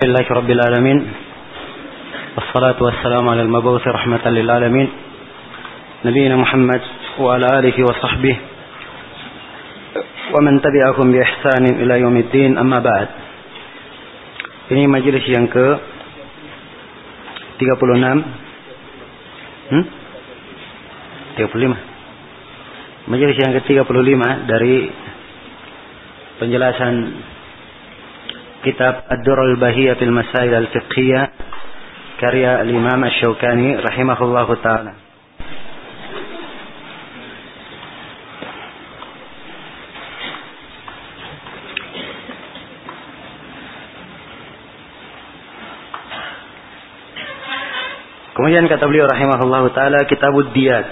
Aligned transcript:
لله 0.00 0.26
رب 0.30 0.50
العالمين 0.50 0.98
والصلاة 2.36 2.82
والسلام 2.82 3.28
على 3.28 3.42
المبعوث 3.42 3.86
رحمة 3.86 4.30
للعالمين 4.30 4.88
نبينا 6.04 6.36
محمد 6.36 6.80
وعلى 7.18 7.46
آله 7.58 7.76
وصحبه 7.84 8.36
ومن 10.34 10.54
تبعهم 10.62 11.12
بإحسان 11.12 11.64
إلى 11.84 12.00
يوم 12.00 12.16
الدين 12.16 12.58
أما 12.58 12.78
بعد 12.80 13.08
Ini 14.72 14.88
majelis 14.88 15.26
yang 15.28 15.52
ke 15.52 15.66
36 17.60 18.24
hmm? 19.68 19.84
35 21.44 23.12
Majelis 23.12 23.36
yang 23.36 23.52
ke 23.52 23.60
35 23.68 24.48
dari 24.48 24.88
penjelasan 26.40 26.94
kitab 28.60 29.08
Ad-Durrul 29.08 29.56
Bahiyah 29.56 29.96
fil 29.96 30.12
Masail 30.12 30.52
Al-Fiqhiyah 30.52 31.24
karya 32.20 32.60
Al-Imam 32.60 33.00
Asy-Syaukani 33.08 33.80
taala. 34.60 34.92
Kemudian 48.36 48.64
kata 48.72 48.88
beliau 48.88 49.04
rahimahullahu 49.04 49.68
taala 49.76 50.04
Kitabud 50.08 50.52
Diyat. 50.56 50.88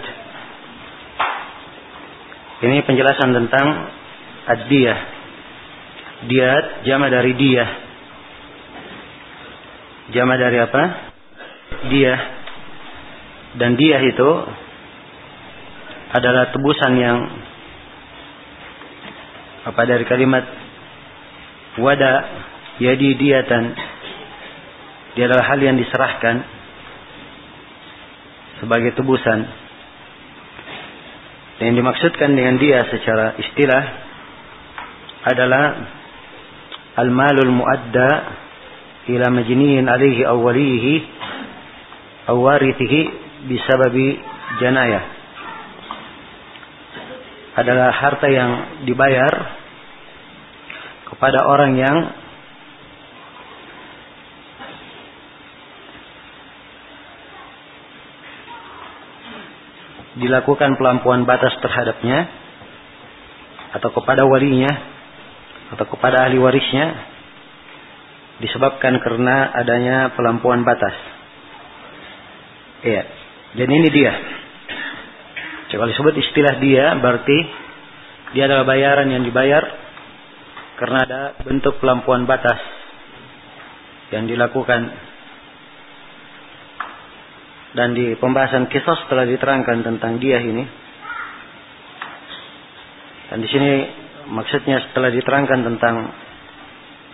Ini 2.58 2.82
penjelasan 2.84 3.32
tentang 3.32 3.66
ad-diyah 4.48 5.17
Diat 6.26 6.82
jama 6.82 7.06
dari 7.06 7.32
dia. 7.38 7.66
Jama 10.10 10.34
dari 10.34 10.58
apa? 10.58 10.82
Dia. 11.92 12.14
Dan 13.54 13.78
dia 13.78 14.02
itu 14.02 14.30
adalah 16.08 16.50
tebusan 16.50 16.92
yang 16.96 17.18
apa 19.68 19.82
dari 19.84 20.08
kalimat 20.08 20.48
wada 21.76 22.24
yadi 22.80 23.12
diatan 23.20 23.76
dia 25.12 25.28
adalah 25.28 25.44
hal 25.52 25.60
yang 25.60 25.76
diserahkan 25.76 26.40
sebagai 28.64 28.96
tebusan 28.96 29.44
yang 31.58 31.74
dimaksudkan 31.76 32.32
dengan 32.32 32.56
dia 32.56 32.86
secara 32.88 33.36
istilah 33.36 33.84
adalah 35.26 35.64
al-malul 36.98 37.54
muadda 37.54 38.10
ila 39.06 39.26
majniin 39.30 39.86
alaihi 39.86 40.26
aw 40.26 40.34
walihi 40.34 40.94
aw 42.26 42.36
warithihi 42.36 43.00
bisababi 43.46 44.18
janayah. 44.58 45.04
Adalah 47.58 47.90
harta 47.90 48.26
yang 48.30 48.50
dibayar 48.86 49.34
kepada 51.10 51.42
orang 51.46 51.72
yang 51.74 51.96
dilakukan 60.18 60.74
pelampuan 60.74 61.22
batas 61.22 61.54
terhadapnya 61.62 62.26
atau 63.74 63.90
kepada 63.94 64.26
walinya 64.26 64.97
atau 65.74 65.84
kepada 65.84 66.28
ahli 66.28 66.40
warisnya 66.40 66.86
disebabkan 68.38 69.02
karena 69.02 69.50
adanya 69.52 70.14
pelampuan 70.14 70.62
batas. 70.62 70.94
Iya. 72.86 73.02
Dan 73.58 73.68
ini 73.68 73.88
dia. 73.90 74.12
Coba 75.68 75.90
disebut 75.90 76.14
istilah 76.16 76.62
dia 76.62 76.96
berarti 76.96 77.38
dia 78.32 78.48
adalah 78.48 78.64
bayaran 78.64 79.08
yang 79.08 79.24
dibayar 79.24 79.64
karena 80.78 80.98
ada 81.04 81.20
bentuk 81.42 81.80
pelampuan 81.82 82.24
batas 82.24 82.60
yang 84.14 84.24
dilakukan 84.24 84.88
dan 87.76 87.92
di 87.92 88.16
pembahasan 88.16 88.70
kisos 88.72 88.96
telah 89.12 89.28
diterangkan 89.28 89.84
tentang 89.84 90.16
dia 90.16 90.40
ini 90.40 90.64
dan 93.28 93.38
di 93.44 93.48
sini 93.52 93.70
maksudnya 94.28 94.84
setelah 94.88 95.10
diterangkan 95.10 95.60
tentang 95.64 95.94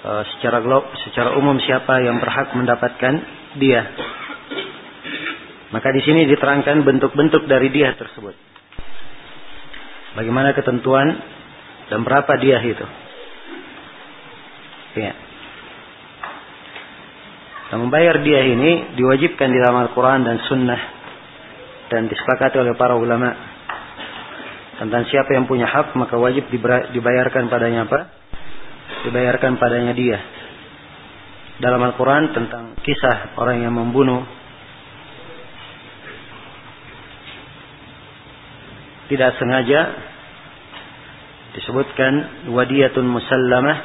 uh, 0.05 0.23
secara 0.37 0.61
glob, 0.61 0.85
secara 1.09 1.39
umum 1.39 1.57
siapa 1.63 2.03
yang 2.03 2.19
berhak 2.19 2.53
mendapatkan 2.53 3.15
dia. 3.57 3.83
Maka 5.71 5.91
di 5.91 6.03
sini 6.07 6.27
diterangkan 6.31 6.87
bentuk-bentuk 6.87 7.51
dari 7.51 7.71
dia 7.75 7.95
tersebut. 7.99 8.35
Bagaimana 10.15 10.55
ketentuan 10.55 11.19
dan 11.91 12.07
berapa 12.07 12.31
dia 12.39 12.63
itu. 12.63 12.87
Ya. 14.95 15.13
Dan 17.75 17.91
membayar 17.91 18.23
dia 18.23 18.47
ini 18.47 18.95
diwajibkan 18.95 19.51
di 19.51 19.59
dalam 19.59 19.83
Al-Quran 19.91 20.23
dan 20.23 20.39
Sunnah 20.47 20.83
dan 21.91 22.07
disepakati 22.07 22.63
oleh 22.63 22.79
para 22.79 22.95
ulama 22.95 23.53
tentang 24.79 25.07
siapa 25.07 25.31
yang 25.35 25.47
punya 25.47 25.71
hak 25.71 25.95
maka 25.95 26.19
wajib 26.19 26.51
dibayarkan 26.91 27.47
padanya 27.47 27.87
apa? 27.87 28.01
Dibayarkan 29.07 29.57
padanya 29.61 29.93
dia. 29.95 30.19
Dalam 31.62 31.79
Al-Quran 31.79 32.35
tentang 32.35 32.75
kisah 32.83 33.39
orang 33.39 33.63
yang 33.63 33.75
membunuh 33.75 34.27
tidak 39.07 39.39
sengaja 39.39 39.81
disebutkan 41.55 42.13
wadiyatun 42.51 43.07
musallamah 43.07 43.79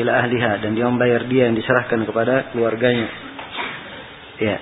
ila 0.00 0.10
ahliha 0.24 0.64
dan 0.64 0.72
dia 0.72 0.88
membayar 0.88 1.22
dia 1.28 1.50
yang 1.50 1.56
diserahkan 1.58 2.08
kepada 2.08 2.50
keluarganya. 2.50 3.08
Ya. 4.40 4.56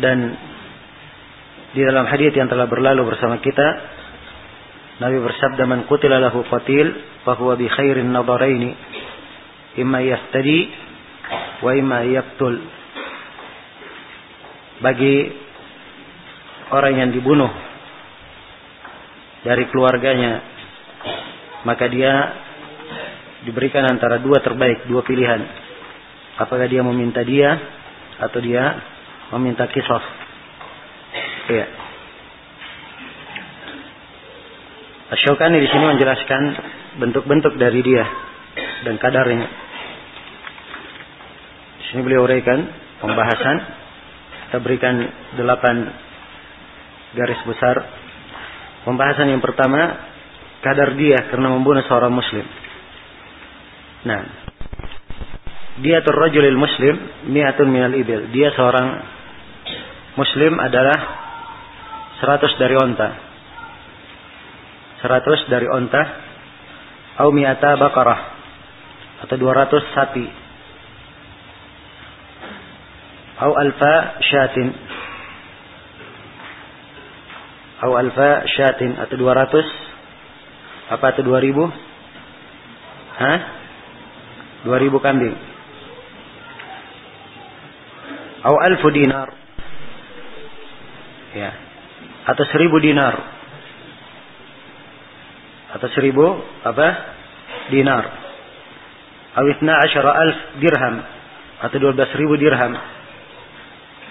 Dan 0.00 0.18
di 1.74 1.80
dalam 1.82 2.06
hadis 2.06 2.30
yang 2.36 2.46
telah 2.46 2.70
berlalu 2.70 3.08
bersama 3.08 3.42
kita, 3.42 3.68
Nabi 4.96 5.18
bersabda 5.20 5.62
man 5.68 5.84
qutila 5.84 6.16
lahu 6.22 6.46
qatil 6.46 6.88
fa 7.26 7.36
huwa 7.36 7.58
bi 7.58 7.68
khairin 7.68 8.08
nadaraini 8.08 8.72
imma 9.76 10.00
yaftadi 10.00 10.72
wa 11.60 11.70
imma 11.76 11.98
yaqtul. 12.06 12.54
Bagi 14.80 15.16
orang 16.72 16.94
yang 17.00 17.10
dibunuh 17.12 17.48
dari 19.44 19.64
keluarganya 19.68 20.42
maka 21.66 21.90
dia 21.90 22.12
diberikan 23.46 23.86
antara 23.86 24.18
dua 24.18 24.42
terbaik, 24.42 24.86
dua 24.90 25.06
pilihan. 25.06 25.42
Apakah 26.36 26.66
dia 26.68 26.82
meminta 26.82 27.22
dia 27.22 27.58
atau 28.20 28.38
dia 28.42 28.80
meminta 29.34 29.66
kisah. 29.70 30.25
Iya. 31.46 31.66
Asyokani 35.06 35.62
di 35.62 35.68
sini 35.70 35.84
menjelaskan 35.86 36.42
bentuk-bentuk 36.98 37.54
dari 37.54 37.78
dia 37.86 38.02
dan 38.82 38.98
kadarnya. 38.98 39.46
Di 41.78 41.84
sini 41.94 42.00
beliau 42.02 42.26
uraikan 42.26 42.66
pembahasan. 42.98 43.56
Kita 44.46 44.58
berikan 44.62 44.98
delapan 45.38 45.86
garis 47.14 47.38
besar. 47.46 47.76
Pembahasan 48.82 49.30
yang 49.30 49.42
pertama, 49.42 49.94
kadar 50.62 50.94
dia 50.98 51.18
karena 51.30 51.54
membunuh 51.54 51.82
seorang 51.86 52.10
muslim. 52.10 52.46
Nah, 54.06 54.22
dia 55.82 56.02
rajulil 56.02 56.58
muslim 56.58 56.94
mi'atun 57.30 57.70
minal 57.70 57.94
ibil. 57.94 58.30
Dia 58.34 58.54
seorang 58.54 58.88
muslim 60.18 60.58
adalah 60.62 61.25
100 62.20 62.56
dari 62.56 62.76
onta. 62.80 63.08
100 65.04 65.52
dari 65.52 65.68
onta. 65.68 66.02
Au 67.20 67.28
mi'ata 67.28 67.76
bakarah. 67.76 68.20
Atau 69.24 69.36
200 69.36 69.92
sapi. 69.92 70.26
Au 73.36 73.52
alfa 73.52 74.16
syatin. 74.24 74.68
Au 77.84 77.92
alfa 78.00 78.48
syatin. 78.56 78.96
Atau 78.96 79.20
200. 79.20 80.96
Apa 80.96 81.12
itu 81.12 81.20
2000? 81.20 81.68
Hah? 83.20 83.38
2000 84.64 85.04
kambing. 85.04 85.36
Au 88.40 88.56
alfu 88.56 88.88
dinar. 88.88 89.28
Ya 91.36 91.65
atau 92.26 92.44
seribu 92.50 92.82
dinar. 92.82 93.14
Atau 95.78 95.88
seribu 95.94 96.42
apa? 96.66 96.88
Dinar. 97.70 98.04
Awithna 99.38 99.78
asyara 99.86 100.10
alf 100.10 100.38
dirham. 100.58 100.96
Atau 101.62 101.78
12 101.78 102.18
ribu 102.18 102.34
dirham. 102.36 102.74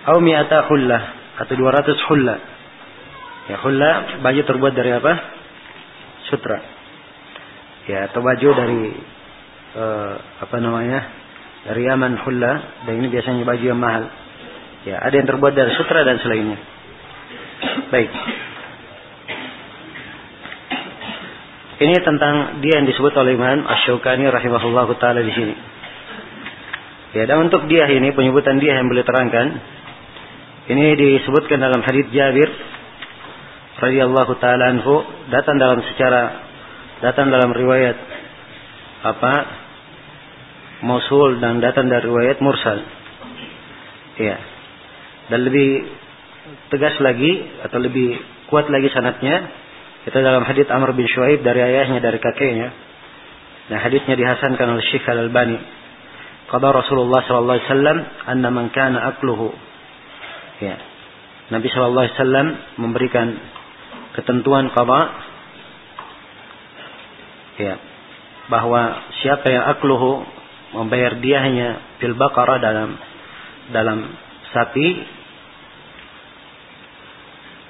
Atau 0.07 0.23
mi'ata 0.23 0.65
hullah 0.71 1.03
atau 1.35 1.51
200 1.51 2.07
hullah 2.07 2.39
ya 3.51 3.59
hullah 3.59 4.23
baju 4.23 4.41
terbuat 4.47 4.73
dari 4.73 4.95
apa? 4.95 5.13
Sutra. 6.31 6.57
Ya 7.85 8.09
atau 8.09 8.23
baju 8.23 8.49
dari 8.55 8.81
uh, 9.75 10.13
apa 10.41 10.57
namanya? 10.63 10.99
Dari 11.65 11.81
Yaman 11.89 12.21
hullah 12.21 12.85
dan 12.85 12.93
ini 13.01 13.09
biasanya 13.09 13.43
baju 13.43 13.65
yang 13.65 13.81
mahal. 13.81 14.07
Ya 14.85 15.01
ada 15.01 15.13
yang 15.17 15.25
terbuat 15.25 15.57
dari 15.57 15.73
sutra 15.73 16.05
dan 16.05 16.21
selainnya 16.21 16.74
baik 17.91 18.11
Ini 21.75 21.95
tentang 22.07 22.63
dia 22.63 22.79
yang 22.79 22.87
disebut 22.87 23.11
oleh 23.19 23.35
Imam 23.35 23.67
Ash-Shawqani 23.67 24.31
rahimahullah 24.31 24.87
taala 24.95 25.19
di 25.19 25.33
sini. 25.35 25.55
Ya, 27.19 27.27
dan 27.27 27.51
untuk 27.51 27.67
dia 27.67 27.83
ini 27.91 28.15
penyebutan 28.15 28.63
dia 28.63 28.79
yang 28.79 28.87
boleh 28.87 29.03
terangkan 29.03 29.59
ini 30.65 30.97
disebutkan 30.97 31.61
dalam 31.61 31.83
hadis 31.85 32.09
Jabir 32.09 32.47
radhiyallahu 33.75 34.33
taala 34.39 34.71
anhu 34.73 35.03
datang 35.29 35.59
dalam 35.59 35.83
secara 35.93 36.41
datang 37.05 37.27
dalam 37.29 37.51
riwayat 37.53 37.97
apa 39.05 39.33
Mosul 40.81 41.37
dan 41.39 41.61
datang 41.61 41.91
dari 41.91 42.07
riwayat 42.07 42.41
Mursal. 42.41 42.79
Ya. 44.19 44.37
Dan 45.27 45.39
lebih 45.49 45.69
tegas 46.69 46.95
lagi 47.01 47.45
atau 47.65 47.77
lebih 47.81 48.17
kuat 48.49 48.69
lagi 48.69 48.89
sanatnya 48.93 49.49
itu 50.05 50.17
dalam 50.21 50.45
hadits 50.45 50.69
Amr 50.69 50.93
bin 50.93 51.09
Shuaib 51.09 51.41
dari 51.41 51.65
ayahnya 51.65 51.97
dari 51.97 52.21
kakeknya. 52.21 52.69
Dan 53.65 53.81
haditsnya 53.81 54.13
dihasankan 54.13 54.77
oleh 54.77 54.85
Syekh 54.93 55.09
Al-Albani. 55.09 55.57
Qada 56.45 56.69
Rasulullah 56.69 57.25
sallallahu 57.25 57.57
alaihi 57.57 57.69
wasallam 57.73 57.97
anna 58.29 58.49
man 58.53 58.69
kana 58.69 59.01
akluhu 59.17 59.49
ya. 60.61 60.77
Nabi 61.49 61.67
sallallahu 61.73 62.05
alaihi 62.05 62.17
wasallam 62.21 62.47
memberikan 62.77 63.27
ketentuan 64.13 64.69
qada 64.69 65.01
ya 67.57 67.75
bahwa 68.45 69.09
siapa 69.25 69.49
yang 69.49 69.65
akluhu 69.73 70.21
membayar 70.77 71.17
diahnya 71.17 71.97
fil 71.97 72.13
baqarah 72.13 72.61
dalam 72.61 72.93
dalam 73.73 73.99
sapi 74.53 75.14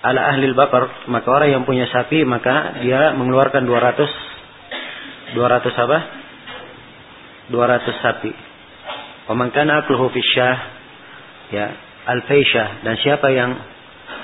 ala 0.06 0.22
ahli 0.30 0.54
bakar 0.54 1.10
maka 1.10 1.28
orang 1.28 1.50
yang 1.50 1.64
punya 1.66 1.90
sapi 1.90 2.22
maka 2.30 2.78
dia 2.86 3.18
mengeluarkan 3.18 3.66
200 3.66 5.34
200 5.34 5.84
apa 5.86 5.98
200 7.50 8.06
sapi 8.06 8.32
Pemangkana 9.26 9.82
akluhu 9.82 10.14
fisyah 10.14 10.58
ya 11.50 11.66
al-faisyah 12.06 12.86
dan 12.86 12.94
siapa 13.02 13.34
yang 13.34 13.58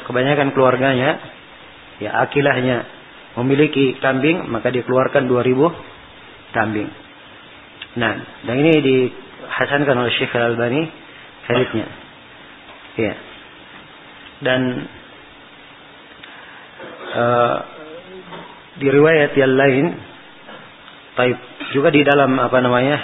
kebanyakan 0.06 0.54
keluarganya 0.54 1.18
ya 1.98 2.22
akilahnya 2.22 2.86
memiliki 3.42 3.98
kambing 3.98 4.46
maka 4.46 4.70
dia 4.70 4.86
keluarkan 4.86 5.26
2000 5.26 5.58
kambing. 6.54 6.90
Nah, 7.98 8.14
dan 8.48 8.56
ini 8.56 8.72
dihasankan 8.80 9.96
oleh 9.96 10.12
Syekh 10.16 10.32
Al-Albani 10.36 10.84
hadisnya. 11.48 11.88
Ya. 13.00 13.14
Dan 14.44 14.62
uh, 17.12 17.56
di 18.80 18.88
riwayat 18.88 19.32
yang 19.36 19.54
lain 19.54 19.86
taib 21.20 21.38
juga 21.76 21.92
di 21.92 22.02
dalam 22.08 22.40
apa 22.40 22.58
namanya 22.64 22.98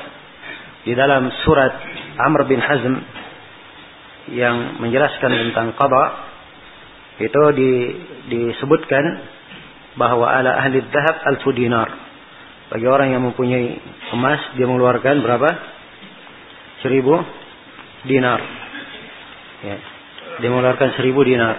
di 0.87 0.95
dalam 0.95 1.27
surat 1.43 1.73
Amr 2.17 2.47
bin 2.47 2.63
Hazm 2.63 2.95
yang 4.31 4.79
menjelaskan 4.79 5.31
tentang 5.51 5.75
qada 5.75 6.05
itu 7.17 7.41
di, 7.55 7.71
disebutkan 8.29 9.03
bahwa 9.97 10.29
ala 10.29 10.61
ahli 10.61 10.85
dhahab 10.85 11.17
alfu 11.25 11.49
dinar. 11.55 11.89
Bagi 12.67 12.85
orang 12.85 13.15
yang 13.15 13.23
mempunyai 13.23 13.79
emas 14.13 14.53
dia 14.53 14.67
mengeluarkan 14.69 15.23
berapa? 15.23 15.49
Seribu 16.85 17.15
dinar. 18.05 18.39
Ya. 19.57 19.77
dia 20.37 20.53
mengeluarkan 20.53 20.93
seribu 20.93 21.25
dinar 21.25 21.57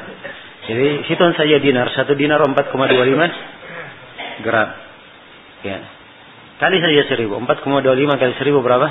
jadi 0.68 1.00
hitung 1.08 1.32
saja 1.32 1.56
dinar. 1.64 1.88
Satu 1.96 2.12
dinar 2.12 2.44
4,25 2.44 4.44
gram. 4.44 4.68
Ya. 5.64 5.80
Kali 6.60 6.76
saja 6.76 7.08
seribu. 7.08 7.40
4,25 7.40 8.20
kali 8.20 8.36
seribu 8.36 8.60
berapa? 8.60 8.84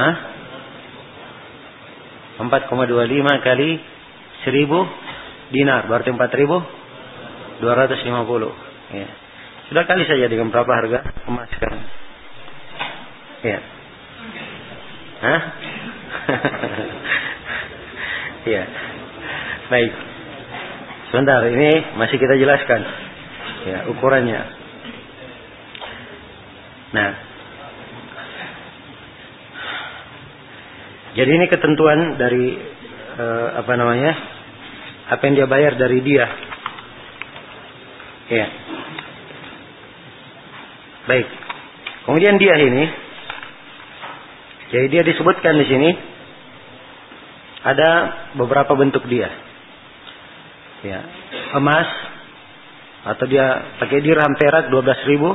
Hah? 0.00 0.14
4,25 2.40 3.44
kali 3.44 3.84
seribu 4.48 4.88
dinar. 5.52 5.92
Berarti 5.92 6.08
4.250. 6.08 7.60
Ya. 8.96 9.08
Sudah 9.68 9.84
kali 9.84 10.08
saja 10.08 10.24
dengan 10.24 10.48
berapa 10.48 10.72
harga 10.72 11.04
emas 11.28 11.52
sekarang? 11.52 11.84
Ya. 13.44 13.60
Hah? 15.20 15.40
ya. 18.56 18.64
Baik. 19.68 20.13
Sebentar, 21.14 21.46
ini 21.46 21.94
masih 21.94 22.18
kita 22.18 22.34
jelaskan. 22.34 22.82
Ya, 23.70 23.86
ukurannya. 23.86 24.42
Nah. 26.90 27.10
Jadi 31.14 31.30
ini 31.38 31.46
ketentuan 31.46 32.18
dari 32.18 32.58
uh, 33.14 33.62
apa 33.62 33.72
namanya? 33.78 34.10
Apa 35.14 35.22
yang 35.30 35.38
dia 35.38 35.46
bayar 35.46 35.78
dari 35.78 36.02
dia. 36.02 36.26
Ya. 38.34 38.46
Baik. 41.06 41.30
Kemudian 42.10 42.42
dia 42.42 42.58
ini 42.58 42.90
jadi 44.74 44.86
dia 44.90 45.02
disebutkan 45.06 45.62
di 45.62 45.66
sini 45.70 45.90
ada 47.62 47.90
beberapa 48.34 48.74
bentuk 48.74 49.06
dia 49.06 49.53
ya. 50.84 51.00
Emas 51.56 51.88
atau 53.04 53.24
dia 53.28 53.76
pakai 53.80 54.04
dirham 54.04 54.32
perak 54.36 54.68
12 54.68 55.10
ribu. 55.10 55.32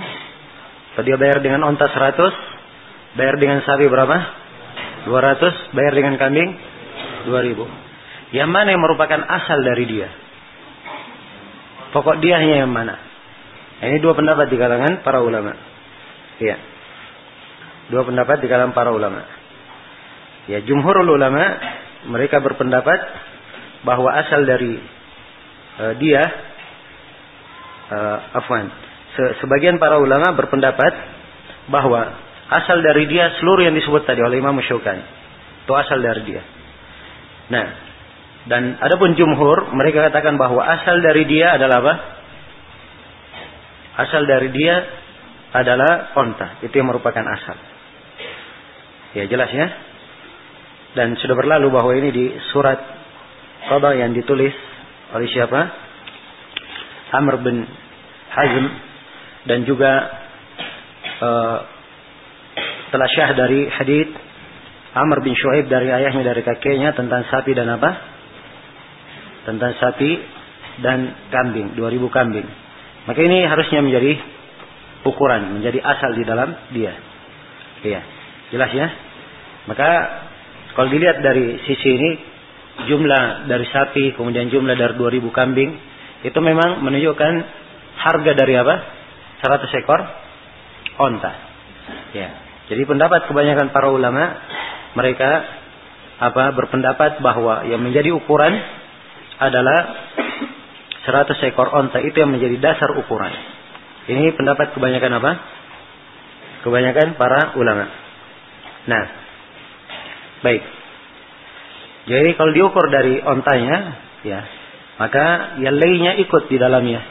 Atau 0.94 1.04
dia 1.06 1.16
bayar 1.16 1.40
dengan 1.40 1.63
onta 1.63 1.88
100 1.88 3.16
bayar 3.16 3.36
dengan 3.40 3.63
sapi 3.63 3.88
berapa? 3.88 4.18
200 5.07 5.75
bayar 5.75 5.94
dengan 5.96 6.20
kambing 6.20 6.50
2000 7.24 7.89
yang 8.29 8.53
mana 8.53 8.70
yang 8.74 8.82
merupakan 8.82 9.18
asal 9.25 9.58
dari 9.65 9.86
dia? 9.89 10.10
Pokok 11.89 12.22
dia 12.22 12.38
hanya 12.38 12.65
yang 12.65 12.70
mana? 12.70 12.94
Ini 13.82 13.98
dua 14.03 14.13
pendapat 14.13 14.53
di 14.53 14.58
kalangan 14.60 15.01
para 15.01 15.25
ulama. 15.25 15.58
Ya 16.38 16.58
dua 17.89 18.06
pendapat 18.06 18.38
di 18.46 18.48
kalangan 18.51 18.77
para 18.77 18.94
ulama. 18.94 19.25
Ya 20.46 20.62
jumhurul 20.62 21.10
ulama 21.10 21.41
mereka 22.06 22.38
berpendapat 22.38 23.00
bahwa 23.82 24.13
asal 24.13 24.46
dari 24.46 24.77
uh, 25.79 25.93
dia 25.98 26.24
uh, 27.89 28.38
afwan 28.38 28.69
se 29.15 29.24
sebagian 29.41 29.81
para 29.81 29.98
ulama 29.98 30.36
berpendapat 30.38 30.93
bahwa 31.71 32.01
asal 32.50 32.81
dari 32.81 33.07
dia 33.09 33.33
seluruh 33.41 33.65
yang 33.65 33.75
disebut 33.77 34.05
tadi 34.05 34.21
oleh 34.21 34.41
Imam 34.41 34.57
Syaukani 34.62 35.19
itu 35.69 35.74
asal 35.77 36.01
dari 36.01 36.25
dia. 36.25 36.41
Nah, 37.53 37.65
dan 38.50 38.81
adapun 38.81 39.13
jumhur 39.13 39.69
mereka 39.77 40.09
katakan 40.09 40.33
bahwa 40.33 40.65
asal 40.65 40.98
dari 40.98 41.29
dia 41.29 41.53
adalah 41.53 41.77
apa? 41.86 41.93
Asal 44.01 44.25
dari 44.25 44.50
dia 44.50 44.81
adalah 45.53 46.17
onta, 46.17 46.57
itu 46.65 46.74
yang 46.74 46.89
merupakan 46.89 47.21
asal. 47.21 47.53
Ya 49.13 49.29
jelas 49.29 49.53
ya. 49.53 49.67
Dan 50.98 51.13
sudah 51.21 51.38
berlalu 51.38 51.69
bahwa 51.69 51.93
ini 51.93 52.09
di 52.09 52.25
surat 52.50 52.81
qada 53.69 53.93
yang 53.93 54.17
ditulis 54.17 54.53
oleh 55.16 55.28
siapa? 55.30 55.60
Amr 57.10 57.42
bin 57.42 57.66
Hazm 58.30 58.66
dan 59.50 59.60
juga 59.66 59.92
uh, 61.22 61.58
telah 62.94 63.10
syah 63.10 63.32
dari 63.34 63.66
hadith 63.70 64.13
Amr 64.89 65.22
bin 65.22 65.38
Shu'aib 65.38 65.70
dari 65.70 65.94
ayahnya 65.94 66.25
dari 66.25 66.42
kakeknya 66.42 66.98
tentang 66.98 67.22
sapi 67.30 67.54
dan 67.54 67.70
apa? 67.70 67.89
Tentang 69.46 69.78
sapi 69.78 70.12
dan 70.82 71.13
kambing, 71.30 71.78
2000 71.78 72.10
kambing. 72.10 72.48
Maka 73.06 73.20
ini 73.22 73.46
harusnya 73.46 73.86
menjadi 73.86 74.18
ukuran, 75.06 75.62
menjadi 75.62 75.80
asal 75.86 76.18
di 76.18 76.24
dalam 76.25 76.50
dia. 76.74 76.94
Iya. 77.86 78.01
Jelas 78.50 78.72
ya? 78.74 78.88
Maka 79.70 79.89
kalau 80.74 80.89
dilihat 80.89 81.22
dari 81.22 81.62
sisi 81.70 81.89
ini 81.94 82.12
jumlah 82.88 83.50
dari 83.50 83.65
sapi, 83.67 84.15
kemudian 84.15 84.48
jumlah 84.48 84.75
dari 84.77 84.93
2000 84.95 85.33
kambing, 85.33 85.71
itu 86.24 86.39
memang 86.39 86.83
menunjukkan 86.83 87.33
harga 88.00 88.31
dari 88.36 88.53
apa? 88.55 88.75
100 89.43 89.79
ekor 89.83 90.00
onta. 91.00 91.31
Ya. 92.12 92.29
Jadi 92.69 92.86
pendapat 92.86 93.25
kebanyakan 93.25 93.74
para 93.74 93.89
ulama 93.89 94.24
mereka 94.93 95.29
apa 96.19 96.51
berpendapat 96.51 97.24
bahwa 97.24 97.63
yang 97.65 97.79
menjadi 97.79 98.12
ukuran 98.12 98.51
adalah 99.39 100.12
100 101.07 101.50
ekor 101.50 101.71
onta 101.71 102.03
itu 102.03 102.19
yang 102.19 102.29
menjadi 102.36 102.59
dasar 102.59 102.91
ukuran. 103.00 103.31
Ini 104.12 104.36
pendapat 104.36 104.75
kebanyakan 104.75 105.12
apa? 105.24 105.31
Kebanyakan 106.67 107.15
para 107.15 107.55
ulama. 107.55 107.88
Nah, 108.89 109.03
baik. 110.43 110.78
Jadi 112.08 112.29
kalau 112.39 112.51
diukur 112.56 112.86
dari 112.88 113.20
ontanya, 113.20 113.77
ya, 114.24 114.39
maka 115.00 115.58
yang 115.63 115.75
lainnya 115.75 116.20
ikut 116.20 116.51
di 116.51 116.58
dalamnya. 116.60 117.01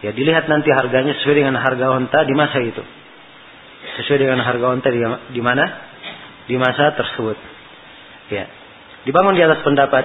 Ya, 0.00 0.10
dilihat 0.16 0.48
nanti 0.48 0.72
harganya 0.72 1.12
sesuai 1.20 1.44
dengan 1.44 1.60
harga 1.60 1.86
onta 1.92 2.24
di 2.24 2.34
masa 2.34 2.58
itu. 2.64 2.80
Sesuai 4.00 4.18
dengan 4.26 4.40
harga 4.40 4.66
onta 4.72 4.88
di, 4.88 5.00
di 5.34 5.42
mana? 5.44 5.64
Di 6.48 6.56
masa 6.56 6.96
tersebut. 6.96 7.36
Ya. 8.32 8.48
Dibangun 9.04 9.36
di 9.36 9.42
atas 9.44 9.60
pendapat 9.60 10.04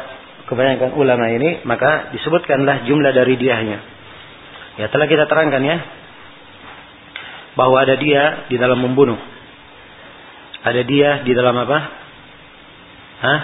kebanyakan 0.51 0.93
ulama 0.99 1.31
ini, 1.31 1.63
maka 1.63 2.11
disebutkanlah 2.11 2.85
jumlah 2.85 3.11
dari 3.15 3.39
diahnya. 3.39 3.79
Ya, 4.75 4.91
telah 4.91 5.07
kita 5.07 5.25
terangkan 5.31 5.63
ya, 5.63 5.77
bahwa 7.55 7.79
ada 7.79 7.95
dia 7.95 8.51
di 8.51 8.59
dalam 8.59 8.83
membunuh. 8.83 9.17
Ada 10.65 10.81
dia 10.83 11.09
di 11.23 11.31
dalam 11.31 11.55
apa? 11.55 11.77
Hah? 13.23 13.39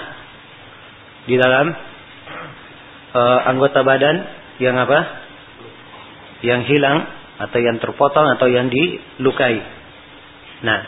Di 1.30 1.36
dalam 1.38 1.70
uh, 3.14 3.40
anggota 3.50 3.86
badan 3.86 4.16
yang 4.58 4.78
apa? 4.78 5.00
Yang 6.42 6.62
hilang 6.74 6.98
atau 7.42 7.58
yang 7.62 7.78
terpotong 7.82 8.38
atau 8.38 8.50
yang 8.50 8.70
dilukai. 8.70 9.62
Nah, 10.62 10.80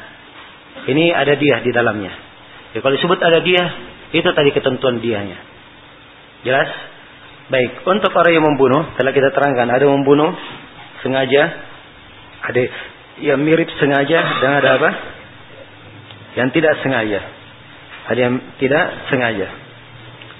ini 0.89 1.13
ada 1.13 1.33
dia 1.37 1.61
di 1.61 1.71
dalamnya. 1.73 2.13
Ya, 2.73 2.81
kalau 2.81 2.93
disebut 2.97 3.21
ada 3.21 3.41
dia, 3.45 3.63
itu 4.13 4.25
tadi 4.33 4.49
ketentuan 4.53 5.01
dianya. 5.01 5.37
Jelas? 6.45 6.69
Baik, 7.49 7.85
untuk 7.85 8.13
orang 8.15 8.33
yang 8.33 8.45
membunuh, 8.45 8.97
telah 8.97 9.13
kita 9.13 9.29
terangkan, 9.29 9.69
ada 9.69 9.85
membunuh 9.85 10.33
sengaja, 11.05 11.43
ada 12.41 12.61
yang 13.21 13.37
mirip 13.41 13.69
sengaja 13.77 14.19
dan 14.41 14.51
ada 14.57 14.69
apa? 14.79 14.89
Yang 16.33 16.49
tidak 16.57 16.73
sengaja. 16.81 17.21
Ada 18.09 18.19
yang 18.19 18.35
tidak 18.57 18.85
sengaja. 19.13 19.47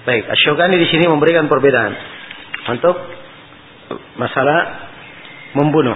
Baik, 0.04 0.28
Asyokani 0.28 0.84
di 0.84 0.88
sini 0.92 1.08
memberikan 1.08 1.48
perbedaan 1.48 1.96
untuk 2.76 2.96
masalah 4.20 4.92
membunuh. 5.56 5.96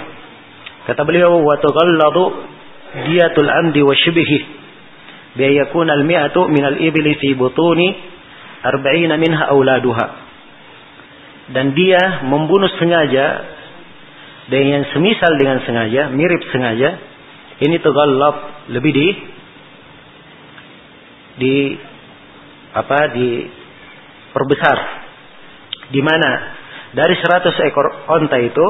Kata 0.88 1.04
beliau, 1.04 1.44
"Wa 1.44 1.60
tughalladu 1.60 2.24
diyatul 3.04 3.52
amdi 3.52 3.84
wa 3.84 3.92
shibhi 3.92 4.40
bi 5.36 5.60
yakuna 5.60 6.00
al-mi'atu 6.00 6.48
min 6.48 6.64
al-ibli 6.64 7.20
fi 7.20 7.36
butuni 7.36 7.88
arba'ina 8.64 9.20
minha 9.20 9.52
auladuha." 9.52 10.08
Dan 11.52 11.76
dia 11.76 12.24
membunuh 12.24 12.72
sengaja 12.80 13.28
dan 14.48 14.64
yang 14.64 14.84
semisal 14.96 15.36
dengan 15.36 15.60
sengaja, 15.68 16.08
mirip 16.16 16.48
sengaja, 16.56 16.96
ini 17.60 17.76
tegallab 17.84 18.72
lebih 18.72 18.92
di 18.96 19.08
di 21.44 21.56
apa 22.72 23.00
di 23.12 23.57
perbesar. 24.38 24.77
Di 25.89 26.01
mana 26.06 26.29
dari 26.94 27.17
100 27.17 27.58
ekor 27.74 28.06
onta 28.06 28.38
itu 28.38 28.67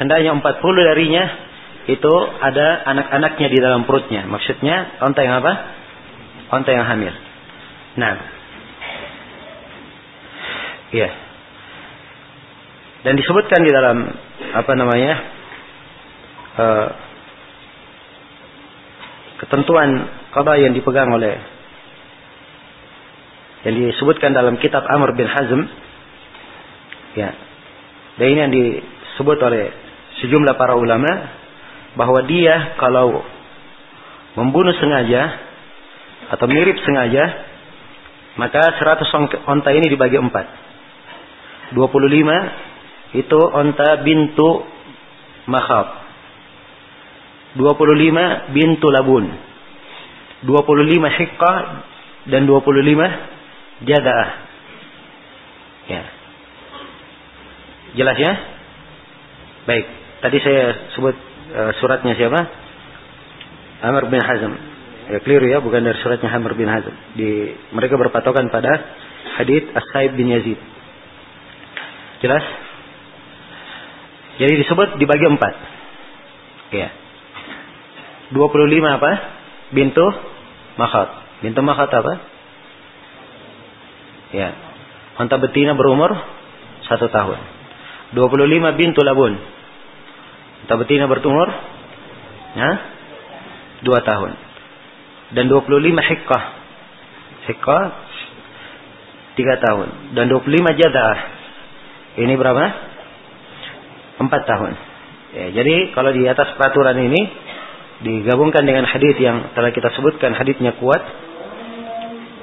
hendaknya 0.00 0.32
40 0.40 0.88
darinya 0.88 1.24
itu 1.86 2.14
ada 2.40 2.82
anak-anaknya 2.88 3.48
di 3.52 3.58
dalam 3.60 3.84
perutnya. 3.84 4.24
Maksudnya 4.24 5.04
onta 5.04 5.20
yang 5.20 5.44
apa? 5.44 5.52
Onta 6.56 6.70
yang 6.72 6.88
hamil. 6.88 7.12
Nah. 8.00 8.14
Iya. 10.90 11.10
Dan 13.04 13.14
disebutkan 13.20 13.60
di 13.62 13.70
dalam 13.70 13.98
apa 14.56 14.72
namanya 14.74 15.14
uh, 16.58 16.88
ketentuan 19.46 20.10
qada 20.34 20.58
yang 20.58 20.74
dipegang 20.74 21.10
oleh 21.14 21.55
yang 23.66 23.74
disebutkan 23.74 24.30
dalam 24.30 24.62
kitab 24.62 24.86
Amr 24.86 25.10
bin 25.18 25.26
Hazm 25.26 25.60
ya 27.18 27.34
dan 28.16 28.26
ini 28.30 28.38
yang 28.38 28.52
disebut 28.54 29.38
oleh 29.42 29.74
sejumlah 30.22 30.54
para 30.54 30.78
ulama 30.78 31.10
bahwa 31.98 32.22
dia 32.30 32.78
kalau 32.78 33.26
membunuh 34.38 34.72
sengaja 34.78 35.34
atau 36.30 36.46
mirip 36.46 36.78
sengaja 36.86 37.24
maka 38.38 38.62
100 38.78 39.48
onta 39.48 39.70
ini 39.74 39.90
dibagi 39.90 40.20
empat 40.20 40.46
25 41.74 43.18
itu 43.18 43.40
onta 43.40 44.04
bintu 44.06 44.62
makhab. 45.48 46.04
25 47.56 48.52
bintu 48.52 48.86
labun. 48.92 49.24
25 50.44 51.18
hikka 51.18 51.54
dan 52.28 52.44
25 52.44 53.35
jadaah. 53.84 54.30
Ya. 55.86 56.02
Jelas 57.96 58.16
ya? 58.16 58.32
Baik. 59.66 59.86
Tadi 60.24 60.38
saya 60.40 60.62
sebut 60.96 61.16
uh, 61.52 61.72
suratnya 61.80 62.16
siapa? 62.16 62.40
Amr 63.84 64.08
bin 64.08 64.22
Hazm. 64.22 64.52
Ya 65.06 65.18
keliru 65.22 65.46
ya, 65.46 65.58
bukan 65.62 65.84
dari 65.84 65.98
suratnya 66.00 66.32
Amr 66.32 66.56
bin 66.56 66.66
Hazm. 66.66 66.94
Di 67.14 67.54
mereka 67.76 68.00
berpatokan 68.00 68.48
pada 68.48 68.72
hadits 69.38 69.70
As-Saib 69.76 70.16
bin 70.16 70.32
Yazid. 70.32 70.58
Jelas? 72.24 72.44
Jadi 74.36 74.52
disebut 74.60 75.00
dibagi 75.00 75.26
empat. 75.28 75.54
Ya. 76.72 76.88
25 78.32 78.36
apa? 78.82 79.10
Bintu 79.72 80.06
makhat. 80.76 81.08
Bintu 81.44 81.60
makhat 81.62 81.88
apa? 81.92 82.35
Ya. 84.34 84.54
Unta 85.20 85.36
betina 85.38 85.76
berumur 85.76 86.12
satu 86.86 87.06
tahun. 87.10 87.38
25 88.14 88.80
bintu 88.80 89.00
labun. 89.02 89.38
Unta 90.66 90.74
betina 90.78 91.06
berumur 91.06 91.48
ya, 92.56 92.70
dua 93.82 94.00
tahun. 94.02 94.32
Dan 95.34 95.50
25 95.50 95.70
hikkah. 96.02 96.44
Hikkah 97.50 97.84
tiga 99.34 99.54
tahun. 99.60 100.14
Dan 100.14 100.30
25 100.30 100.80
jadah. 100.80 101.16
Ini 102.16 102.34
berapa? 102.38 102.64
empat 104.16 104.42
tahun. 104.48 104.72
Ya, 105.36 105.46
jadi 105.60 105.92
kalau 105.92 106.10
di 106.16 106.24
atas 106.24 106.56
peraturan 106.56 106.96
ini 106.96 107.20
digabungkan 107.96 108.64
dengan 108.64 108.88
hadis 108.88 109.16
yang 109.20 109.52
telah 109.52 109.72
kita 109.72 109.92
sebutkan 109.96 110.32
hadisnya 110.36 110.76
kuat 110.80 111.00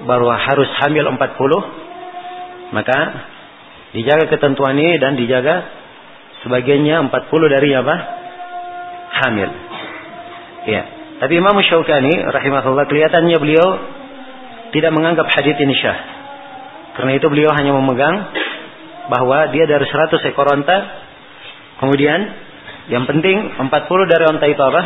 bahwa 0.04 0.36
harus 0.36 0.70
hamil 0.84 1.06
40 1.08 2.74
maka 2.74 3.00
dijaga 3.94 4.26
ketentuan 4.28 4.76
ini 4.76 4.98
dan 4.98 5.16
dijaga 5.16 5.70
sebagiannya 6.44 7.08
40 7.08 7.54
dari 7.54 7.70
apa? 7.78 7.96
hamil. 9.14 9.50
Ya. 10.66 10.84
Tapi 11.22 11.34
Imam 11.38 11.54
Syaukani 11.62 12.26
rahimahullah 12.34 12.90
kelihatannya 12.90 13.38
beliau 13.38 13.68
tidak 14.74 14.90
menganggap 14.90 15.30
hadis 15.30 15.54
ini 15.62 15.78
syah. 15.78 16.00
Karena 16.98 17.14
itu 17.14 17.30
beliau 17.30 17.54
hanya 17.54 17.78
memegang 17.78 18.16
bahwa 19.14 19.54
dia 19.54 19.70
dari 19.70 19.86
100 19.86 20.18
ekor 20.34 20.50
onta 20.50 20.78
Kemudian 21.84 22.20
yang 22.88 23.04
penting 23.04 23.60
40 23.60 24.12
dari 24.12 24.24
onta 24.24 24.46
itu 24.48 24.62
apa? 24.64 24.82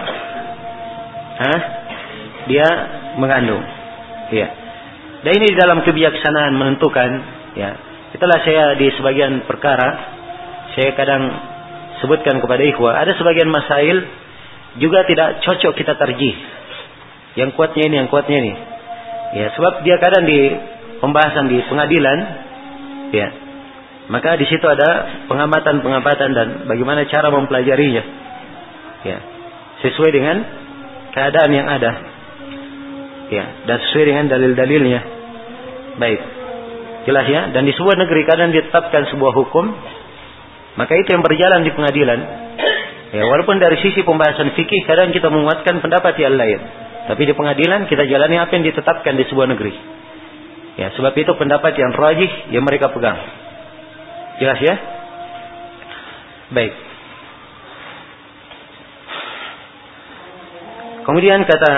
Hah? 1.37 1.59
Dia 2.49 2.67
mengandung. 3.21 3.61
Ya. 4.33 4.66
Dan 5.27 5.43
ini 5.43 5.59
dalam 5.59 5.83
kebijaksanaan 5.83 6.55
menentukan 6.55 7.09
ya. 7.59 7.75
Itulah 8.15 8.39
saya 8.47 8.79
di 8.79 8.87
sebagian 8.95 9.43
perkara 9.43 10.15
saya 10.71 10.95
kadang 10.95 11.27
sebutkan 11.99 12.39
kepada 12.39 12.63
ikhwah, 12.63 12.95
ada 12.95 13.11
sebagian 13.19 13.51
masail 13.51 14.07
juga 14.79 15.03
tidak 15.03 15.43
cocok 15.43 15.75
kita 15.75 15.99
terjih. 15.99 16.31
Yang 17.35 17.59
kuatnya 17.59 17.83
ini, 17.91 17.95
yang 17.99 18.07
kuatnya 18.07 18.37
ini. 18.39 18.53
Ya, 19.35 19.51
sebab 19.51 19.83
dia 19.83 19.99
kadang 19.99 20.23
di 20.23 20.39
pembahasan 21.03 21.51
di 21.51 21.59
pengadilan 21.67 22.19
ya 23.11 23.27
maka 24.07 24.39
di 24.39 24.47
situ 24.47 24.63
ada 24.63 25.23
pengamatan-pengamatan 25.27 26.29
dan 26.31 26.47
bagaimana 26.63 27.03
cara 27.11 27.27
mempelajarinya. 27.27 28.03
Ya. 29.03 29.17
Sesuai 29.83 30.11
dengan 30.15 30.37
keadaan 31.11 31.51
yang 31.51 31.67
ada. 31.67 31.91
Ya, 33.27 33.45
dan 33.67 33.77
sesuai 33.83 34.05
dengan 34.07 34.25
dalil-dalilnya. 34.31 35.16
Baik. 35.97 36.19
Jelas 37.07 37.25
ya, 37.31 37.41
dan 37.55 37.63
di 37.63 37.71
sebuah 37.71 37.95
negeri 37.95 38.21
kadang 38.27 38.51
ditetapkan 38.51 39.07
sebuah 39.09 39.31
hukum, 39.31 39.65
maka 40.75 40.93
itu 40.93 41.09
yang 41.15 41.23
berjalan 41.23 41.63
di 41.63 41.71
pengadilan. 41.71 42.19
Ya, 43.15 43.23
walaupun 43.23 43.57
dari 43.57 43.79
sisi 43.79 44.03
pembahasan 44.03 44.51
fikih 44.53 44.83
kadang 44.83 45.15
kita 45.15 45.31
menguatkan 45.31 45.79
pendapat 45.79 46.19
yang 46.19 46.35
lain. 46.35 46.59
Tapi 47.07 47.23
di 47.23 47.31
pengadilan 47.31 47.87
kita 47.87 48.03
jalani 48.03 48.35
apa 48.35 48.51
yang 48.59 48.67
ditetapkan 48.67 49.15
di 49.15 49.23
sebuah 49.31 49.47
negeri. 49.55 49.73
Ya, 50.75 50.91
sebab 50.93 51.15
itu 51.15 51.31
pendapat 51.39 51.73
yang 51.79 51.95
rajih 51.95 52.31
yang 52.51 52.67
mereka 52.67 52.91
pegang. 52.91 53.17
Jelas 54.43 54.59
ya? 54.59 54.75
Baik. 56.51 56.73
Kemudian 61.07 61.47
kata 61.47 61.73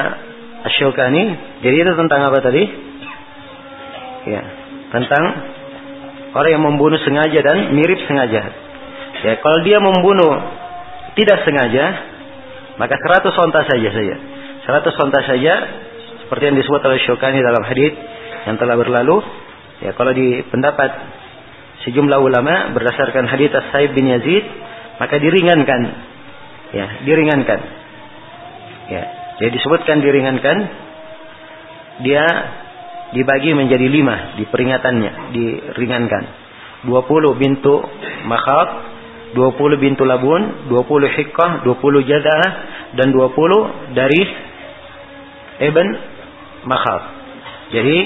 Asyokani, 0.66 1.24
jadi 1.62 1.76
itu 1.86 1.94
tentang 1.94 2.26
apa 2.26 2.42
tadi? 2.42 2.88
Ya, 4.30 4.42
tentang 4.94 5.24
orang 6.38 6.52
yang 6.54 6.64
membunuh 6.66 7.02
sengaja 7.02 7.42
dan 7.42 7.74
mirip 7.74 7.98
sengaja. 8.06 8.42
Ya, 9.26 9.34
kalau 9.42 9.60
dia 9.66 9.82
membunuh 9.82 10.38
tidak 11.18 11.42
sengaja, 11.44 11.86
maka 12.78 12.96
100 12.96 13.26
onta 13.34 13.66
saja 13.66 13.90
saja. 13.90 14.16
100 14.70 15.04
onta 15.04 15.20
saja 15.26 15.54
seperti 16.24 16.44
yang 16.54 16.58
disebut 16.62 16.82
oleh 16.86 17.00
Syukani 17.02 17.42
dalam 17.42 17.66
hadis 17.66 17.98
yang 18.46 18.56
telah 18.62 18.78
berlalu. 18.78 19.20
Ya, 19.82 19.98
kalau 19.98 20.14
di 20.14 20.46
pendapat 20.54 20.92
sejumlah 21.90 22.20
ulama 22.22 22.76
berdasarkan 22.78 23.26
hadis 23.26 23.50
As-Saib 23.50 23.98
bin 23.98 24.14
Yazid, 24.14 24.46
maka 25.02 25.18
diringankan. 25.18 25.82
Ya, 26.70 26.86
diringankan. 27.02 27.60
Ya, 28.94 29.04
jadi 29.42 29.50
disebutkan 29.58 30.06
diringankan 30.06 30.58
dia 32.06 32.26
dibagi 33.13 33.58
menjadi 33.58 33.88
lima 33.89 34.38
di 34.38 34.46
peringatannya 34.46 35.34
diringankan 35.34 36.24
20 36.86 37.42
bintu 37.42 37.82
makhat 38.30 38.70
20 39.34 39.84
bintu 39.84 40.04
labun 40.06 40.70
20 40.70 41.18
hikkah 41.18 41.51
20 41.66 42.10
jadah 42.10 42.44
dan 42.98 43.13
20 43.13 43.98
dari 43.98 44.22
Ibn 45.60 45.88
makhat 46.66 47.01
jadi 47.70 47.98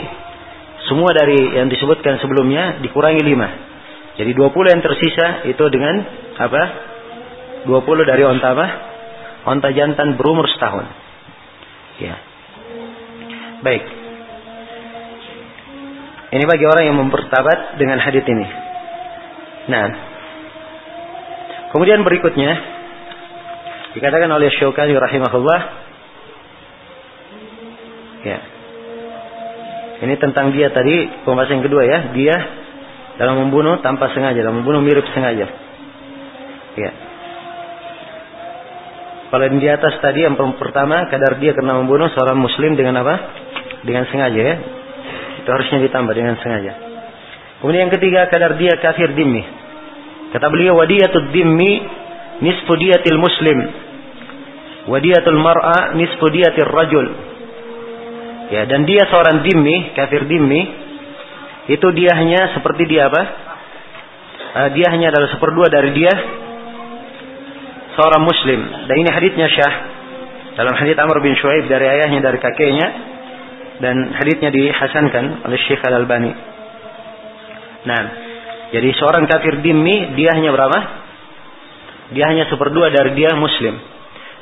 semua 0.87 1.15
dari 1.15 1.55
yang 1.55 1.71
disebutkan 1.71 2.19
sebelumnya 2.19 2.83
dikurangi 2.83 3.23
lima. 3.23 3.47
Jadi 4.19 4.35
20 4.35 4.73
yang 4.75 4.81
tersisa 4.83 5.47
itu 5.47 5.63
dengan 5.71 5.95
apa? 6.37 6.63
20 7.65 7.71
dari 8.03 8.23
onta 8.27 8.51
apa? 8.51 8.67
Onta 9.47 9.71
jantan 9.71 10.19
berumur 10.19 10.43
setahun. 10.51 10.85
Ya. 12.03 12.15
Baik 13.63 14.02
ini 16.33 16.43
bagi 16.49 16.65
orang 16.65 16.83
yang 16.89 16.97
mempertabat 16.97 17.77
dengan 17.77 18.01
hadis 18.01 18.25
ini. 18.25 18.47
Nah, 19.69 19.85
kemudian 21.69 22.01
berikutnya 22.01 22.51
dikatakan 23.93 24.25
oleh 24.33 24.49
Syaukani 24.57 24.97
rahimahullah 24.97 25.61
ya. 28.25 28.39
Ini 30.03 30.19
tentang 30.19 30.51
dia 30.51 30.73
tadi 30.73 31.23
pembahasan 31.23 31.61
kedua 31.61 31.85
ya, 31.85 32.11
dia 32.17 32.35
dalam 33.21 33.45
membunuh 33.45 33.79
tanpa 33.85 34.09
sengaja, 34.11 34.41
dalam 34.41 34.65
membunuh 34.65 34.81
mirip 34.81 35.05
sengaja. 35.13 35.47
Ya. 36.73 36.91
Kalau 39.29 39.49
di 39.53 39.69
atas 39.69 40.01
tadi 40.01 40.25
yang 40.25 40.37
pertama 40.37 41.09
kadar 41.09 41.37
dia 41.37 41.53
karena 41.53 41.77
membunuh 41.77 42.09
seorang 42.09 42.37
muslim 42.41 42.73
dengan 42.73 43.05
apa? 43.05 43.15
Dengan 43.85 44.09
sengaja 44.09 44.41
ya. 44.41 44.55
Itu 45.43 45.49
harusnya 45.51 45.83
ditambah 45.83 46.13
dengan 46.15 46.39
sengaja. 46.39 46.73
Kemudian 47.59 47.87
yang 47.87 47.93
ketiga 47.95 48.31
kadar 48.31 48.55
dia 48.55 48.79
kafir 48.79 49.11
dimmi. 49.11 49.43
Kata 50.31 50.47
beliau 50.47 50.79
wadiyatul 50.79 51.35
dimmi 51.35 51.71
nisfu 52.43 52.73
diyatil 52.79 53.19
muslim. 53.19 53.59
Wadiyatul 54.87 55.39
mar'a 55.39 55.95
nisfu 55.99 56.25
diyatil 56.31 56.67
rajul. 56.71 57.07
Ya, 58.51 58.67
dan 58.67 58.83
dia 58.87 59.07
seorang 59.07 59.43
dimmi, 59.47 59.95
kafir 59.95 60.27
dimmi, 60.27 60.61
itu 61.71 61.87
dia 61.95 62.11
hanya 62.19 62.51
seperti 62.55 62.83
dia 62.87 63.07
apa? 63.07 63.21
Uh, 64.53 64.69
dia 64.75 64.87
hanya 64.91 65.09
adalah 65.15 65.31
seperdua 65.31 65.71
dari 65.71 65.95
dia 65.95 66.11
seorang 67.95 68.23
muslim. 68.27 68.59
Dan 68.91 68.95
ini 68.99 69.09
hadisnya 69.09 69.47
Syah 69.47 69.75
dalam 70.59 70.75
hadis 70.77 70.99
Amr 70.99 71.23
bin 71.23 71.33
Shuaib 71.39 71.65
dari 71.65 71.87
ayahnya 71.87 72.19
dari 72.21 72.37
kakeknya 72.37 73.12
dan 73.83 74.15
hadisnya 74.15 74.47
dihasankan 74.47 75.43
oleh 75.43 75.59
Syekh 75.67 75.83
Al 75.83 75.99
Albani. 75.99 76.31
Nah, 77.83 78.03
jadi 78.71 78.89
seorang 78.95 79.27
kafir 79.27 79.59
dimmi 79.59 80.15
dia 80.15 80.31
hanya 80.39 80.55
berapa? 80.55 80.79
Dia 82.15 82.31
hanya 82.31 82.47
seperdua 82.47 82.95
dari 82.95 83.11
dia 83.19 83.35
muslim. 83.35 83.75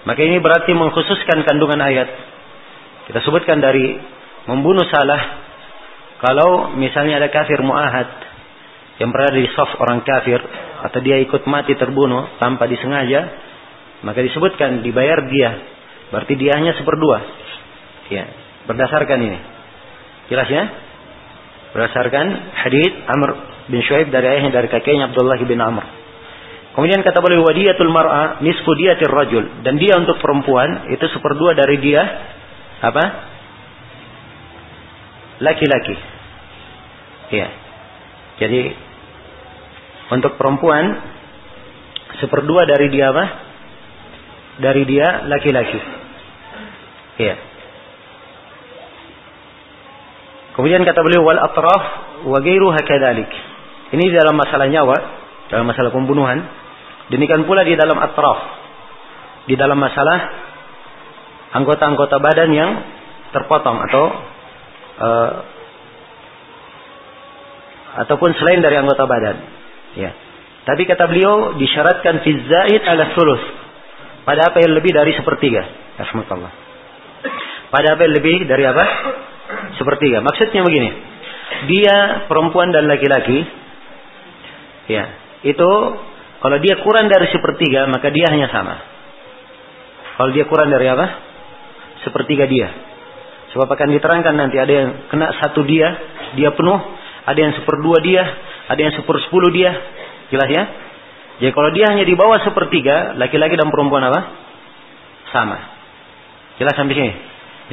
Maka 0.05 0.21
ini 0.21 0.37
berarti 0.37 0.77
mengkhususkan 0.77 1.41
kandungan 1.41 1.81
ayat. 1.81 2.09
Kita 3.09 3.17
sebutkan 3.25 3.57
dari 3.57 3.97
membunuh 4.45 4.85
salah. 4.93 5.41
Kalau 6.21 6.77
misalnya 6.77 7.17
ada 7.17 7.33
kafir 7.33 7.65
muahad 7.65 8.05
yang 9.01 9.09
berada 9.09 9.33
di 9.33 9.49
soft 9.57 9.73
orang 9.81 10.05
kafir 10.05 10.37
atau 10.85 11.01
dia 11.01 11.17
ikut 11.17 11.49
mati 11.49 11.73
terbunuh 11.73 12.37
tanpa 12.37 12.69
disengaja, 12.69 13.25
maka 14.05 14.21
disebutkan 14.21 14.85
dibayar 14.85 15.25
dia. 15.25 15.51
Berarti 16.13 16.37
dia 16.37 16.53
hanya 16.61 16.77
seperdua. 16.77 17.17
Ya, 18.13 18.25
Berdasarkan 18.69 19.19
ini. 19.21 19.39
Jelas 20.29 20.47
ya? 20.47 20.63
Berdasarkan 21.71 22.25
hadis 22.55 22.91
Amr 23.07 23.29
bin 23.71 23.79
Shuaib 23.83 24.11
dari 24.11 24.27
ayahnya 24.27 24.51
dari 24.51 24.67
kakeknya 24.67 25.11
Abdullah 25.11 25.39
bin 25.39 25.59
Amr. 25.59 25.85
Kemudian 26.71 27.03
kata 27.03 27.19
beliau 27.19 27.43
wadiyatul 27.43 27.91
mar'a 27.91 28.39
nisfu 28.39 28.71
diyatir 28.79 29.11
rajul 29.11 29.63
dan 29.67 29.75
dia 29.75 29.99
untuk 29.99 30.19
perempuan 30.23 30.87
itu 30.87 31.03
seperdua 31.11 31.51
dari 31.51 31.79
dia 31.83 31.99
apa? 32.79 33.03
Laki-laki. 35.43 35.95
Iya. 37.31 37.47
Jadi 38.39 38.61
untuk 40.15 40.39
perempuan 40.39 40.95
seperdua 42.23 42.63
dari 42.67 42.87
dia 42.87 43.11
apa? 43.11 43.25
Dari 44.63 44.83
dia 44.87 45.27
laki-laki. 45.27 45.79
Iya. 47.19 47.50
Kemudian 50.51 50.83
kata 50.83 50.99
beliau 50.99 51.23
wal 51.23 51.39
atraf 51.39 51.83
wa 52.27 52.37
ghairuha. 52.43 52.81
Ini 53.91 54.03
dalam 54.15 54.35
masalah 54.35 54.67
nyawa, 54.67 54.97
dalam 55.51 55.65
masalah 55.67 55.91
pembunuhan. 55.91 56.43
Demikian 57.11 57.43
pula 57.43 57.63
di 57.63 57.75
dalam 57.75 57.99
atraf. 57.99 58.39
Di 59.47 59.55
dalam 59.59 59.79
masalah 59.79 60.19
anggota-anggota 61.51 62.15
badan 62.19 62.49
yang 62.55 62.71
terpotong 63.35 63.77
atau 63.89 64.03
uh, 64.99 65.31
ataupun 68.05 68.31
selain 68.39 68.63
dari 68.63 68.79
anggota 68.79 69.03
badan. 69.03 69.37
Ya. 69.99 70.11
Tapi 70.63 70.87
kata 70.87 71.09
beliau 71.09 71.57
disyaratkan 71.59 72.23
fi 72.23 72.31
zaid 72.47 72.83
ala 72.87 73.11
sulus. 73.17 73.43
Pada 74.21 74.53
apa 74.53 74.61
yang 74.61 74.77
lebih 74.77 74.93
dari 74.93 75.11
sepertiga. 75.17 75.65
Rahmatullah. 75.97 76.53
Pada 77.73 77.87
apa 77.97 78.01
yang 78.05 78.13
lebih 78.15 78.45
dari 78.45 78.63
apa? 78.69 78.85
Sepertiga. 79.77 80.23
Maksudnya 80.23 80.61
begini, 80.65 80.89
dia 81.71 82.25
perempuan 82.25 82.71
dan 82.71 82.87
laki-laki, 82.87 83.43
ya 84.89 85.03
itu 85.41 85.71
kalau 86.41 86.57
dia 86.57 86.81
kurang 86.81 87.09
dari 87.09 87.29
sepertiga 87.29 87.85
maka 87.89 88.09
dia 88.09 88.27
hanya 88.33 88.49
sama. 88.49 88.75
Kalau 90.17 90.31
dia 90.33 90.45
kurang 90.45 90.69
dari 90.69 90.85
apa? 90.85 91.05
Sepertiga 92.05 92.45
dia. 92.45 92.69
Sebab 93.51 93.67
akan 93.67 93.89
diterangkan 93.93 94.33
nanti 94.37 94.57
ada 94.57 94.73
yang 94.73 94.89
kena 95.11 95.33
satu 95.43 95.65
dia, 95.67 95.91
dia 96.39 96.55
penuh, 96.55 96.79
ada 97.27 97.39
yang 97.39 97.53
seperdua 97.57 97.99
dia, 97.99 98.23
ada 98.71 98.79
yang 98.79 98.93
sepersepuluh 98.95 99.51
dia, 99.51 99.71
jelas 100.31 100.49
ya? 100.49 100.63
Jadi 101.41 101.51
kalau 101.57 101.73
dia 101.73 101.89
hanya 101.89 102.05
di 102.05 102.15
bawah 102.15 102.37
sepertiga, 102.45 103.17
laki-laki 103.17 103.57
dan 103.57 103.67
perempuan 103.73 104.07
apa? 104.07 104.19
Sama. 105.33 105.57
Jelas 106.61 106.77
sampai 106.77 106.95
sini. 106.95 107.11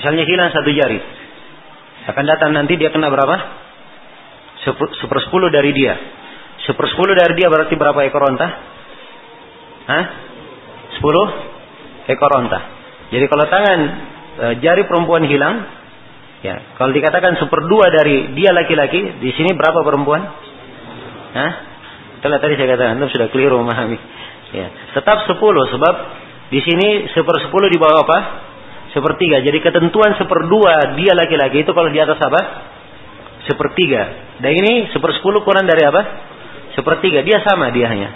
Misalnya 0.01 0.25
hilang 0.25 0.51
satu 0.51 0.71
jari, 0.73 0.99
akan 2.09 2.25
datang 2.25 2.57
nanti 2.57 2.81
dia 2.81 2.88
kena 2.88 3.12
berapa? 3.12 3.37
Sepersepuluh 5.05 5.53
dari 5.53 5.77
dia. 5.77 5.92
Sepersepuluh 6.64 7.12
dari 7.12 7.37
dia 7.37 7.53
berarti 7.53 7.77
berapa 7.77 8.01
ekor 8.09 8.25
onta? 8.25 8.49
Hah? 9.88 10.05
Sepuluh 10.97 11.27
ekor 12.09 12.33
onta. 12.33 12.61
Jadi 13.12 13.25
kalau 13.29 13.44
tangan 13.49 13.79
e, 14.40 14.47
jari 14.64 14.88
perempuan 14.88 15.25
hilang, 15.29 15.64
ya 16.40 16.77
kalau 16.81 16.97
dikatakan 16.97 17.37
seperdua 17.40 17.92
dari 17.92 18.33
dia 18.33 18.57
laki-laki, 18.57 19.21
di 19.21 19.31
sini 19.37 19.53
berapa 19.53 19.85
perempuan? 19.85 20.23
Hah? 21.37 21.53
Itulah 22.21 22.40
tadi 22.40 22.57
saya 22.57 22.73
katakan, 22.73 23.05
sudah 23.05 23.29
keliru 23.29 23.61
memahami. 23.61 24.01
Ya, 24.49 24.73
tetap 24.97 25.29
sepuluh 25.29 25.68
sebab 25.68 25.94
di 26.49 26.64
sini 26.64 27.05
sepersepuluh 27.12 27.68
di 27.68 27.77
bawah 27.77 28.01
apa? 28.01 28.18
Sepertiga. 28.92 29.44
Jadi 29.44 29.59
ketentuan 29.61 30.16
seperdua 30.16 30.96
dia 30.96 31.12
laki-laki 31.12 31.64
itu 31.64 31.72
kalau 31.77 31.92
di 31.92 32.01
atas 32.01 32.18
apa? 32.20 32.40
Sepertiga. 33.48 34.03
Dan 34.40 34.53
ini 34.55 34.92
sepersepuluh 34.92 35.42
kurang 35.44 35.64
dari 35.64 35.83
apa? 35.85 36.03
Sepertiga. 36.77 37.24
Dia 37.24 37.42
sama 37.44 37.72
dia 37.72 37.88
hanya. 37.90 38.09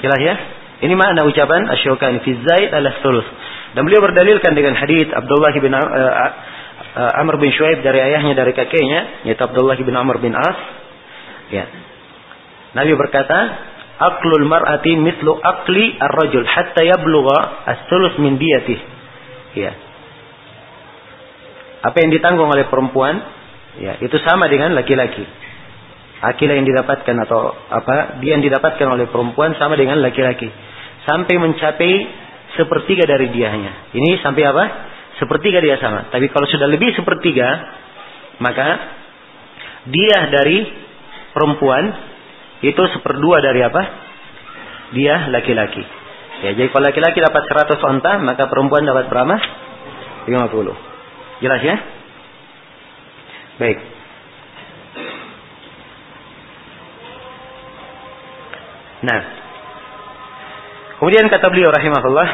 Jelas 0.00 0.20
ya? 0.20 0.34
Ini 0.82 0.94
makna 0.98 1.22
ucapan 1.22 1.70
asyukani 1.78 2.24
fi 2.26 2.30
zaid 2.42 2.74
ala 2.74 2.90
sulus. 3.04 3.26
Dan 3.72 3.86
beliau 3.86 4.02
berdalilkan 4.02 4.52
dengan 4.52 4.74
hadis 4.76 5.08
Abdullah 5.14 5.54
bin 5.56 5.72
uh, 5.72 5.80
uh, 5.80 7.20
Amr 7.22 7.38
bin 7.38 7.54
Shuaib 7.54 7.80
dari 7.80 8.02
ayahnya 8.02 8.34
dari 8.34 8.52
kakeknya 8.52 9.24
yaitu 9.24 9.40
Abdullah 9.40 9.78
bin 9.78 9.94
Amr 9.94 10.18
bin 10.18 10.34
As. 10.34 10.58
Ya. 11.54 11.68
Nabi 12.72 12.96
berkata, 12.96 13.38
"Aqlul 14.00 14.48
mar'ati 14.48 14.96
mithlu 14.96 15.36
aqli 15.36 15.96
ar-rajul 16.00 16.44
hatta 16.48 16.82
yablugha 16.82 17.38
as-sulus 17.68 18.18
min 18.18 18.40
diyatih." 18.40 18.80
Ya. 19.54 19.91
Apa 21.82 21.96
yang 21.98 22.14
ditanggung 22.14 22.46
oleh 22.46 22.70
perempuan, 22.70 23.18
ya, 23.82 23.98
itu 23.98 24.14
sama 24.22 24.46
dengan 24.46 24.70
laki-laki. 24.78 25.26
Akilah 26.22 26.54
yang 26.54 26.66
didapatkan 26.70 27.16
atau 27.26 27.50
apa, 27.50 28.22
dia 28.22 28.38
yang 28.38 28.46
didapatkan 28.46 28.86
oleh 28.86 29.10
perempuan 29.10 29.58
sama 29.58 29.74
dengan 29.74 29.98
laki-laki. 29.98 30.46
Sampai 31.02 31.34
mencapai 31.42 31.92
sepertiga 32.54 33.02
dari 33.10 33.26
diahnya. 33.34 33.90
Ini 33.90 34.22
sampai 34.22 34.42
apa? 34.46 34.64
Sepertiga 35.18 35.58
dia 35.58 35.82
sama. 35.82 36.06
Tapi 36.14 36.30
kalau 36.30 36.46
sudah 36.46 36.70
lebih 36.70 36.94
sepertiga, 36.94 37.48
maka 38.38 38.68
dia 39.90 40.30
dari 40.30 40.62
perempuan 41.34 41.90
itu 42.62 42.82
seperdua 42.94 43.42
dari 43.42 43.60
apa? 43.66 43.82
Dia 44.94 45.26
laki-laki. 45.34 45.82
Ya, 46.46 46.54
jadi 46.54 46.70
kalau 46.70 46.86
laki-laki 46.86 47.18
dapat 47.18 47.42
100 47.50 47.82
onta, 47.82 48.12
maka 48.22 48.46
perempuan 48.46 48.86
dapat 48.86 49.10
berapa? 49.10 49.34
50. 50.30 50.91
Jelas 51.42 51.60
ya? 51.66 51.76
Baik. 53.58 53.78
Nah, 59.02 59.20
kemudian 61.02 61.26
kata 61.26 61.50
beliau 61.50 61.74
rahimahullah, 61.74 62.28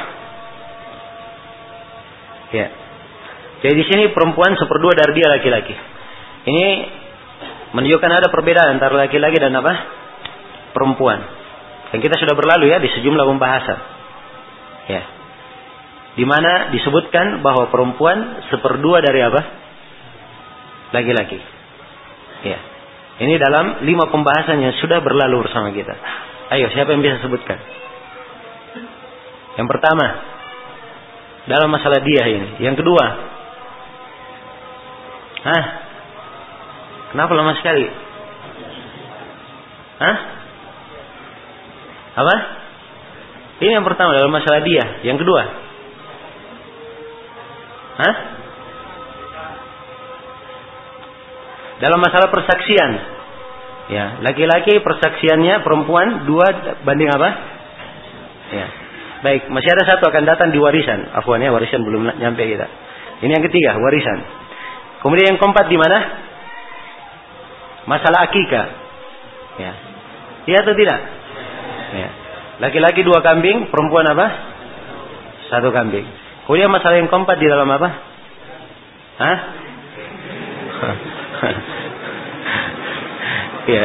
ya. 2.52 2.66
Jadi 3.64 3.74
di 3.74 3.84
sini 3.88 4.04
perempuan 4.12 4.52
seperdua 4.60 4.92
dari 4.92 5.16
dia 5.16 5.32
laki-laki. 5.32 5.74
Ini 6.44 6.66
menunjukkan 7.72 8.12
ada 8.12 8.28
perbedaan 8.28 8.76
antara 8.76 8.94
laki-laki 9.08 9.40
dan 9.40 9.56
apa? 9.56 9.72
Perempuan. 10.76 11.24
Dan 11.90 12.04
kita 12.04 12.20
sudah 12.20 12.36
berlalu 12.36 12.68
ya 12.68 12.78
di 12.78 12.92
sejumlah 12.92 13.24
pembahasan. 13.24 13.78
Ya. 14.92 15.17
Di 16.18 16.26
mana 16.26 16.74
disebutkan 16.74 17.46
bahwa 17.46 17.70
perempuan 17.70 18.42
seperdua 18.50 18.98
dari 18.98 19.22
apa? 19.22 19.40
Laki-laki. 20.90 21.38
Ya. 22.42 22.58
Ini 23.22 23.34
dalam 23.38 23.86
lima 23.86 24.10
pembahasan 24.10 24.58
yang 24.58 24.74
sudah 24.82 24.98
berlalu 24.98 25.46
bersama 25.46 25.70
kita. 25.70 25.94
Ayo, 26.54 26.70
siapa 26.74 26.90
yang 26.90 27.02
bisa 27.06 27.22
sebutkan? 27.22 27.58
Yang 29.58 29.68
pertama, 29.70 30.06
dalam 31.46 31.70
masalah 31.70 32.02
dia 32.02 32.24
ini. 32.30 32.62
Yang 32.62 32.82
kedua, 32.82 33.04
Hah? 35.38 35.64
Kenapa 37.14 37.32
lama 37.32 37.52
sekali? 37.56 37.88
Hah? 39.98 40.16
Apa? 42.18 42.36
Ini 43.62 43.70
yang 43.78 43.86
pertama 43.86 44.18
dalam 44.18 44.34
masalah 44.34 44.62
dia. 44.66 45.02
Yang 45.06 45.22
kedua? 45.22 45.42
Hah? 47.98 48.14
Dalam 51.78 51.98
masalah 51.98 52.30
persaksian. 52.30 52.92
Ya, 53.88 54.20
laki-laki 54.20 54.84
persaksiannya 54.84 55.64
perempuan 55.64 56.28
dua 56.28 56.76
banding 56.84 57.08
apa? 57.08 57.28
Ya. 58.52 58.66
Baik, 59.18 59.50
masih 59.50 59.70
ada 59.74 59.82
satu 59.88 60.12
akan 60.12 60.24
datang 60.28 60.54
di 60.54 60.60
warisan. 60.62 61.10
Afwan 61.10 61.42
ya, 61.42 61.50
warisan 61.50 61.82
belum 61.82 62.06
nyampe 62.22 62.44
kita. 62.44 62.66
Ini 63.24 63.32
yang 63.34 63.44
ketiga, 63.50 63.74
warisan. 63.80 64.18
Kemudian 65.02 65.34
yang 65.34 65.38
keempat 65.40 65.66
di 65.66 65.78
mana? 65.80 65.98
Masalah 67.88 68.28
akikah. 68.28 68.66
Ya. 69.58 69.72
Iya 70.46 70.58
atau 70.62 70.74
tidak? 70.76 71.00
Ya. 71.96 72.08
Laki-laki 72.62 73.00
dua 73.02 73.24
kambing, 73.24 73.72
perempuan 73.72 74.06
apa? 74.06 74.26
Satu 75.48 75.72
kambing. 75.72 76.27
Kemudian 76.48 76.72
masalah 76.72 76.96
yang 76.96 77.12
keempat 77.12 77.36
di 77.36 77.44
dalam 77.44 77.68
apa? 77.68 77.88
Hah? 79.20 79.38
ya. 83.76 83.84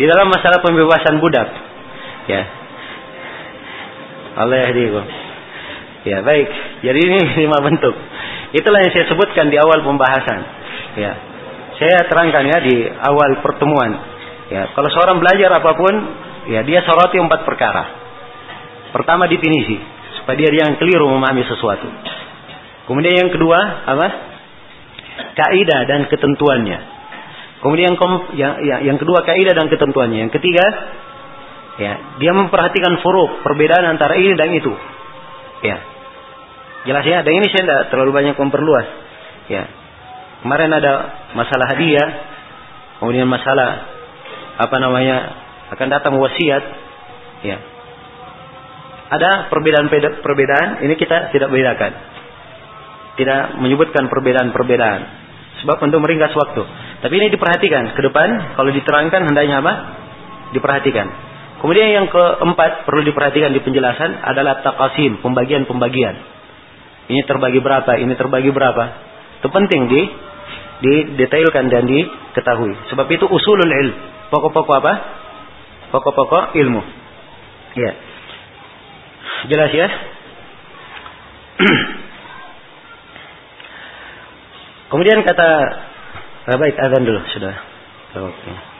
Di 0.00 0.04
dalam 0.08 0.32
masalah 0.32 0.64
pembebasan 0.64 1.20
budak. 1.20 1.52
Ya. 2.32 2.48
Allah 4.40 4.56
yahdikum. 4.64 5.04
Ya, 6.08 6.24
baik. 6.24 6.48
Jadi 6.80 6.96
ini 6.96 7.18
lima 7.44 7.60
bentuk. 7.60 7.92
Itulah 8.56 8.80
yang 8.80 8.92
saya 8.96 9.12
sebutkan 9.12 9.52
di 9.52 9.60
awal 9.60 9.84
pembahasan. 9.84 10.40
Ya. 10.96 11.12
Saya 11.76 12.08
terangkan 12.08 12.48
ya 12.48 12.58
di 12.64 12.88
awal 12.88 13.44
pertemuan. 13.44 14.00
Ya, 14.48 14.72
kalau 14.72 14.88
seorang 14.92 15.20
belajar 15.20 15.60
apa 15.60 15.76
pun, 15.76 15.94
ya 16.48 16.64
dia 16.64 16.80
soroti 16.88 17.20
empat 17.20 17.44
perkara. 17.44 17.84
Pertama 18.96 19.24
definisi, 19.28 19.80
supaya 20.22 20.38
dia 20.38 20.62
yang 20.70 20.78
keliru 20.78 21.10
memahami 21.10 21.42
sesuatu. 21.50 21.90
Kemudian 22.86 23.26
yang 23.26 23.30
kedua, 23.34 23.58
apa? 23.90 24.06
Kaidah 25.34 25.80
dan 25.90 26.06
ketentuannya. 26.06 26.78
Kemudian 27.62 27.94
yang, 28.34 28.58
yang, 28.62 28.80
yang 28.82 28.98
kedua 28.98 29.22
kaidah 29.22 29.54
dan 29.54 29.70
ketentuannya. 29.70 30.26
Yang 30.26 30.32
ketiga, 30.38 30.66
ya, 31.78 31.92
dia 32.18 32.32
memperhatikan 32.34 32.98
furuk, 33.02 33.42
perbedaan 33.46 33.86
antara 33.86 34.18
ini 34.18 34.34
dan 34.34 34.50
itu. 34.50 34.74
Ya. 35.62 35.78
Jelas 36.82 37.06
ya, 37.06 37.22
dan 37.22 37.32
ini 37.38 37.46
saya 37.54 37.62
tidak 37.62 37.82
terlalu 37.94 38.10
banyak 38.10 38.34
memperluas. 38.34 38.86
Ya. 39.46 39.70
Kemarin 40.42 40.74
ada 40.74 40.92
masalah 41.38 41.70
hadiah, 41.70 42.08
kemudian 42.98 43.30
masalah 43.30 43.86
apa 44.58 44.76
namanya 44.82 45.16
akan 45.70 45.86
datang 45.86 46.18
wasiat. 46.18 46.62
Ya. 47.46 47.71
Ada 49.12 49.52
perbedaan-perbedaan, 49.52 50.80
ini 50.88 50.94
kita 50.96 51.28
tidak 51.36 51.52
bedakan. 51.52 51.92
Tidak 53.20 53.60
menyebutkan 53.60 54.08
perbedaan-perbedaan. 54.08 55.00
Sebab 55.60 55.76
untuk 55.84 56.00
meringkas 56.00 56.32
waktu. 56.32 56.62
Tapi 57.04 57.14
ini 57.20 57.28
diperhatikan. 57.28 57.92
Ke 57.92 58.00
depan, 58.08 58.56
kalau 58.56 58.72
diterangkan 58.72 59.28
hendaknya 59.28 59.60
apa? 59.60 59.72
Diperhatikan. 60.56 61.06
Kemudian 61.60 61.92
yang 61.94 62.06
keempat 62.08 62.88
perlu 62.88 63.04
diperhatikan 63.04 63.52
di 63.52 63.60
penjelasan 63.60 64.18
adalah 64.24 64.64
takasim, 64.64 65.20
pembagian-pembagian. 65.20 66.14
Ini 67.12 67.22
terbagi 67.28 67.60
berapa, 67.60 67.92
ini 68.00 68.16
terbagi 68.16 68.50
berapa. 68.50 68.84
Itu 69.38 69.52
penting 69.52 69.92
di 69.92 70.02
didetailkan 70.82 71.70
dan 71.70 71.86
diketahui. 71.86 72.74
Sebab 72.90 73.06
itu 73.06 73.30
usulul 73.30 73.70
ilm. 73.70 73.96
Pokok-pokok 74.34 74.76
apa? 74.82 74.94
Pokok-pokok 75.94 76.58
ilmu. 76.58 76.82
Ya. 77.78 77.92
Jelas 79.50 79.70
ya? 79.74 79.88
Kemudian 84.92 85.24
kata 85.24 85.50
baik 86.52 86.76
azan 86.76 87.02
dulu 87.08 87.20
sudah. 87.32 87.54
Oke. 88.12 88.71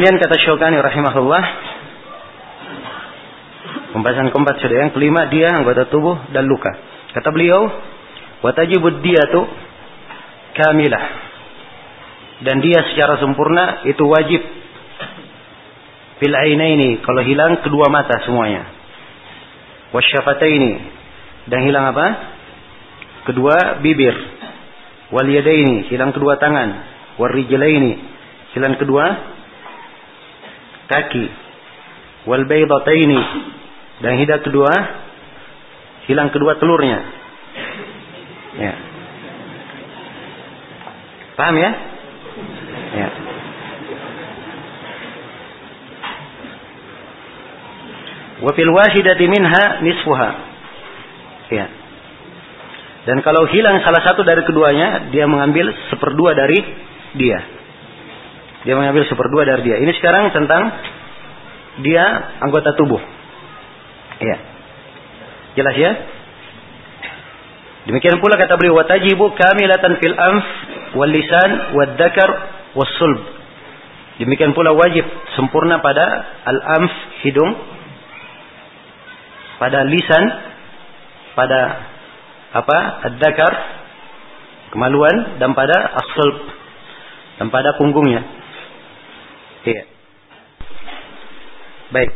Kemudian 0.00 0.16
kata 0.16 0.32
Syukani 0.40 0.80
rahimahullah 0.80 1.44
Pembahasan 3.92 4.32
keempat 4.32 4.56
sudah 4.64 4.88
yang 4.88 4.96
kelima 4.96 5.28
dia 5.28 5.52
anggota 5.52 5.92
tubuh 5.92 6.16
dan 6.32 6.48
luka. 6.48 6.72
Kata 7.12 7.28
beliau, 7.28 7.68
watajibud 8.40 9.04
dia 9.04 9.28
tu 9.28 9.44
kamilah. 10.56 11.04
Dan 12.48 12.64
dia 12.64 12.80
secara 12.88 13.20
sempurna 13.20 13.84
itu 13.84 14.00
wajib 14.08 14.40
fil 16.16 16.32
ini 16.48 17.04
kalau 17.04 17.20
hilang 17.20 17.60
kedua 17.60 17.92
mata 17.92 18.24
semuanya. 18.24 18.72
ini 19.92 20.72
dan 21.44 21.60
hilang 21.68 21.92
apa? 21.92 22.06
Kedua 23.28 23.84
bibir. 23.84 24.16
Wal 25.12 25.28
yadaini 25.28 25.92
hilang 25.92 26.16
kedua 26.16 26.40
tangan. 26.40 26.88
Wal 27.20 27.36
rijlaini 27.36 28.00
hilang 28.56 28.80
kedua 28.80 29.29
kaki. 30.90 31.26
Wal 32.26 32.44
baydataini 32.50 33.22
dan 34.02 34.18
hidat 34.18 34.42
kedua 34.42 34.74
hilang 36.10 36.34
kedua 36.34 36.58
telurnya. 36.58 36.98
Ya. 38.58 38.74
Paham 41.38 41.54
ya? 41.56 41.70
Ya. 42.90 43.08
Wa 48.40 48.50
fil 48.56 48.72
wahidati 48.74 49.24
minha 49.30 49.64
nisfuha. 49.86 50.30
Ya. 51.54 51.66
Dan 53.08 53.24
kalau 53.24 53.48
hilang 53.48 53.80
salah 53.80 54.02
satu 54.04 54.26
dari 54.26 54.44
keduanya, 54.44 55.08
dia 55.08 55.24
mengambil 55.24 55.72
seperdua 55.88 56.36
dari 56.36 56.58
dia. 57.16 57.59
Dia 58.64 58.76
mengambil 58.76 59.08
seperdua 59.08 59.48
dari 59.48 59.64
dia. 59.64 59.76
Ini 59.80 59.92
sekarang 59.96 60.32
tentang 60.36 60.68
dia 61.80 62.04
anggota 62.44 62.76
tubuh. 62.76 63.00
Ya. 64.20 64.36
Jelas 65.56 65.76
ya? 65.80 65.92
Demikian 67.88 68.20
pula 68.20 68.36
kata 68.36 68.60
beliau 68.60 68.76
watajibu 68.76 69.32
kamilatan 69.32 69.96
fil 69.98 70.12
anf 70.12 70.46
wal 70.94 71.08
lisan 71.08 71.50
wad 71.72 71.96
dzakar 71.96 72.30
was 72.76 72.90
sulb. 73.00 73.20
Demikian 74.20 74.52
pula 74.52 74.76
wajib 74.76 75.08
sempurna 75.32 75.80
pada 75.80 76.04
al 76.44 76.58
anf 76.60 76.92
hidung 77.24 77.56
pada 79.56 79.88
lisan 79.88 80.24
pada 81.32 81.60
apa 82.50 82.78
ad-dzakar 83.08 83.52
kemaluan 84.72 85.40
dan 85.40 85.56
pada 85.56 85.76
as-sulb 86.04 86.36
dan 87.40 87.48
pada 87.48 87.80
punggungnya. 87.80 88.39
Iya. 89.64 89.82
Baik. 91.90 92.10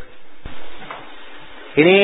Ini 1.75 1.99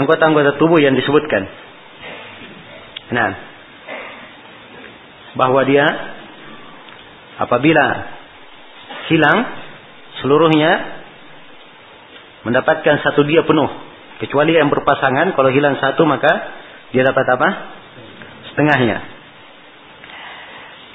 anggota-anggota 0.00 0.56
tubuh 0.56 0.80
yang 0.80 0.96
disebutkan. 0.96 1.44
Nah, 3.10 3.30
bahwa 5.36 5.62
dia 5.66 5.86
apabila 7.38 7.86
hilang 9.10 9.38
seluruhnya 10.22 10.72
mendapatkan 12.48 13.04
satu 13.04 13.22
dia 13.28 13.44
penuh. 13.44 13.68
Kecuali 14.20 14.52
yang 14.52 14.68
berpasangan, 14.68 15.32
kalau 15.32 15.48
hilang 15.48 15.80
satu 15.80 16.04
maka 16.04 16.28
dia 16.92 17.04
dapat 17.04 17.24
apa? 17.24 17.48
Setengahnya. 18.52 18.98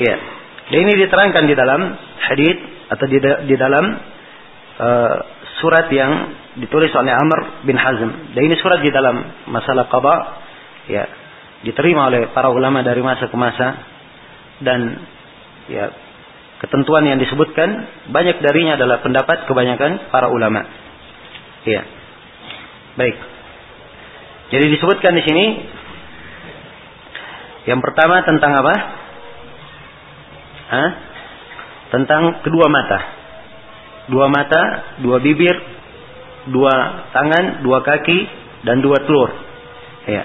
Ya. 0.02 0.35
Dan 0.66 0.78
ini 0.82 0.94
diterangkan 1.06 1.44
di 1.46 1.56
dalam 1.56 1.82
hadis 2.26 2.58
atau 2.90 3.06
di, 3.06 3.18
di 3.22 3.56
dalam 3.58 3.86
uh, 4.82 5.18
surat 5.62 5.88
yang 5.94 6.12
ditulis 6.58 6.90
oleh 6.98 7.14
Amr 7.14 7.66
bin 7.66 7.78
Hazm. 7.78 8.34
Dan 8.34 8.42
ini 8.50 8.56
surat 8.58 8.82
di 8.82 8.90
dalam 8.90 9.46
masalah 9.50 9.86
qada 9.88 10.16
ya 10.90 11.04
diterima 11.66 12.14
oleh 12.14 12.30
para 12.34 12.54
ulama 12.54 12.86
dari 12.86 13.02
masa 13.02 13.26
ke 13.26 13.38
masa 13.38 13.78
dan 14.62 15.02
ya 15.66 15.90
ketentuan 16.62 17.10
yang 17.10 17.18
disebutkan 17.18 17.90
banyak 18.14 18.38
darinya 18.42 18.78
adalah 18.78 19.02
pendapat 19.02 19.50
kebanyakan 19.50 20.14
para 20.14 20.30
ulama. 20.30 20.66
Ya. 21.66 21.82
Baik. 22.96 23.18
Jadi 24.54 24.66
disebutkan 24.78 25.14
di 25.18 25.24
sini 25.26 25.46
yang 27.66 27.82
pertama 27.82 28.22
tentang 28.22 28.54
apa? 28.62 29.05
Hah? 30.70 30.90
Tentang 31.94 32.42
kedua 32.42 32.68
mata 32.68 33.16
dua 34.10 34.30
mata, 34.30 34.96
dua 35.02 35.18
bibir, 35.22 35.56
dua 36.50 36.74
tangan, 37.14 37.66
dua 37.66 37.82
kaki, 37.82 38.20
dan 38.66 38.82
dua 38.82 39.02
telur. 39.06 39.30
Ya. 40.06 40.24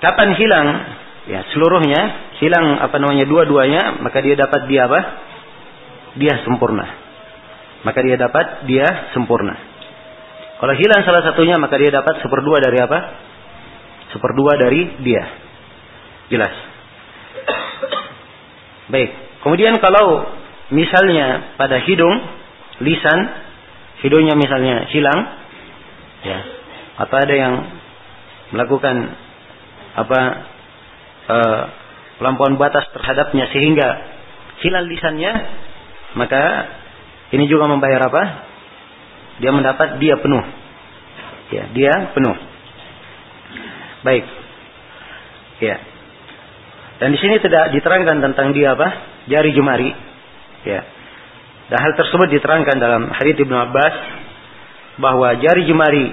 Kapan 0.00 0.32
hilang? 0.38 0.68
Ya, 1.28 1.44
seluruhnya 1.52 2.32
hilang 2.40 2.80
apa 2.80 2.96
namanya 2.96 3.28
dua-duanya, 3.28 4.00
maka 4.00 4.24
dia 4.24 4.32
dapat 4.38 4.64
dia 4.64 4.88
apa? 4.88 5.00
Dia 6.16 6.40
sempurna. 6.48 6.86
Maka 7.84 8.00
dia 8.00 8.16
dapat 8.16 8.64
dia 8.64 9.12
sempurna. 9.12 9.54
Kalau 10.58 10.74
hilang 10.74 11.04
salah 11.04 11.22
satunya, 11.22 11.60
maka 11.60 11.76
dia 11.78 11.92
dapat 11.92 12.24
seperdua 12.24 12.58
dari 12.58 12.78
apa? 12.80 12.98
Seperdua 14.16 14.56
dari 14.56 15.04
dia. 15.04 15.24
Jelas. 16.32 16.67
Baik. 18.88 19.10
Kemudian 19.44 19.76
kalau 19.78 20.24
misalnya 20.72 21.56
pada 21.60 21.80
hidung, 21.84 22.16
lisan, 22.80 23.20
hidungnya 24.00 24.34
misalnya 24.34 24.88
hilang, 24.88 25.20
ya, 26.24 26.38
atau 27.04 27.16
ada 27.16 27.34
yang 27.34 27.54
melakukan 28.50 29.12
apa 29.98 30.20
uh, 31.28 31.62
pelampauan 32.16 32.56
batas 32.56 32.88
terhadapnya 32.96 33.52
sehingga 33.52 33.88
hilang 34.64 34.88
lisannya, 34.88 35.32
maka 36.16 36.42
ini 37.30 37.44
juga 37.46 37.68
membayar 37.68 38.08
apa? 38.08 38.22
Dia 39.38 39.52
mendapat 39.54 40.02
dia 40.02 40.18
penuh. 40.18 40.44
Ya, 41.48 41.64
dia 41.72 41.92
penuh. 42.12 42.36
Baik. 44.02 44.24
Ya. 45.60 45.76
Dan 46.98 47.14
di 47.14 47.18
sini 47.18 47.38
tidak 47.38 47.70
diterangkan 47.78 48.18
tentang 48.18 48.50
dia 48.50 48.74
apa? 48.74 48.88
Jari 49.30 49.50
jemari. 49.54 49.90
Ya. 50.66 50.82
Dan 51.68 51.78
hal 51.78 51.92
tersebut 51.94 52.32
diterangkan 52.32 52.76
dalam 52.80 53.02
hadits 53.12 53.38
Ibnu 53.38 53.54
Abbas 53.54 53.94
bahwa 54.98 55.36
jari 55.38 55.62
jemari 55.68 56.06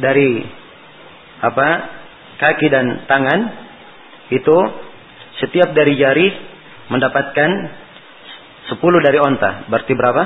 dari 0.00 0.42
apa 1.38 1.68
kaki 2.40 2.66
dan 2.66 3.06
tangan 3.06 3.40
itu 4.34 4.56
setiap 5.38 5.70
dari 5.70 5.94
jari 5.94 6.26
mendapatkan 6.90 7.50
sepuluh 8.72 8.98
dari 9.04 9.22
onta. 9.22 9.70
Berarti 9.70 9.92
berapa? 9.94 10.22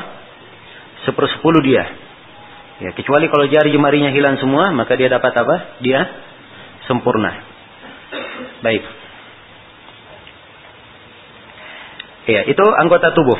Sepersepuluh 1.05 1.61
dia. 1.67 1.85
Ya, 2.83 2.91
kecuali 2.97 3.29
kalau 3.29 3.47
jari 3.47 3.71
jemarinya 3.71 4.11
hilang 4.11 4.39
semua, 4.41 4.73
maka 4.75 4.95
dia 4.97 5.11
dapat 5.11 5.31
apa? 5.37 5.57
Dia 5.85 6.01
sempurna. 6.87 7.31
Baik. 8.63 9.02
Ya, 12.27 12.47
itu 12.47 12.65
anggota 12.79 13.11
tubuh. 13.11 13.39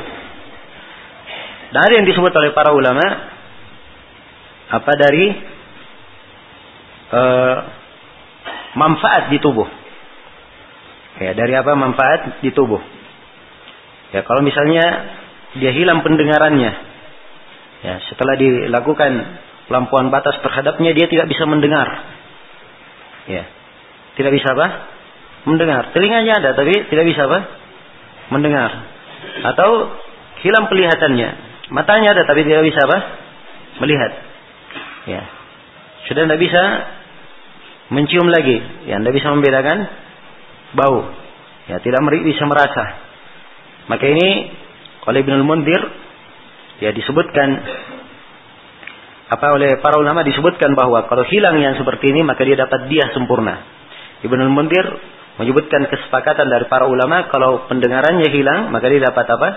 Dan 1.73 1.79
ada 1.79 1.93
yang 1.97 2.07
disebut 2.07 2.29
oleh 2.35 2.51
para 2.51 2.75
ulama 2.75 3.05
apa 4.73 4.91
dari 4.97 5.25
uh, 7.13 7.57
manfaat 8.75 9.31
di 9.31 9.37
tubuh. 9.39 9.65
Ya, 11.23 11.31
dari 11.37 11.53
apa 11.55 11.71
manfaat 11.77 12.43
di 12.43 12.51
tubuh. 12.51 12.81
Ya, 14.13 14.21
kalau 14.27 14.45
misalnya 14.45 14.85
dia 15.57 15.71
hilang 15.73 16.01
pendengarannya, 16.01 16.71
ya, 17.81 17.95
setelah 18.09 18.35
dilakukan 18.37 19.11
lampuan 19.71 20.11
batas 20.11 20.37
terhadapnya 20.43 20.91
dia 20.91 21.07
tidak 21.07 21.31
bisa 21.31 21.47
mendengar. 21.47 21.87
Ya. 23.29 23.47
Tidak 24.19 24.31
bisa 24.33 24.53
apa? 24.53 24.67
Mendengar. 25.47 25.91
Telinganya 25.95 26.43
ada 26.43 26.49
tapi 26.53 26.73
tidak 26.91 27.05
bisa 27.07 27.25
apa? 27.27 27.62
Mendengar. 28.31 28.71
Atau 29.43 29.69
hilang 30.43 30.67
pelihatannya. 30.67 31.29
Matanya 31.73 32.13
ada 32.13 32.23
tapi 32.27 32.45
tidak 32.45 32.63
bisa 32.67 32.79
apa? 32.85 32.97
Melihat. 33.81 34.11
Ya. 35.09 35.23
Sudah 36.07 36.27
tidak 36.27 36.39
bisa 36.39 36.63
mencium 37.91 38.27
lagi. 38.29 38.59
Ya, 38.87 38.99
tidak 38.99 39.15
bisa 39.15 39.27
membedakan 39.33 39.77
bau. 40.75 41.09
Ya, 41.71 41.79
tidak 41.79 42.03
bisa 42.23 42.43
merasa. 42.45 43.03
Maka 43.87 44.05
ini 44.07 44.51
oleh 45.03 45.19
Ibnu 45.23 45.43
Mundir 45.43 45.81
ya 46.79 46.95
disebutkan 46.95 47.49
apa 49.27 49.47
oleh 49.55 49.79
para 49.81 49.99
ulama 49.99 50.21
disebutkan 50.21 50.75
bahwa 50.77 51.09
kalau 51.09 51.25
hilang 51.27 51.57
yang 51.59 51.75
seperti 51.75 52.13
ini 52.13 52.21
maka 52.23 52.43
dia 52.47 52.55
dapat 52.55 52.87
dia 52.87 53.11
sempurna. 53.11 53.63
Ibnu 54.23 54.47
Mundir 54.51 54.85
menyebutkan 55.41 55.89
kesepakatan 55.89 56.45
dari 56.45 56.69
para 56.69 56.85
ulama 56.85 57.29
kalau 57.33 57.65
pendengarannya 57.65 58.29
hilang 58.29 58.69
maka 58.69 58.85
dia 58.89 59.01
dapat 59.01 59.25
apa? 59.33 59.49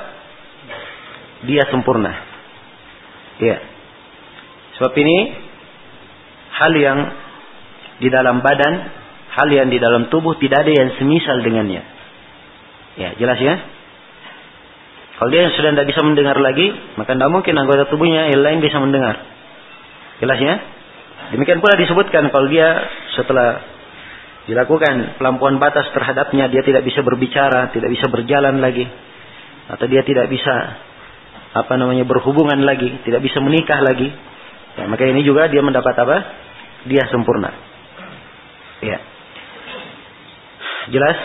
Dia 1.45 1.69
sempurna. 1.69 2.13
Ya. 3.41 3.61
Sebab 4.81 4.93
ini 4.97 5.17
hal 6.57 6.73
yang 6.77 6.99
di 8.01 8.09
dalam 8.09 8.41
badan, 8.41 8.75
hal 9.37 9.49
yang 9.53 9.69
di 9.69 9.77
dalam 9.77 10.09
tubuh 10.09 10.37
tidak 10.41 10.65
ada 10.65 10.73
yang 10.73 10.89
semisal 10.97 11.45
dengannya. 11.45 11.85
Ya, 12.97 13.13
jelas 13.21 13.37
ya? 13.41 13.55
Kalau 15.17 15.33
dia 15.33 15.49
sudah 15.53 15.73
tidak 15.73 15.89
bisa 15.89 16.01
mendengar 16.05 16.37
lagi, 16.41 16.73
maka 17.01 17.17
tidak 17.17 17.33
mungkin 17.33 17.57
anggota 17.57 17.89
tubuhnya 17.89 18.33
yang 18.33 18.41
lain 18.45 18.61
bisa 18.61 18.77
mendengar. 18.81 19.17
Jelas 20.21 20.41
ya? 20.41 20.55
Demikian 21.37 21.61
pula 21.61 21.77
disebutkan 21.81 22.29
kalau 22.33 22.49
dia 22.49 22.69
setelah 23.17 23.76
dilakukan 24.47 25.19
pelampuan 25.19 25.59
batas 25.59 25.91
terhadapnya, 25.91 26.47
dia 26.47 26.63
tidak 26.63 26.87
bisa 26.87 27.03
berbicara, 27.03 27.75
tidak 27.75 27.91
bisa 27.91 28.07
berjalan 28.07 28.63
lagi, 28.63 28.87
atau 29.67 29.87
dia 29.91 30.07
tidak 30.07 30.31
bisa 30.31 30.55
apa 31.57 31.75
namanya 31.75 32.07
berhubungan 32.07 32.63
lagi, 32.63 33.03
tidak 33.03 33.27
bisa 33.27 33.43
menikah 33.43 33.83
lagi. 33.83 34.07
Ya, 34.77 34.85
maka 34.87 35.09
ini 35.09 35.27
juga 35.27 35.51
dia 35.51 35.65
mendapat 35.65 35.95
apa? 35.99 36.17
Dia 36.87 37.11
sempurna. 37.11 37.51
Ya. 38.85 38.99
Jelas? 40.95 41.19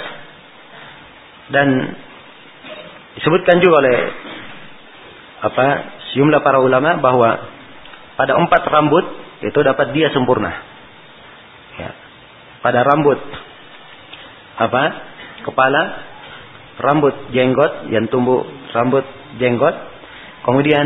Dan 1.52 1.68
disebutkan 3.20 3.60
juga 3.60 3.76
oleh 3.84 3.98
apa 5.42 5.66
sejumlah 6.10 6.42
para 6.42 6.64
ulama 6.64 6.98
bahwa 7.04 7.30
pada 8.16 8.40
empat 8.40 8.62
rambut 8.72 9.06
itu 9.44 9.60
dapat 9.62 9.92
dia 9.92 10.10
sempurna. 10.16 10.71
Pada 12.62 12.86
rambut 12.86 13.18
apa 14.62 14.84
kepala, 15.50 15.84
rambut 16.78 17.16
jenggot 17.34 17.90
yang 17.90 18.06
tumbuh 18.14 18.46
rambut 18.72 19.06
jenggot, 19.42 19.74
kemudian 20.46 20.86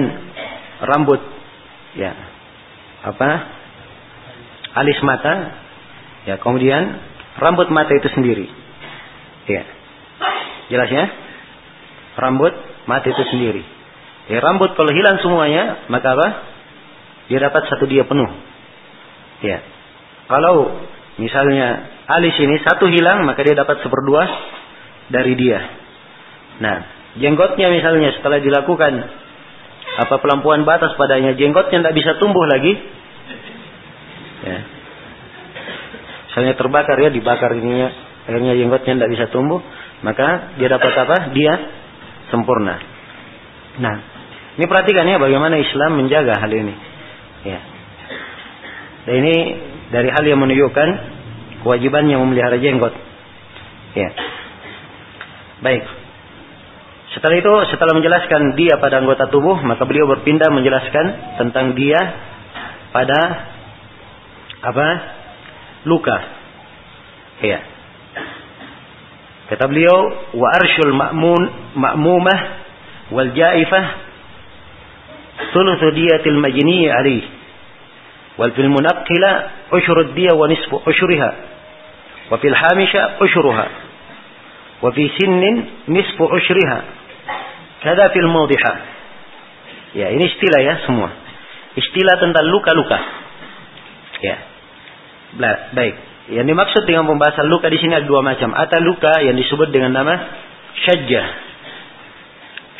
rambut 0.79 1.19
ya 1.99 2.15
apa 3.03 3.29
alis 4.75 4.99
mata, 5.03 5.33
ya 6.23 6.39
kemudian 6.39 6.99
rambut 7.39 7.67
mata 7.71 7.91
itu 7.91 8.07
sendiri. 8.15 8.47
Ya. 9.45 9.63
Jelas 10.71 10.89
ya? 10.89 11.05
rambut 12.15 12.53
mati 12.87 13.11
itu 13.11 13.23
sendiri. 13.29 13.63
Ya, 14.25 14.41
rambut 14.41 14.73
kalau 14.73 14.89
hilang 14.89 15.21
semuanya, 15.21 15.85
maka 15.91 16.17
apa? 16.17 16.27
Dia 17.29 17.39
dapat 17.45 17.69
satu 17.69 17.85
dia 17.85 18.07
penuh. 18.07 18.29
Ya. 19.45 19.61
Kalau 20.25 20.73
misalnya 21.21 21.67
alis 22.11 22.35
ini 22.39 22.59
satu 22.63 22.87
hilang, 22.91 23.23
maka 23.23 23.43
dia 23.43 23.55
dapat 23.55 23.79
seperdua 23.81 24.23
dari 25.09 25.33
dia. 25.37 25.59
Nah, 26.59 26.77
jenggotnya 27.19 27.71
misalnya 27.71 28.15
setelah 28.19 28.39
dilakukan 28.39 28.93
apa 29.95 30.15
pelampuan 30.19 30.67
batas 30.67 30.95
padanya, 30.99 31.35
jenggotnya 31.39 31.83
tidak 31.83 31.95
bisa 31.95 32.11
tumbuh 32.19 32.43
lagi. 32.47 32.73
Ya. 34.43 34.59
Misalnya 36.27 36.53
terbakar 36.59 36.99
ya, 36.99 37.09
dibakar 37.15 37.55
ininya, 37.55 37.89
akhirnya 38.27 38.53
jenggotnya 38.59 38.93
tidak 38.99 39.11
bisa 39.15 39.25
tumbuh, 39.31 39.63
maka 40.03 40.55
dia 40.59 40.67
dapat 40.67 40.91
apa? 40.91 41.17
Dia 41.31 41.53
sempurna. 42.27 42.75
Nah, 43.79 43.95
ini 44.59 44.65
perhatikan 44.67 45.07
ya 45.07 45.19
bagaimana 45.19 45.55
Islam 45.59 45.99
menjaga 45.99 46.35
hal 46.39 46.51
ini. 46.51 46.75
Ya. 47.47 47.59
Dan 49.05 49.15
ini 49.21 49.35
dari 49.93 50.09
hal 50.09 50.23
yang 50.25 50.41
menunjukkan 50.41 50.89
kewajibannya 51.65 52.17
memelihara 52.17 52.57
jenggot. 52.61 52.93
Ya. 53.97 54.09
Baik. 55.65 55.83
Setelah 57.15 57.35
itu, 57.39 57.53
setelah 57.71 57.93
menjelaskan 57.95 58.59
dia 58.59 58.75
pada 58.77 58.99
anggota 58.99 59.31
tubuh, 59.31 59.55
maka 59.63 59.87
beliau 59.87 60.05
berpindah 60.11 60.51
menjelaskan 60.51 61.37
tentang 61.39 61.73
dia 61.73 61.97
pada 62.91 63.19
apa? 64.61 64.87
Luka. 65.87 66.17
Ya. 67.39 67.59
Kata 69.47 69.69
beliau, 69.69 69.97
wa 70.33 70.47
arsyul 70.49 70.91
ma'mun 70.91 71.41
ma'mumah 71.77 72.39
wal 73.13 73.31
ja'ifah 73.31 73.85
thuluthu 75.53 75.93
diyatil 75.93 76.39
majni 76.41 76.89
alih 76.89 77.23
wal 78.37 78.51
fil 78.51 78.69
munaqqila 78.69 79.31
ushru 79.71 80.11
diya 80.15 80.35
wa 80.35 80.45
nisfu 80.47 80.75
ushriha 80.85 81.29
wa 82.31 82.35
fil 82.37 82.55
hamisha 82.55 83.21
ushruha 83.21 83.65
wa 84.81 84.89
fi 84.91 85.03
sinnin 85.17 85.87
nisfu 85.87 86.23
ushriha 86.25 86.79
kada 87.83 88.09
fil 88.11 88.27
mawdiha 88.27 88.73
ya 89.95 90.11
ini 90.11 90.25
istilah 90.27 90.61
ya 90.61 90.75
semua 90.83 91.09
istilah 91.79 92.15
tentang 92.19 92.45
luka-luka 92.49 92.99
ya 94.19 94.37
baik 95.75 96.15
yang 96.25 96.49
dimaksud 96.49 96.89
dengan 96.89 97.05
pembahasan 97.05 97.45
luka 97.45 97.69
di 97.69 97.77
sini 97.77 97.93
ada 97.93 98.07
dua 98.09 98.25
macam. 98.25 98.49
Ada 98.49 98.81
luka 98.81 99.13
yang 99.21 99.37
disebut 99.37 99.69
dengan 99.69 99.93
nama 99.93 100.13
syajjah. 100.73 101.27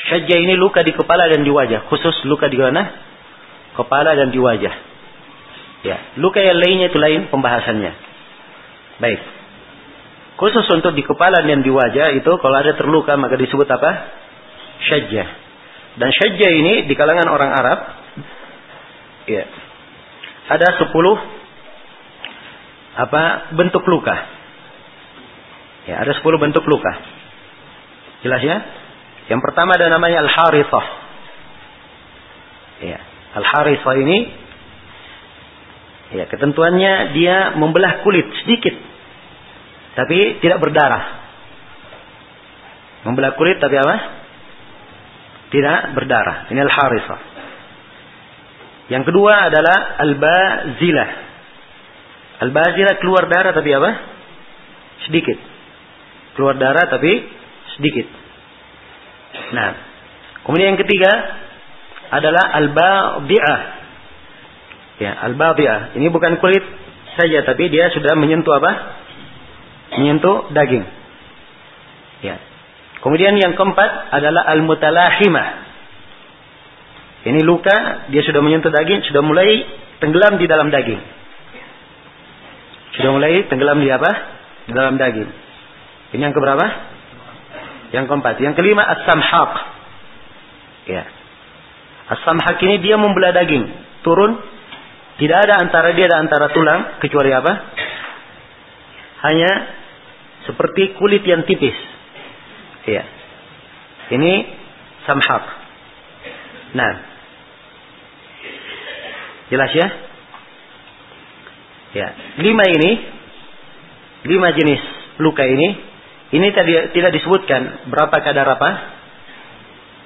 Syajjah 0.10 0.38
ini 0.42 0.58
luka 0.58 0.82
di 0.82 0.98
kepala 0.98 1.30
dan 1.30 1.46
di 1.46 1.54
wajah. 1.54 1.86
Khusus 1.86 2.26
luka 2.26 2.50
di 2.50 2.58
mana? 2.58 2.90
Kepala 3.78 4.18
dan 4.18 4.34
di 4.34 4.42
wajah. 4.42 4.74
Ya, 5.86 6.18
luka 6.18 6.42
yang 6.42 6.58
lainnya 6.58 6.90
itu 6.90 6.98
lain 6.98 7.30
pembahasannya. 7.30 7.94
Baik. 8.98 9.22
Khusus 10.42 10.66
untuk 10.74 10.98
di 10.98 11.06
kepala 11.06 11.46
dan 11.46 11.62
di 11.62 11.70
wajah 11.70 12.10
itu 12.18 12.32
kalau 12.42 12.58
ada 12.58 12.74
terluka 12.74 13.14
maka 13.16 13.38
disebut 13.38 13.70
apa? 13.70 13.92
Syajjah. 14.90 15.30
Dan 15.96 16.10
syajjah 16.10 16.52
ini 16.52 16.74
di 16.90 16.94
kalangan 16.98 17.30
orang 17.30 17.52
Arab 17.54 17.80
ya. 19.30 19.46
Ada 20.58 20.82
sepuluh 20.82 21.18
apa 22.96 23.54
bentuk 23.54 23.86
luka. 23.86 24.16
Ya, 25.86 26.02
ada 26.02 26.18
10 26.18 26.26
bentuk 26.42 26.66
luka. 26.66 26.90
Jelas 28.26 28.42
ya? 28.42 28.58
Yang 29.30 29.42
pertama 29.46 29.78
ada 29.78 29.86
namanya 29.94 30.26
al-harithah. 30.26 30.86
Ya, 32.82 33.00
al-harithah 33.38 33.96
ini 34.02 34.18
ya 36.14 36.30
ketentuannya 36.30 37.18
dia 37.18 37.58
membelah 37.58 38.06
kulit 38.06 38.30
sedikit 38.46 38.76
tapi 39.96 40.44
tidak 40.44 40.60
berdarah. 40.60 41.24
Membelah 43.08 43.32
kulit 43.40 43.64
tapi 43.64 43.80
apa? 43.80 43.96
Tidak 45.56 45.80
berdarah. 45.96 46.52
Ini 46.52 46.60
al-harithah. 46.60 47.20
Yang 48.92 49.04
kedua 49.08 49.48
adalah 49.48 49.96
al-bazilah. 50.04 51.10
Al-bazira 52.44 53.00
keluar 53.00 53.32
darah 53.32 53.56
tapi 53.56 53.72
apa? 53.72 53.92
Sedikit. 55.08 55.40
Keluar 56.36 56.60
darah 56.60 56.92
tapi 56.92 57.24
sedikit. 57.80 58.08
Nah, 59.56 59.70
kemudian 60.44 60.76
yang 60.76 60.82
ketiga 60.84 61.12
adalah 62.12 62.52
al-badi'ah. 62.52 63.60
Ya, 64.96 65.12
al-badi'ah. 65.28 65.96
Ini 66.00 66.08
bukan 66.08 66.40
kulit 66.40 66.64
saja 67.16 67.44
tapi 67.48 67.72
dia 67.72 67.92
sudah 67.92 68.16
menyentuh 68.16 68.54
apa? 68.56 68.72
Menyentuh 70.00 70.52
daging. 70.52 70.86
Ya. 72.24 72.40
Kemudian 73.04 73.36
yang 73.38 73.54
keempat 73.54 74.12
adalah 74.12 74.48
al-mutalahimah. 74.56 75.48
Ini 77.26 77.42
luka, 77.42 78.08
dia 78.14 78.22
sudah 78.22 78.42
menyentuh 78.42 78.70
daging, 78.70 79.02
sudah 79.10 79.22
mulai 79.26 79.66
tenggelam 79.98 80.38
di 80.38 80.46
dalam 80.46 80.70
daging. 80.70 81.02
Sudah 82.96 83.12
mulai 83.12 83.46
tenggelam 83.52 83.82
di 83.82 83.90
apa? 83.92 84.12
Di 84.70 84.72
dalam 84.72 84.96
daging. 84.96 85.30
Ini 86.16 86.22
yang 86.22 86.36
keberapa? 86.38 86.66
Yang 87.92 88.06
keempat. 88.08 88.36
Yang 88.40 88.54
kelima 88.56 88.84
as-samhaq. 88.88 89.52
Ya. 90.88 91.04
As-samhaq 92.14 92.58
ini 92.62 92.80
dia 92.86 92.96
membelah 92.96 93.34
daging, 93.34 93.66
turun 94.06 94.38
tidak 95.16 95.38
ada 95.48 95.64
antara 95.64 95.96
dia 95.96 96.12
dan 96.12 96.28
antara 96.28 96.52
tulang 96.52 97.00
kecuali 97.00 97.32
apa? 97.32 97.54
Hanya 99.26 99.52
seperti 100.44 101.00
kulit 101.00 101.24
yang 101.24 101.48
tipis. 101.48 101.76
Ya. 102.86 103.04
Ini 104.12 104.34
samhaq. 105.08 105.44
Nah. 106.76 106.94
Jelas 109.50 109.72
ya? 109.72 109.88
Ya, 111.96 112.12
lima 112.44 112.68
ini, 112.68 112.92
lima 114.28 114.52
jenis 114.52 114.84
luka 115.16 115.48
ini, 115.48 115.80
ini 116.36 116.48
tadi 116.52 116.92
tidak 116.92 117.16
disebutkan 117.16 117.88
berapa 117.88 118.12
kadar 118.20 118.44
apa, 118.44 118.70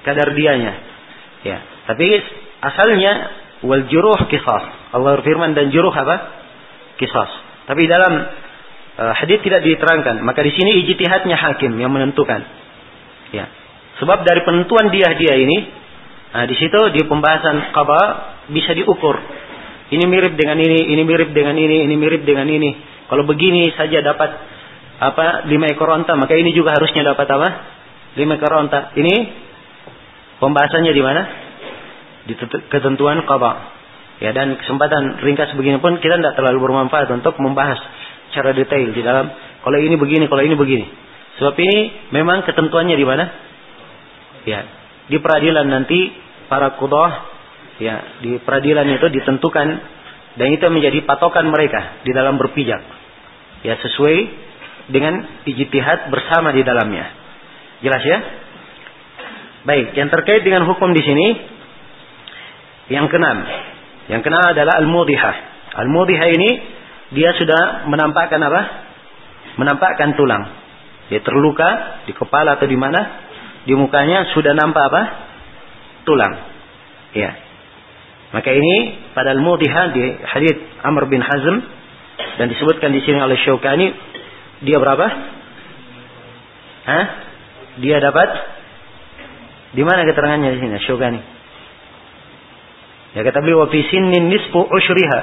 kadar 0.06 0.30
dianya. 0.38 0.70
Ya, 1.42 1.58
tapi 1.90 2.06
asalnya 2.62 3.39
wal 3.64 3.84
juruh 3.88 4.20
kisas. 4.28 4.64
Allah 4.96 5.20
berfirman 5.20 5.52
dan 5.52 5.68
juruh 5.68 5.92
apa? 5.92 6.16
Kisas. 6.96 7.30
Tapi 7.68 7.86
dalam 7.86 8.12
uh, 8.98 9.12
hadis 9.16 9.40
tidak 9.44 9.64
diterangkan. 9.64 10.20
Maka 10.24 10.40
di 10.44 10.52
sini 10.52 10.84
ijtihadnya 10.84 11.36
hakim 11.36 11.76
yang 11.76 11.92
menentukan. 11.92 12.40
Ya. 13.30 13.46
Sebab 14.00 14.24
dari 14.24 14.40
penentuan 14.48 14.88
dia 14.88 15.12
dia 15.20 15.36
ini, 15.36 15.58
nah, 16.32 16.44
di 16.48 16.56
situ 16.56 16.80
di 16.96 17.04
pembahasan 17.04 17.72
qada 17.76 18.02
bisa 18.48 18.72
diukur. 18.72 19.16
Ini 19.90 20.04
mirip 20.06 20.38
dengan 20.38 20.56
ini, 20.56 20.86
ini 20.94 21.02
mirip 21.02 21.34
dengan 21.34 21.58
ini, 21.58 21.84
ini 21.84 21.94
mirip 21.98 22.22
dengan 22.22 22.46
ini. 22.46 22.70
Kalau 23.10 23.26
begini 23.26 23.74
saja 23.74 24.00
dapat 24.00 24.30
apa 25.00 25.50
lima 25.50 25.66
ekor 25.66 25.90
onta, 25.90 26.14
maka 26.14 26.38
ini 26.38 26.54
juga 26.54 26.78
harusnya 26.78 27.02
dapat 27.02 27.26
apa? 27.26 27.48
Lima 28.14 28.38
ekor 28.38 28.54
onta. 28.54 28.94
Ini 28.94 29.14
pembahasannya 30.38 30.92
di 30.94 31.02
mana? 31.02 31.22
Ketentuan 32.70 33.24
qada. 33.24 33.80
Ya 34.20 34.36
dan 34.36 34.52
kesempatan 34.60 35.24
ringkas 35.24 35.56
begini 35.56 35.80
pun 35.80 35.96
kita 35.96 36.20
tidak 36.20 36.36
terlalu 36.36 36.60
bermanfaat 36.68 37.08
untuk 37.08 37.40
membahas 37.40 37.80
secara 38.28 38.52
detail 38.52 38.92
di 38.92 39.00
dalam 39.00 39.32
kalau 39.60 39.76
ini 39.80 39.96
begini, 39.96 40.28
kalau 40.28 40.44
ini 40.44 40.56
begini. 40.56 40.86
Sebab 41.40 41.56
ini 41.56 41.78
memang 42.12 42.44
ketentuannya 42.44 42.96
di 42.96 43.06
mana? 43.08 43.24
Ya, 44.44 44.60
di 45.08 45.16
peradilan 45.20 45.68
nanti 45.68 46.12
para 46.48 46.76
kudoh 46.76 47.08
ya 47.80 48.20
di 48.20 48.36
peradilan 48.40 48.88
itu 48.92 49.08
ditentukan 49.08 49.68
dan 50.36 50.48
itu 50.52 50.66
menjadi 50.68 51.00
patokan 51.08 51.48
mereka 51.48 52.04
di 52.04 52.12
dalam 52.12 52.36
berpijak. 52.36 52.80
Ya 53.64 53.76
sesuai 53.76 54.16
dengan 54.88 55.44
ijtihad 55.44 56.08
bersama 56.08 56.52
di 56.52 56.64
dalamnya. 56.64 57.08
Jelas 57.80 58.02
ya? 58.04 58.18
Baik, 59.60 59.92
yang 59.92 60.08
terkait 60.08 60.40
dengan 60.40 60.64
hukum 60.64 60.92
di 60.96 61.04
sini 61.04 61.26
yang 62.90 63.06
keenam 63.06 63.46
yang 64.10 64.26
kenal 64.26 64.42
adalah 64.42 64.82
al-mudhihah. 64.82 65.34
Al-mudhihah 65.86 66.28
ini 66.34 66.50
dia 67.14 67.30
sudah 67.38 67.86
menampakkan 67.86 68.42
apa? 68.42 68.60
Menampakkan 69.54 70.18
tulang. 70.18 70.50
Dia 71.14 71.22
terluka 71.22 72.02
di 72.10 72.12
kepala 72.14 72.58
atau 72.58 72.66
di 72.66 72.74
mana? 72.74 73.30
Di 73.62 73.74
mukanya 73.78 74.34
sudah 74.34 74.50
nampak 74.58 74.82
apa? 74.90 75.02
Tulang. 76.02 76.34
Ya. 77.14 77.30
Maka 78.34 78.50
ini 78.50 78.98
pada 79.14 79.30
al-mudhihah 79.30 79.86
di 79.94 80.02
hadis 80.26 80.58
Amr 80.82 81.06
bin 81.06 81.22
Hazm 81.22 81.56
dan 82.42 82.50
disebutkan 82.50 82.90
di 82.90 83.06
sini 83.06 83.22
oleh 83.22 83.38
Syaukani 83.46 83.94
dia 84.66 84.76
berapa? 84.82 85.06
Hah? 86.82 87.04
Dia 87.78 88.02
dapat 88.02 88.28
di 89.78 89.82
mana 89.86 90.02
keterangannya 90.02 90.50
di 90.50 90.58
sini 90.66 90.78
Syaukani? 90.82 91.39
Ya 93.10 93.26
kata 93.26 93.42
beliau 93.42 93.66
fi 93.66 93.82
sinnin 93.90 94.30
nisfu 94.30 94.60
usyriha. 94.70 95.20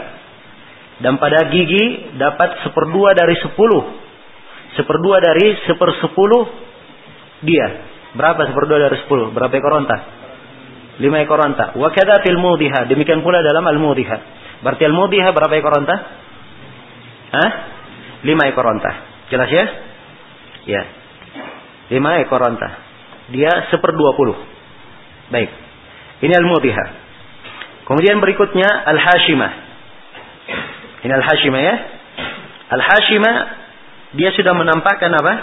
Dan 0.97 1.21
pada 1.21 1.47
gigi 1.53 2.17
dapat 2.17 2.65
seperdua 2.65 3.13
dari 3.13 3.38
sepuluh. 3.39 3.85
Seperdua 4.75 5.21
dari 5.21 5.55
sepersepuluh 5.69 6.43
dia. 7.45 7.67
Berapa 8.17 8.49
seperdua 8.49 8.89
dari 8.89 8.97
sepuluh? 9.05 9.29
Berapa 9.29 9.53
ekor 9.53 9.73
onta? 9.77 9.97
Lima 10.97 11.21
ekor 11.21 11.38
onta. 11.38 11.77
Wa 11.77 11.93
kada 11.93 12.25
fil. 12.25 12.38
Demikian 12.89 13.21
pula 13.21 13.45
dalam 13.45 13.61
al 13.69 13.77
mudhiha. 13.77 14.17
Berarti 14.65 14.83
al 14.89 14.95
mudhiha 14.97 15.29
berapa 15.29 15.53
ekor 15.53 15.73
onta? 15.77 15.95
Hah? 17.38 17.49
Lima 18.25 18.49
ekor 18.49 18.65
onta. 18.65 18.91
Jelas 19.29 19.49
ya? 19.53 19.65
Ya. 20.65 20.81
Lima 21.93 22.17
ekor 22.25 22.41
onta. 22.41 22.69
Dia 23.29 23.69
seperdua 23.69 24.17
puluh. 24.17 24.35
Baik. 25.29 25.53
Ini 26.25 26.33
al 26.33 26.47
mudhiha. 26.49 27.07
Kemudian 27.88 28.19
berikutnya 28.19 28.67
Al-Hashimah. 28.67 29.51
Ini 31.07 31.13
Al-Hashimah 31.23 31.61
ya. 31.63 31.75
Al-Hashimah 32.67 33.35
dia 34.19 34.35
sudah 34.35 34.51
menampakkan 34.51 35.07
apa? 35.15 35.33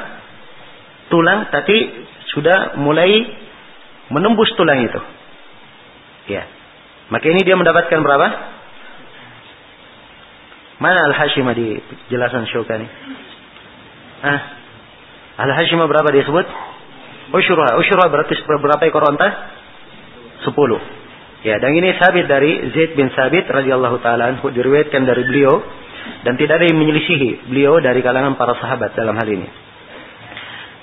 Tulang 1.08 1.48
tapi 1.48 2.04
sudah 2.36 2.76
mulai 2.76 3.24
menembus 4.12 4.52
tulang 4.60 4.84
itu. 4.84 5.00
Ya. 6.28 6.44
Maka 7.08 7.24
ini 7.32 7.40
dia 7.48 7.56
mendapatkan 7.56 8.00
berapa? 8.04 8.28
Mana 10.84 11.00
Al-Hashimah 11.08 11.54
di 11.56 11.80
jelasan 12.12 12.44
Syukani? 12.52 12.84
Ah. 14.20 14.40
Al-Hashimah 15.48 15.88
berapa 15.88 16.12
dia 16.12 16.28
sebut? 16.28 16.44
Usyurah. 17.32 17.80
Usyurah 17.80 18.06
berarti 18.12 18.36
berapa 18.44 18.84
ekor 18.84 19.08
onta? 19.08 19.28
Sepuluh. 20.44 21.03
Ya, 21.44 21.60
dan 21.60 21.76
ini 21.76 21.92
sabit 22.00 22.24
dari 22.24 22.72
Zaid 22.72 22.96
bin 22.96 23.12
Sabit 23.12 23.44
radhiyallahu 23.44 24.00
taala 24.00 24.32
anhu 24.32 24.48
diriwayatkan 24.48 25.04
dari 25.04 25.28
beliau 25.28 25.60
dan 26.24 26.40
tidak 26.40 26.56
ada 26.56 26.72
yang 26.72 26.80
menyelisihi 26.80 27.52
beliau 27.52 27.84
dari 27.84 28.00
kalangan 28.00 28.40
para 28.40 28.56
sahabat 28.56 28.96
dalam 28.96 29.12
hal 29.12 29.28
ini. 29.28 29.44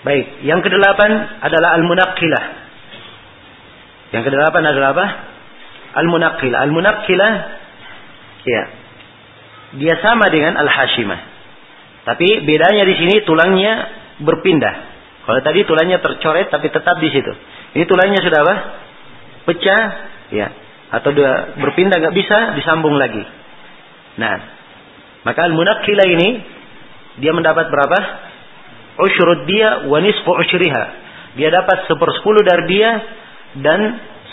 Baik, 0.06 0.46
yang 0.46 0.62
kedelapan 0.62 1.42
adalah 1.42 1.82
al-munaqqilah. 1.82 2.46
Yang 4.14 4.24
kedelapan 4.30 4.64
adalah 4.70 4.90
apa? 4.94 5.08
Al-munaqqilah. 5.98 6.58
Al-munaqqilah 6.62 7.34
ya. 8.46 8.64
Dia 9.82 9.96
sama 9.98 10.30
dengan 10.30 10.62
al-hashimah. 10.62 11.20
Tapi 12.06 12.46
bedanya 12.46 12.86
di 12.86 12.96
sini 13.02 13.26
tulangnya 13.26 13.74
berpindah. 14.22 14.76
Kalau 15.26 15.42
tadi 15.42 15.66
tulangnya 15.66 16.02
tercoret 16.02 16.54
tapi 16.54 16.70
tetap 16.70 17.02
di 17.02 17.10
situ. 17.10 17.34
Ini 17.78 17.84
tulangnya 17.90 18.22
sudah 18.26 18.40
apa? 18.46 18.56
Pecah 19.50 20.11
ya 20.32 20.48
atau 20.92 21.16
dia 21.16 21.56
berpindah 21.56 22.04
nggak 22.04 22.16
bisa 22.16 22.38
disambung 22.60 23.00
lagi. 23.00 23.24
Nah, 24.20 24.36
maka 25.24 25.48
al-munaqqila 25.48 26.04
ini 26.04 26.30
dia 27.24 27.32
mendapat 27.32 27.72
berapa? 27.72 28.00
Usyrud 29.00 29.48
dia 29.48 29.88
wa 29.88 29.98
nisfu 30.04 30.32
usyriha. 30.36 30.84
Dia 31.40 31.48
dapat 31.48 31.88
sepersepuluh 31.88 32.44
dari 32.44 32.64
dia 32.68 32.92
dan 33.64 33.80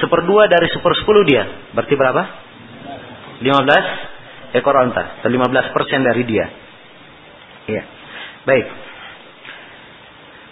seperdua 0.02 0.50
dari 0.50 0.66
sepersepuluh 0.74 1.22
dia. 1.22 1.46
Berarti 1.78 1.94
berapa? 1.94 2.22
15 3.38 4.58
ekor 4.58 4.74
onta 4.82 5.22
atau 5.22 5.30
15 5.30 5.74
persen 5.74 6.02
dari 6.02 6.22
dia. 6.26 6.46
Ya. 7.70 7.82
Baik. 8.42 8.66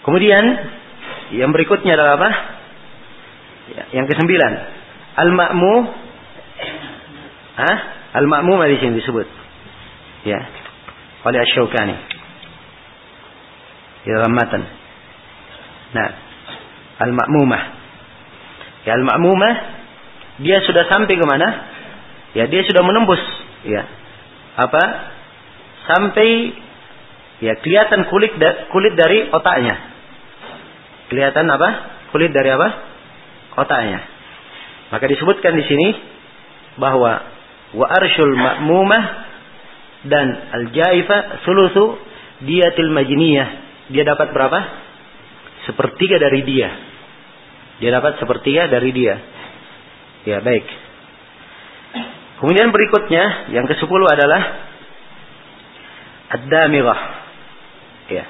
Kemudian 0.06 0.44
yang 1.34 1.50
berikutnya 1.50 1.98
adalah 1.98 2.14
apa? 2.14 2.30
Ya, 3.66 3.82
yang 3.98 4.06
kesembilan 4.06 4.52
Al-ma'mu 5.16 5.74
Hah? 7.56 7.76
Al-ma'mumah 8.20 8.68
di 8.68 8.76
sini 8.80 9.00
disebut. 9.00 9.28
Ya. 10.28 10.40
Oleh 11.24 11.40
Asy-Syaukani. 11.40 11.96
Di 14.04 14.08
dalam 14.12 14.32
matan. 14.36 14.62
Nah, 15.96 16.08
al-ma'mumah. 17.00 17.62
Ya, 18.84 18.92
al-ma'mumah 19.00 19.54
dia 20.44 20.60
sudah 20.68 20.84
sampai 20.88 21.16
ke 21.16 21.24
mana? 21.24 21.48
Ya, 22.36 22.44
dia 22.48 22.60
sudah 22.68 22.84
menembus 22.84 23.20
ya. 23.64 23.82
Apa? 24.56 24.82
Sampai 25.88 26.52
ya 27.40 27.56
kelihatan 27.60 28.08
kulit 28.12 28.36
da, 28.36 28.68
kulit 28.68 28.96
dari 28.96 29.32
otaknya. 29.32 29.76
Kelihatan 31.08 31.48
apa? 31.48 31.68
Kulit 32.12 32.32
dari 32.36 32.52
apa? 32.52 32.68
Otaknya. 33.56 34.15
Maka 34.90 35.04
disebutkan 35.10 35.52
di 35.58 35.64
sini 35.66 35.88
bahwa 36.78 37.12
wa 37.74 37.86
arsyul 37.90 38.34
ma'mumah 38.36 39.04
dan 40.06 40.26
al-jaifa 40.54 41.42
sulusu 41.42 41.98
diatil 42.46 42.92
majniyah. 42.94 43.48
Dia 43.90 44.06
dapat 44.06 44.30
berapa? 44.30 44.60
Sepertiga 45.66 46.22
dari 46.22 46.46
dia. 46.46 46.70
Dia 47.82 47.90
dapat 47.92 48.22
sepertiga 48.22 48.70
dari 48.70 48.90
dia. 48.94 49.14
Ya, 50.26 50.38
baik. 50.42 50.66
Kemudian 52.42 52.68
berikutnya 52.68 53.54
yang 53.56 53.64
ke-10 53.64 54.02
adalah 54.06 54.42
ad-damirah. 56.36 57.00
Ya. 58.12 58.24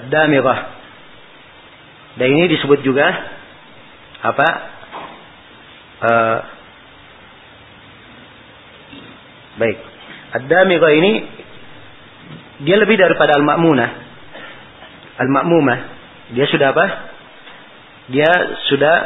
Ad-damirah. 0.00 0.58
Dan 2.16 2.28
ini 2.32 2.44
disebut 2.56 2.80
juga 2.80 3.06
apa? 4.24 4.48
Uh, 5.96 6.38
baik. 9.56 9.78
Ad-damighah 10.36 10.92
ini 10.92 11.12
dia 12.68 12.76
lebih 12.76 12.96
daripada 13.00 13.36
al-ma'munah. 13.40 13.90
Al-ma'mumah 15.16 15.78
dia 16.36 16.46
sudah 16.50 16.74
apa? 16.74 16.86
Dia 18.10 18.30
sudah 18.70 18.96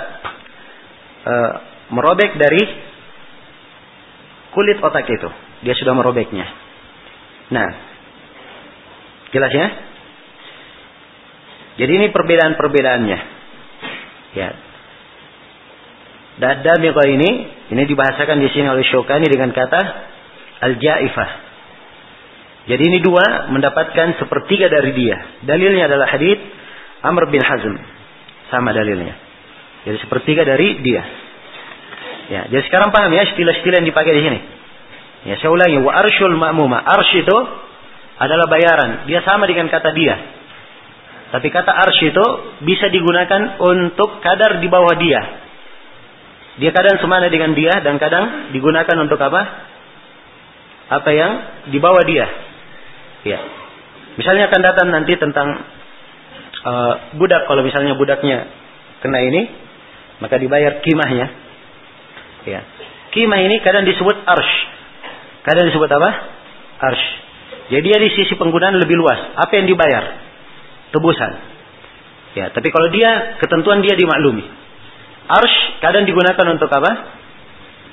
uh, 1.24 1.52
merobek 1.92 2.36
dari 2.40 2.62
kulit 4.54 4.78
otak 4.80 5.06
itu. 5.06 5.28
Dia 5.62 5.74
sudah 5.76 5.92
merobeknya. 5.92 6.46
Nah, 7.50 7.68
jelas 9.34 9.52
ya? 9.52 9.68
Jadi 11.80 11.92
ini 11.96 12.06
perbedaan-perbedaannya. 12.12 13.18
Ya, 14.36 14.48
Dadamiqah 16.40 17.06
ini 17.06 17.30
ini 17.70 17.82
dibahasakan 17.84 18.40
di 18.40 18.48
sini 18.48 18.66
oleh 18.66 18.82
Syukani 18.88 19.28
dengan 19.28 19.52
kata 19.52 19.80
al-jaifah. 20.64 21.30
Jadi 22.64 22.82
ini 22.82 22.98
dua 23.04 23.52
mendapatkan 23.52 24.16
sepertiga 24.16 24.72
dari 24.72 24.96
dia. 24.96 25.16
Dalilnya 25.44 25.84
adalah 25.88 26.08
hadis 26.08 26.40
Amr 27.04 27.28
bin 27.28 27.44
Hazm. 27.44 27.76
Sama 28.48 28.72
dalilnya. 28.72 29.14
Jadi 29.84 29.96
sepertiga 30.00 30.44
dari 30.44 30.80
dia. 30.80 31.02
Ya, 32.30 32.40
jadi 32.46 32.62
sekarang 32.70 32.94
paham 32.94 33.10
ya 33.10 33.26
istilah-istilah 33.26 33.82
yang 33.82 33.88
dipakai 33.90 34.12
di 34.14 34.22
sini. 34.22 34.40
Ya, 35.20 35.34
saya 35.42 35.50
ulangi, 35.52 35.82
wa 35.82 35.92
arsyul 35.92 36.36
ma'muma. 36.38 36.78
Arsy 36.80 37.26
itu 37.26 37.38
adalah 38.16 38.46
bayaran. 38.48 39.04
Dia 39.10 39.20
sama 39.26 39.44
dengan 39.50 39.68
kata 39.68 39.90
dia. 39.92 40.16
Tapi 41.30 41.46
kata 41.50 41.74
arsy 41.74 42.14
itu 42.14 42.26
bisa 42.64 42.86
digunakan 42.88 43.60
untuk 43.60 44.22
kadar 44.22 44.62
di 44.62 44.68
bawah 44.70 44.94
dia. 44.94 45.49
Dia 46.60 46.70
kadang 46.76 47.00
semana 47.00 47.32
dengan 47.32 47.56
dia 47.56 47.80
dan 47.80 47.96
kadang 47.96 48.52
digunakan 48.52 48.96
untuk 49.00 49.16
apa? 49.16 49.42
Apa 50.92 51.10
yang 51.10 51.32
di 51.72 51.78
bawah 51.80 52.04
dia. 52.04 52.28
Ya. 53.24 53.40
Misalnya 54.20 54.52
akan 54.52 54.60
datang 54.60 54.88
nanti 54.92 55.16
tentang 55.16 55.48
uh, 56.60 56.94
budak 57.16 57.48
kalau 57.48 57.64
misalnya 57.64 57.96
budaknya 57.96 58.52
kena 59.00 59.24
ini, 59.24 59.48
maka 60.20 60.36
dibayar 60.36 60.84
kimahnya. 60.84 61.26
Ya. 62.44 62.60
Kimah 63.10 63.40
ini 63.40 63.56
kadang 63.64 63.88
disebut 63.88 64.16
arsh. 64.22 64.54
Kadang 65.48 65.72
disebut 65.72 65.88
apa? 65.88 66.10
Arsh. 66.78 67.06
Jadi 67.72 67.82
dia 67.86 67.98
di 67.98 68.10
sisi 68.14 68.36
penggunaan 68.36 68.76
lebih 68.76 69.00
luas. 69.00 69.32
Apa 69.34 69.56
yang 69.56 69.66
dibayar? 69.66 70.04
Tebusan. 70.92 71.32
Ya, 72.38 72.46
tapi 72.54 72.70
kalau 72.70 72.90
dia 72.94 73.40
ketentuan 73.42 73.82
dia 73.82 73.98
dimaklumi. 73.98 74.46
Arsh 75.30 75.58
kadang 75.78 76.02
digunakan 76.08 76.46
untuk 76.50 76.66
apa? 76.66 76.90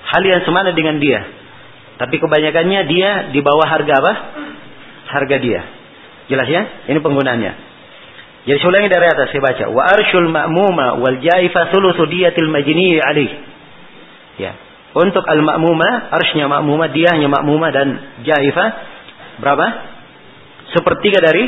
Hal 0.07 0.23
yang 0.25 0.41
semana 0.47 0.73
dengan 0.73 0.97
dia. 0.97 1.21
Tapi 1.97 2.17
kebanyakannya 2.17 2.81
dia 2.89 3.09
di 3.33 3.39
bawah 3.45 3.65
harga 3.65 3.93
apa? 4.01 4.13
harga 5.07 5.35
dia. 5.39 5.61
Jelas 6.27 6.47
ya? 6.51 6.61
Ini 6.91 6.99
penggunaannya. 6.99 7.53
Jadi 8.47 8.57
saya 8.63 8.69
ulangi 8.71 8.89
dari 8.91 9.07
atas 9.07 9.27
saya 9.31 9.43
baca. 9.43 9.65
Wa 9.71 9.83
arshul 9.91 10.27
ma'muma 10.31 10.99
wal 11.03 11.19
jaifa 11.19 11.71
thuluthu 11.71 12.07
diyatil 12.07 12.47
majni 12.51 12.99
alih. 12.99 13.31
Ya. 14.39 14.55
Untuk 14.95 15.23
al 15.27 15.43
ma'muma, 15.43 16.11
arshnya 16.15 16.47
ma'muma, 16.47 16.91
dia 16.95 17.11
hanya 17.15 17.27
ma'muma 17.27 17.71
dan 17.75 17.87
jaifa 18.23 18.65
berapa? 19.43 19.65
Sepertiga 20.75 21.19
dari 21.23 21.43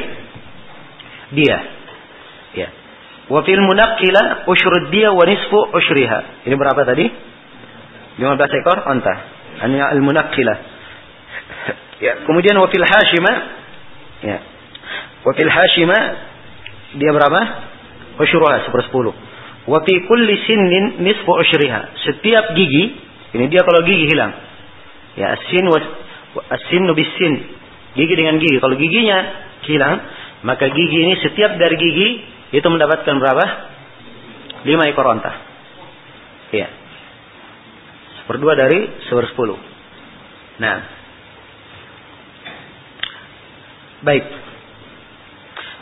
dia. 1.36 1.58
Ya. 2.56 2.70
Wa 3.30 3.46
fil 3.46 3.62
munaqqila 3.62 4.50
ushrud 4.50 4.90
dia 4.90 5.14
wa 5.14 5.22
nisfu 5.22 5.60
ushriha. 5.70 6.50
Ini 6.50 6.56
berapa 6.58 6.82
tadi? 6.82 7.06
15 8.18 8.60
ekor 8.60 8.78
onta. 8.90 9.14
Ini 9.70 9.78
al 9.78 10.02
munaqqila. 10.02 10.56
Ya, 12.00 12.26
kemudian 12.26 12.58
wafil 12.58 12.82
hashima 12.88 13.32
ya. 14.26 14.38
Wafil 15.30 15.52
hashima 15.52 15.98
dia 16.98 17.12
berapa? 17.14 17.42
Usyruha 18.18 18.66
sepersepuluh. 18.66 19.14
Wa 19.70 19.86
fi 19.86 19.94
kulli 20.10 20.34
sinnin 20.50 21.06
nisfu 21.06 21.30
usyriha. 21.30 22.02
Setiap 22.10 22.58
gigi, 22.58 22.98
ini 23.38 23.46
dia 23.46 23.62
kalau 23.62 23.86
gigi 23.86 24.10
hilang. 24.10 24.34
Ya, 25.14 25.38
asin 25.38 25.70
was 25.70 25.86
asin 26.50 26.90
bisin. 26.98 27.34
Gigi 27.94 28.14
dengan 28.18 28.42
gigi. 28.42 28.58
Kalau 28.58 28.74
giginya 28.74 29.18
hilang, 29.70 30.02
maka 30.50 30.66
gigi 30.72 30.98
ini 30.98 31.14
setiap 31.22 31.62
dari 31.62 31.78
gigi 31.78 32.10
itu 32.50 32.68
mendapatkan 32.68 33.16
berapa? 33.20 33.46
Lima 34.66 34.90
ekor 34.90 35.06
onta. 35.08 35.32
Ya. 36.52 36.68
Seperdua 38.22 38.58
dari 38.58 38.90
sepersepuluh. 39.08 39.58
Nah, 40.60 41.00
Baik. 44.00 44.24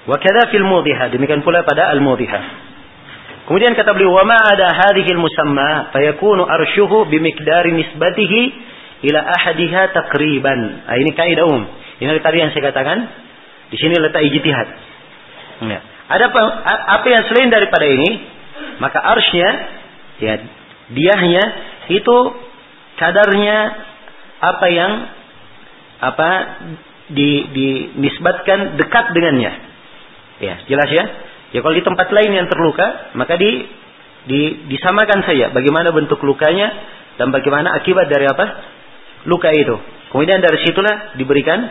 Wa 0.08 0.18
kadza 0.18 0.50
fil 0.50 0.66
mudhiha, 0.66 1.14
demikian 1.14 1.46
pula 1.46 1.62
pada 1.62 1.92
al 1.94 2.02
mudhiha. 2.02 2.42
Kemudian 3.48 3.78
kata 3.78 3.96
beliau, 3.96 4.12
"Wa 4.12 4.28
ma 4.28 4.40
ada 4.40 4.76
hadhihi 4.76 5.08
al-musamma 5.16 5.96
fayakunu 5.96 6.44
arshuhu 6.44 7.08
bimiqdari 7.08 7.72
nisbatihi 7.72 8.40
ila 9.08 9.20
ahadiha 9.24 9.96
takriban." 9.96 10.84
Nah, 10.84 10.96
ini 11.00 11.12
kaidah 11.16 11.48
umum. 11.48 11.64
Ini 12.00 12.20
tadi 12.20 12.38
yang 12.44 12.52
saya 12.52 12.72
katakan, 12.72 12.98
di 13.72 13.78
sini 13.80 13.96
letak 14.00 14.20
ijtihad. 14.20 14.68
Ya. 15.64 15.80
Ada 16.08 16.32
apa, 16.32 16.42
apa 16.98 17.08
yang 17.12 17.24
selain 17.28 17.52
daripada 17.52 17.84
ini, 17.84 18.10
maka 18.80 19.00
arsnya, 19.04 19.50
ya, 20.24 20.34
diahnya 20.92 21.44
itu 21.92 22.18
kadarnya 22.96 23.58
apa 24.40 24.68
yang 24.72 24.92
apa 25.98 26.30
di, 27.12 27.32
dinisbatkan 27.52 28.80
dekat 28.80 29.06
dengannya. 29.12 29.52
Ya, 30.38 30.56
jelas 30.70 30.90
ya. 30.92 31.06
Ya 31.56 31.60
kalau 31.64 31.76
di 31.76 31.84
tempat 31.84 32.12
lain 32.12 32.32
yang 32.36 32.48
terluka, 32.52 33.16
maka 33.16 33.40
di, 33.40 33.66
di 34.28 34.42
disamakan 34.68 35.24
saja 35.24 35.56
bagaimana 35.56 35.96
bentuk 35.96 36.20
lukanya 36.24 36.68
dan 37.16 37.32
bagaimana 37.32 37.74
akibat 37.80 38.12
dari 38.12 38.28
apa? 38.28 38.46
Luka 39.26 39.50
itu. 39.56 39.76
Kemudian 40.12 40.40
dari 40.40 40.60
situlah 40.64 41.18
diberikan 41.20 41.68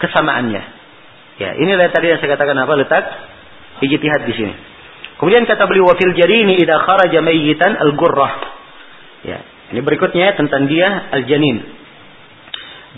kesamaannya. 0.00 0.62
Ya, 1.38 1.50
inilah 1.54 1.90
tadi 1.92 2.10
yang 2.10 2.18
saya 2.18 2.34
katakan 2.34 2.58
apa 2.58 2.72
letak 2.78 3.04
ijtihad 3.80 4.22
di 4.26 4.34
sini. 4.34 4.54
Kemudian 5.18 5.46
kata 5.46 5.66
beliau 5.66 5.90
wafil 5.90 6.14
jarini 6.14 6.58
idza 6.62 6.78
kharaja 6.78 7.18
mayyitan 7.22 7.74
al-gurrah. 7.74 8.34
Ya, 9.26 9.38
ini 9.74 9.80
berikutnya 9.82 10.38
tentang 10.38 10.70
dia 10.70 11.10
al-janin. 11.10 11.58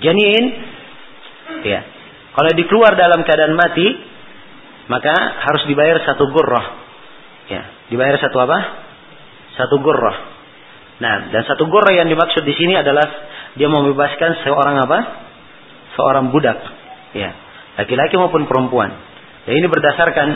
Janin 0.01 0.45
Ya. 1.67 1.81
Kalau 2.31 2.51
dikeluar 2.55 2.95
dalam 2.95 3.27
keadaan 3.27 3.59
mati, 3.59 3.87
maka 4.87 5.13
harus 5.51 5.67
dibayar 5.67 5.99
satu 6.07 6.31
gurrah. 6.31 6.67
Ya, 7.51 7.63
dibayar 7.91 8.17
satu 8.23 8.39
apa? 8.39 8.59
Satu 9.59 9.83
gurrah. 9.83 10.17
Nah, 11.03 11.33
dan 11.35 11.43
satu 11.49 11.67
gurrah 11.67 11.91
yang 11.97 12.07
dimaksud 12.07 12.47
di 12.47 12.55
sini 12.55 12.79
adalah 12.79 13.03
dia 13.59 13.67
membebaskan 13.67 14.47
seorang 14.47 14.77
apa? 14.79 14.99
Seorang 15.99 16.31
budak. 16.31 16.59
Ya, 17.19 17.35
laki-laki 17.83 18.15
maupun 18.15 18.47
perempuan. 18.47 18.95
Ya, 19.51 19.59
ini 19.59 19.67
berdasarkan 19.67 20.29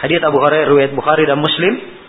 hadits 0.00 0.24
Abu 0.24 0.40
Hurairah 0.40 0.68
riwayat 0.72 0.92
Bukhari 0.96 1.28
dan 1.28 1.38
Muslim. 1.38 2.00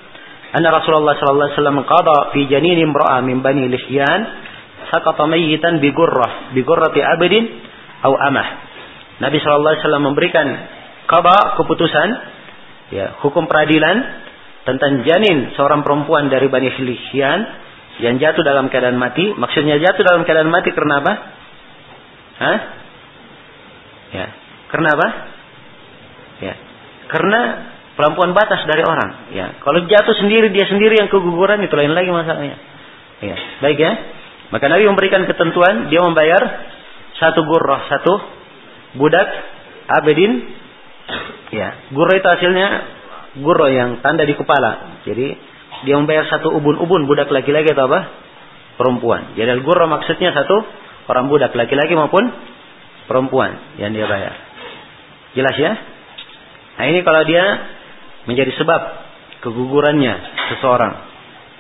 Anna 0.52 0.68
Rasulullah 0.68 1.16
sallallahu 1.16 1.48
alaihi 1.48 1.58
wasallam 1.60 1.80
qada 1.88 2.18
fi 2.36 2.42
janin 2.52 2.80
imra'a 2.84 3.24
min 3.24 3.39
bani 3.39 3.72
Lihyan 3.72 4.22
sakata 4.92 5.24
mayyitan 5.24 5.80
bi 5.80 5.96
gurrah, 5.96 6.52
bi 6.52 6.60
gurrati 6.64 7.00
abdin 7.00 7.48
au 8.04 8.14
amah. 8.20 8.48
Nabi 9.24 9.38
sallallahu 9.39 9.72
alaihi 9.76 9.84
wasallam 9.88 10.06
memberikan 10.12 10.48
qada 11.08 11.56
keputusan 11.56 12.10
ya, 12.92 13.16
hukum 13.24 13.48
peradilan 13.48 14.28
tentang 14.68 15.08
janin 15.08 15.56
seorang 15.58 15.82
perempuan 15.82 16.28
dari 16.28 16.52
Bani 16.52 16.70
Hilihyan 16.70 17.39
yang 18.04 18.20
jatuh 18.20 18.44
dalam 18.44 18.68
keadaan 18.68 19.00
mati. 19.00 19.32
Maksudnya 19.34 19.80
jatuh 19.80 20.04
dalam 20.04 20.28
keadaan 20.28 20.52
mati 20.52 20.70
karena 20.76 21.00
apa? 21.00 21.14
Hah? 22.42 22.60
Ya. 24.12 24.26
Karena 24.70 24.89
apa? 24.98 25.08
Ya. 26.42 26.54
Karena 27.12 27.42
pelampuan 27.96 28.32
batas 28.32 28.64
dari 28.68 28.84
orang. 28.84 29.32
Ya. 29.36 29.60
Kalau 29.60 29.84
jatuh 29.88 30.16
sendiri 30.20 30.52
dia 30.54 30.68
sendiri 30.68 31.00
yang 31.00 31.10
keguguran 31.12 31.60
itu 31.64 31.74
lain 31.76 31.92
lagi 31.92 32.10
masalahnya. 32.12 32.58
Ya. 33.22 33.36
Baik 33.62 33.78
ya. 33.78 33.92
Maka 34.52 34.68
Nabi 34.68 34.84
memberikan 34.84 35.24
ketentuan, 35.24 35.88
dia 35.88 36.04
membayar 36.04 36.44
satu 37.16 37.48
gurrah, 37.48 37.88
satu 37.88 38.14
budak 39.00 39.28
abedin. 39.88 40.60
Ya, 41.56 41.88
gurrah 41.96 42.20
itu 42.20 42.28
hasilnya 42.28 42.68
gurrah 43.39 43.72
yang 43.72 44.04
tanda 44.04 44.28
di 44.28 44.36
kepala. 44.36 45.04
Jadi 45.08 45.39
dia 45.88 45.96
membayar 45.96 46.28
satu 46.28 46.52
ubun-ubun 46.52 47.08
budak 47.08 47.32
laki-laki 47.32 47.72
atau 47.72 47.88
apa? 47.88 48.00
Perempuan. 48.76 49.39
Jadi 49.39 49.48
gurrah 49.64 49.88
maksudnya 49.88 50.36
satu 50.36 50.68
orang 51.08 51.32
budak 51.32 51.56
laki-laki 51.56 51.96
maupun 51.96 52.28
perempuan 53.08 53.56
yang 53.80 53.96
dia 53.96 54.08
bayar. 54.08 54.36
Jelas 55.32 55.56
ya? 55.56 55.72
Nah 56.76 56.86
ini 56.92 57.00
kalau 57.08 57.24
dia 57.24 57.44
menjadi 58.30 58.51
sebab 58.57 58.82
kegugurannya 59.41 60.13
seseorang. 60.53 60.93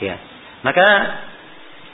Ya. 0.01 0.15
Maka 0.61 0.87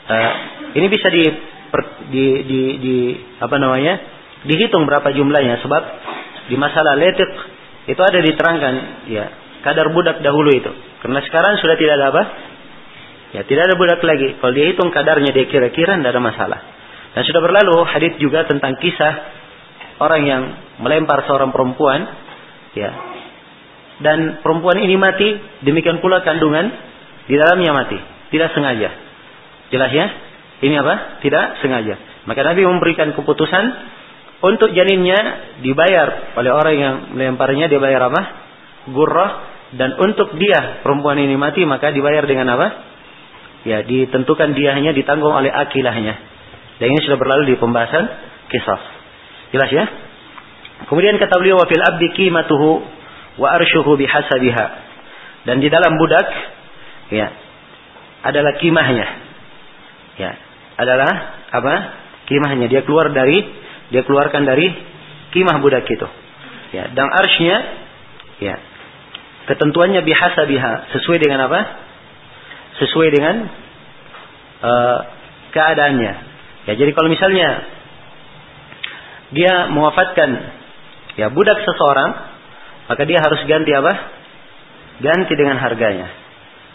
uh, 0.07 0.31
ini 0.75 0.87
bisa 0.91 1.07
di, 1.07 1.23
per, 1.71 1.81
di, 2.11 2.25
di, 2.43 2.61
di 2.79 2.95
apa 3.39 3.55
namanya 3.55 3.99
dihitung 4.43 4.83
berapa 4.83 5.07
jumlahnya. 5.15 5.63
Sebab 5.63 5.83
di 6.51 6.55
masalah 6.59 6.99
letik 6.99 7.31
itu 7.87 8.01
ada 8.03 8.19
diterangkan 8.19 8.73
ya 9.07 9.25
kadar 9.63 9.91
budak 9.95 10.19
dahulu 10.19 10.51
itu. 10.51 10.71
Karena 11.03 11.23
sekarang 11.23 11.59
sudah 11.59 11.75
tidak 11.79 11.93
ada 11.99 12.07
apa? 12.11 12.23
Ya 13.35 13.41
tidak 13.43 13.71
ada 13.71 13.75
budak 13.75 14.03
lagi. 14.03 14.39
Kalau 14.39 14.53
dia 14.55 14.65
hitung 14.71 14.91
kadarnya 14.91 15.31
dia 15.31 15.47
kira-kira 15.47 15.95
tidak 15.99 16.11
ada 16.15 16.23
masalah. 16.23 16.59
Dan 17.15 17.23
sudah 17.25 17.41
berlalu 17.41 17.75
hadis 17.87 18.13
juga 18.21 18.45
tentang 18.45 18.77
kisah 18.77 19.13
orang 19.97 20.21
yang 20.23 20.43
melempar 20.83 21.25
seorang 21.25 21.49
perempuan 21.49 22.05
ya 22.77 23.16
dan 24.03 24.43
perempuan 24.45 24.77
ini 24.77 24.95
mati 24.95 25.37
demikian 25.65 26.01
pula 26.01 26.21
kandungan 26.21 26.69
di 27.25 27.35
dalamnya 27.35 27.71
mati 27.73 27.97
tidak 28.29 28.53
sengaja 28.53 29.07
Jelas 29.67 29.91
ya? 29.91 30.05
Ini 30.63 30.75
apa? 30.79 31.21
Tidak 31.21 31.45
sengaja. 31.61 31.95
Maka 32.25 32.41
Nabi 32.43 32.65
memberikan 32.65 33.13
keputusan 33.13 33.63
untuk 34.41 34.71
janinnya 34.73 35.17
dibayar 35.61 36.37
oleh 36.37 36.51
orang 36.53 36.75
yang 36.77 36.95
melemparnya 37.13 37.67
dia 37.67 37.79
bayar 37.81 38.09
apa? 38.09 38.21
Gurrah 38.91 39.31
dan 39.75 39.99
untuk 39.99 40.39
dia 40.39 40.79
perempuan 40.81 41.19
ini 41.19 41.35
mati 41.35 41.67
maka 41.67 41.91
dibayar 41.91 42.23
dengan 42.23 42.55
apa? 42.55 42.67
Ya, 43.67 43.83
ditentukan 43.83 44.55
dia 44.55 44.71
hanya 44.79 44.95
ditanggung 44.95 45.35
oleh 45.35 45.51
akilahnya. 45.51 46.15
Dan 46.79 46.87
ini 46.93 46.99
sudah 47.03 47.19
berlalu 47.19 47.51
di 47.51 47.55
pembahasan 47.59 48.05
kisah. 48.47 48.81
Jelas 49.51 49.69
ya? 49.73 49.85
Kemudian 50.87 51.19
kata 51.19 51.35
beliau 51.41 51.59
wa 51.59 51.67
fil 51.67 51.83
abdi 51.83 52.07
qimatuhu 52.15 52.85
wa 53.37 53.47
arshuhu 53.53 53.97
bihasabiha. 53.97 54.65
Dan 55.47 55.63
di 55.63 55.69
dalam 55.71 55.95
budak 55.95 56.27
ya 57.13 57.27
adalah 58.25 58.57
kimahnya. 58.59 59.07
Ya, 60.17 60.31
adalah 60.75 61.11
apa? 61.53 61.75
Kimahnya 62.27 62.67
dia 62.67 62.83
keluar 62.83 63.13
dari 63.13 63.45
dia 63.93 64.03
keluarkan 64.03 64.43
dari 64.43 64.67
kimah 65.31 65.63
budak 65.63 65.87
itu. 65.87 66.07
Ya, 66.75 66.91
dan 66.91 67.07
arsnya 67.07 67.57
ya 68.43 68.55
ketentuannya 69.47 70.03
biasa 70.03 70.43
biha 70.43 70.73
sesuai 70.91 71.17
dengan 71.23 71.47
apa? 71.47 71.59
Sesuai 72.83 73.09
dengan 73.15 73.35
uh, 74.61 74.99
keadaannya. 75.55 76.13
Ya, 76.67 76.73
jadi 76.75 76.91
kalau 76.91 77.07
misalnya 77.07 77.63
dia 79.31 79.71
mewafatkan 79.71 80.29
ya 81.15 81.31
budak 81.31 81.63
seseorang, 81.63 82.11
maka 82.87 83.01
dia 83.03 83.19
harus 83.19 83.41
ganti 83.45 83.71
apa? 83.75 83.93
Ganti 85.03 85.33
dengan 85.35 85.59
harganya. 85.59 86.07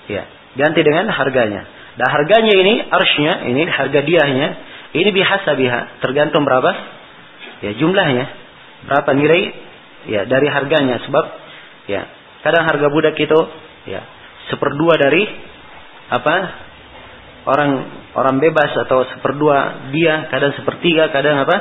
Ya, 0.07 0.23
ganti 0.57 0.81
dengan 0.85 1.09
harganya. 1.11 1.65
Dan 1.97 2.09
harganya 2.09 2.53
ini 2.57 2.75
arsnya, 2.89 3.49
ini 3.49 3.63
harga 3.69 4.01
diahnya, 4.01 4.49
ini 4.97 5.11
biasa 5.13 5.51
biha, 5.57 5.81
tergantung 6.01 6.45
berapa? 6.45 6.71
Ya, 7.65 7.77
jumlahnya. 7.77 8.25
Berapa 8.89 9.11
nilai 9.15 9.41
ya 10.11 10.27
dari 10.27 10.49
harganya 10.51 10.99
sebab 11.07 11.25
ya 11.87 12.03
kadang 12.43 12.67
harga 12.67 12.87
budak 12.91 13.15
itu 13.15 13.41
ya 13.87 14.03
seperdua 14.51 14.99
dari 14.99 15.23
apa 16.11 16.37
orang 17.47 17.71
orang 18.19 18.37
bebas 18.43 18.75
atau 18.87 19.07
seperdua 19.15 19.91
dia 19.95 20.27
kadang 20.31 20.55
sepertiga 20.59 21.11
kadang 21.15 21.39
apa 21.43 21.57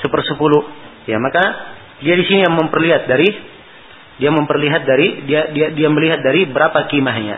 sepersepuluh 0.00 0.64
ya 1.04 1.20
maka 1.20 1.44
dia 2.00 2.16
di 2.16 2.24
sini 2.24 2.44
yang 2.44 2.56
memperlihat 2.56 3.04
dari 3.08 3.28
dia 4.18 4.30
memperlihat 4.30 4.82
dari 4.86 5.26
dia 5.26 5.50
dia 5.50 5.74
dia 5.74 5.88
melihat 5.90 6.22
dari 6.22 6.46
berapa 6.46 6.86
kimahnya 6.90 7.36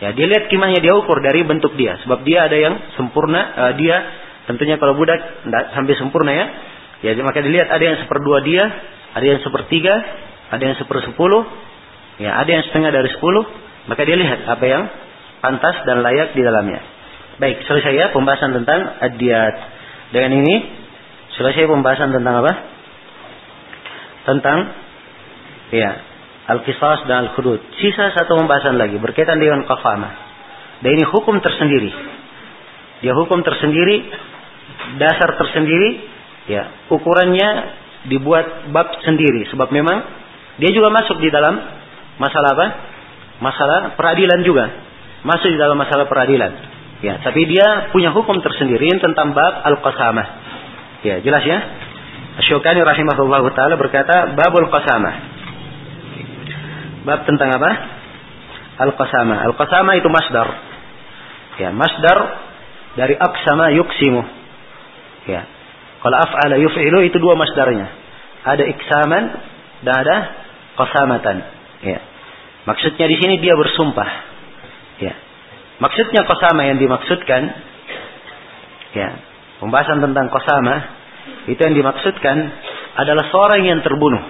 ya 0.00 0.14
dia 0.14 0.26
lihat 0.28 0.46
kimahnya 0.52 0.78
dia 0.78 0.94
ukur 0.94 1.18
dari 1.18 1.42
bentuk 1.42 1.74
dia 1.74 1.98
sebab 2.06 2.22
dia 2.22 2.46
ada 2.46 2.56
yang 2.56 2.74
sempurna 2.94 3.40
uh, 3.42 3.72
dia 3.74 3.96
tentunya 4.46 4.78
kalau 4.78 4.94
budak 4.94 5.18
tidak 5.42 5.74
sampai 5.74 5.94
sempurna 5.98 6.32
ya 6.32 6.46
Ya, 7.04 7.12
maka 7.20 7.44
dilihat 7.44 7.68
ada 7.68 7.84
yang 7.84 7.98
seperdua 8.00 8.40
dia, 8.40 8.64
ada 9.12 9.24
yang 9.24 9.40
sepertiga, 9.44 9.94
ada 10.48 10.62
yang 10.64 10.76
sepersepuluh, 10.80 11.44
ya, 12.16 12.40
ada 12.40 12.48
yang 12.48 12.64
setengah 12.64 12.88
dari 12.88 13.08
sepuluh. 13.12 13.44
Maka 13.86 14.02
dia 14.08 14.16
lihat 14.16 14.48
apa 14.48 14.64
yang 14.64 14.82
pantas 15.44 15.84
dan 15.84 16.00
layak 16.00 16.32
di 16.32 16.42
dalamnya. 16.42 16.80
Baik, 17.36 17.62
selesai 17.68 17.92
ya 17.92 18.06
pembahasan 18.16 18.56
tentang 18.56 18.96
adiat. 18.98 19.54
Dengan 20.10 20.40
ini 20.40 20.54
selesai 21.36 21.68
pembahasan 21.68 22.10
tentang 22.16 22.34
apa? 22.40 22.52
Tentang 24.24 24.58
ya 25.76 25.90
al-qisas 26.48 27.04
dan 27.04 27.28
al-hudud. 27.28 27.60
Sisa 27.76 28.16
satu 28.16 28.40
pembahasan 28.40 28.80
lagi 28.80 28.96
berkaitan 28.96 29.36
dengan 29.36 29.68
kafamah. 29.68 30.24
Dan 30.80 30.96
ini 30.96 31.04
hukum 31.04 31.36
tersendiri. 31.44 31.92
Dia 33.04 33.12
hukum 33.12 33.44
tersendiri, 33.44 34.08
dasar 34.96 35.36
tersendiri 35.36 36.16
Ya, 36.46 36.86
ukurannya 36.94 37.48
dibuat 38.06 38.70
bab 38.70 39.02
sendiri 39.02 39.50
sebab 39.50 39.74
memang 39.74 39.98
dia 40.62 40.70
juga 40.70 40.94
masuk 40.94 41.18
di 41.18 41.26
dalam 41.26 41.58
masalah 42.22 42.54
apa? 42.54 42.66
Masalah 43.42 43.78
peradilan 43.98 44.46
juga. 44.46 44.70
Masuk 45.26 45.50
di 45.50 45.58
dalam 45.58 45.74
masalah 45.74 46.06
peradilan. 46.06 46.52
Ya, 47.02 47.18
tapi 47.20 47.44
dia 47.50 47.90
punya 47.90 48.14
hukum 48.14 48.38
tersendiri 48.40 48.88
tentang 49.02 49.34
bab 49.34 49.66
al-qasamah. 49.66 50.26
Ya, 51.02 51.18
jelas 51.18 51.42
ya? 51.42 51.58
Asyukani 52.46 52.80
rahimahullah 52.80 53.42
taala 53.52 53.74
berkata 53.74 54.38
babul 54.38 54.70
qasamah. 54.70 55.25
Bab 57.06 57.22
tentang 57.22 57.54
apa? 57.54 57.70
Al-qasamah. 58.82 59.46
Al-qasamah 59.46 59.94
itu 59.94 60.10
masdar. 60.10 60.48
Ya, 61.62 61.70
masdar 61.70 62.18
dari 62.98 63.14
aksama 63.14 63.70
yuksimu. 63.72 64.22
Ya, 65.30 65.46
kalau 66.02 66.16
af'ala 66.22 66.58
yuf'ilu 66.60 67.02
itu 67.06 67.18
dua 67.18 67.34
masdarnya. 67.34 67.88
Ada 68.46 68.62
iksaman 68.62 69.24
dan 69.82 69.94
ada 70.06 70.16
qasamatan. 70.78 71.36
Ya. 71.82 71.98
Maksudnya 72.62 73.06
di 73.10 73.16
sini 73.18 73.42
dia 73.42 73.54
bersumpah. 73.58 74.10
Ya. 75.02 75.14
Maksudnya 75.82 76.24
qasama 76.24 76.62
yang 76.68 76.78
dimaksudkan 76.78 77.42
ya, 78.96 79.08
pembahasan 79.60 79.98
tentang 79.98 80.30
qasama 80.32 80.74
itu 81.50 81.60
yang 81.60 81.74
dimaksudkan 81.74 82.36
adalah 82.96 83.28
seorang 83.28 83.66
yang 83.66 83.80
terbunuh. 83.82 84.22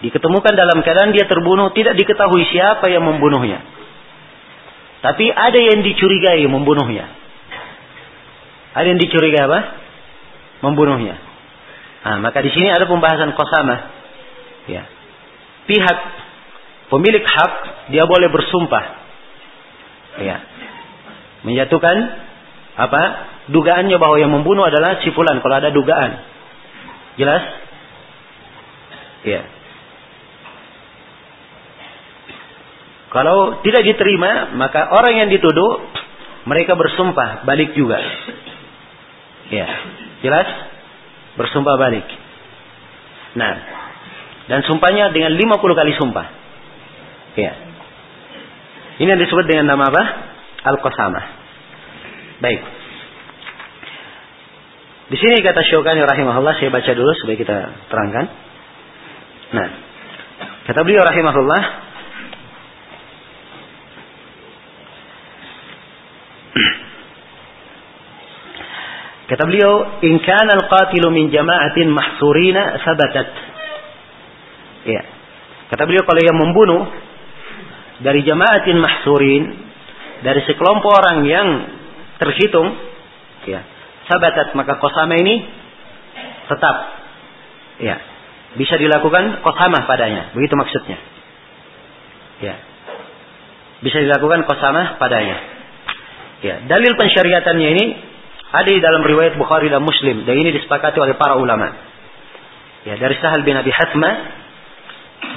Diketemukan 0.00 0.56
dalam 0.56 0.80
keadaan 0.80 1.12
dia 1.12 1.28
terbunuh, 1.28 1.76
tidak 1.76 1.96
diketahui 2.00 2.48
siapa 2.48 2.88
yang 2.88 3.04
membunuhnya. 3.04 3.60
Tapi 5.00 5.28
ada 5.28 5.56
yang 5.60 5.84
dicurigai 5.84 6.44
membunuhnya. 6.48 7.08
Ada 8.76 8.86
yang 8.96 9.00
dicurigai 9.00 9.42
apa? 9.44 9.60
membunuhnya. 10.60 11.16
Nah, 12.04 12.16
maka 12.20 12.40
di 12.44 12.52
sini 12.52 12.68
ada 12.68 12.84
pembahasan 12.84 13.32
kosama. 13.32 13.76
Ya. 14.68 14.84
Pihak 15.64 15.98
pemilik 16.92 17.24
hak 17.24 17.52
dia 17.92 18.04
boleh 18.04 18.28
bersumpah. 18.28 18.84
Ya. 20.20 20.36
Menjatuhkan 21.44 21.96
apa? 22.76 23.02
Dugaannya 23.50 23.96
bahwa 23.96 24.16
yang 24.20 24.32
membunuh 24.32 24.68
adalah 24.68 25.00
si 25.00 25.10
kalau 25.16 25.56
ada 25.56 25.72
dugaan. 25.72 26.12
Jelas? 27.16 27.44
Ya. 29.24 29.42
Kalau 33.10 33.58
tidak 33.66 33.82
diterima, 33.82 34.54
maka 34.54 34.86
orang 34.94 35.18
yang 35.18 35.28
dituduh 35.34 35.82
mereka 36.46 36.78
bersumpah 36.78 37.42
balik 37.42 37.74
juga. 37.74 37.98
Ya. 39.50 39.66
Jelas? 40.22 40.46
Bersumpah 41.34 41.74
balik. 41.74 42.06
Nah, 43.34 43.54
dan 44.46 44.66
sumpahnya 44.66 45.10
dengan 45.14 45.34
50 45.34 45.78
kali 45.78 45.92
sumpah. 45.98 46.26
Ya. 47.34 47.52
Ini 49.02 49.08
yang 49.16 49.22
disebut 49.22 49.46
dengan 49.46 49.74
nama 49.74 49.90
apa? 49.90 50.02
Al-Qasamah. 50.70 51.24
Baik. 52.42 52.60
Di 55.10 55.16
sini 55.18 55.42
kata 55.42 55.66
Syukani 55.66 56.06
rahimahullah, 56.06 56.54
saya 56.62 56.70
baca 56.70 56.90
dulu 56.94 57.10
supaya 57.18 57.36
kita 57.38 57.56
terangkan. 57.90 58.26
Nah, 59.50 59.68
kata 60.70 60.86
beliau 60.86 61.02
rahimahullah, 61.02 61.62
Kata 69.30 69.42
beliau, 69.46 70.02
"In 70.02 70.18
kana 70.26 70.58
al-qatilu 70.58 71.10
min 71.14 71.30
jama'atin 71.30 71.86
mahsurina 71.90 72.82
sabatat." 72.82 73.28
Ya. 74.90 75.02
Kata 75.70 75.86
beliau 75.86 76.02
kalau 76.02 76.18
yang 76.18 76.34
membunuh 76.34 76.90
dari 78.02 78.26
jama'atin 78.26 78.80
mahsurin 78.80 79.44
dari 80.26 80.40
sekelompok 80.44 80.90
orang 80.90 81.24
yang 81.28 81.48
terhitung 82.18 82.74
ya, 83.46 83.62
sabatat 84.10 84.52
maka 84.58 84.76
kosama 84.82 85.14
ini 85.16 85.46
tetap 86.50 86.76
ya 87.78 87.96
bisa 88.58 88.74
dilakukan 88.76 89.46
kosamah 89.46 89.86
padanya 89.86 90.34
begitu 90.34 90.58
maksudnya 90.58 90.98
ya 92.42 92.58
bisa 93.80 94.02
dilakukan 94.02 94.44
kosamah 94.44 94.98
padanya 94.98 95.38
ya 96.40 96.64
dalil 96.68 96.92
pensyariatannya 96.96 97.68
ini 97.76 97.84
ada 98.50 98.66
di 98.66 98.80
dalam 98.82 99.06
riwayat 99.06 99.38
Bukhari 99.38 99.70
dan 99.70 99.84
Muslim 99.84 100.26
dan 100.26 100.34
ini 100.34 100.50
disepakati 100.56 100.98
oleh 100.98 101.14
para 101.14 101.38
ulama. 101.38 101.70
Ya, 102.80 102.96
dari 102.96 103.14
Sahal 103.20 103.44
bin 103.44 103.54
Abi 103.54 103.70
Hatma 103.70 104.10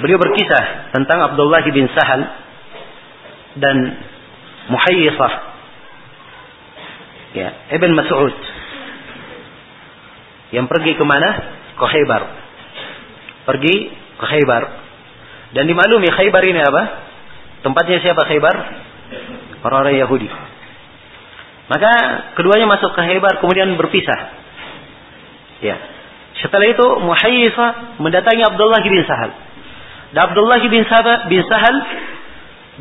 beliau 0.00 0.16
berkisah 0.16 0.96
tentang 0.96 1.32
Abdullah 1.32 1.62
bin 1.68 1.86
Sahal 1.92 2.24
dan 3.60 3.76
Muhayyisah 4.72 5.32
ya, 7.36 7.48
Ibn 7.76 7.90
Mas'ud 7.92 8.36
yang 10.54 10.70
pergi 10.70 10.94
ke 10.94 11.02
mana? 11.02 11.30
Ke 11.74 11.86
Khaybar. 11.90 12.22
Pergi 13.42 13.76
ke 13.90 14.24
Khaybar. 14.24 14.62
Dan 15.50 15.66
dimaklumi 15.66 16.06
Khaybar 16.14 16.42
ini 16.46 16.62
apa? 16.62 16.82
Tempatnya 17.66 17.98
siapa 18.06 18.22
Khaybar? 18.30 18.56
Orang-orang 19.66 19.98
Yahudi. 19.98 20.30
Maka 21.64 21.92
keduanya 22.36 22.68
masuk 22.68 22.92
ke 22.92 23.02
Hebar 23.08 23.40
kemudian 23.40 23.72
berpisah. 23.80 24.20
Ya. 25.64 25.76
Setelah 26.44 26.66
itu 26.68 26.86
Muhayyisah 27.00 28.00
mendatangi 28.04 28.42
Abdullah 28.44 28.84
bin 28.84 29.00
Sahal. 29.08 29.32
Dan 30.12 30.20
Abdullah 30.28 30.60
bin 30.60 30.82
Sahal, 30.84 31.24
bin 31.32 31.40
Sahal 31.48 31.76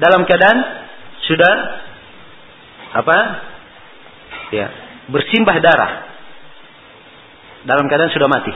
dalam 0.04 0.28
keadaan 0.28 0.60
sudah 1.24 1.54
apa? 2.94 3.18
Ya, 4.52 4.68
bersimbah 5.10 5.58
darah. 5.64 5.92
Dalam 7.64 7.88
keadaan 7.88 8.12
sudah 8.12 8.28
mati. 8.28 8.54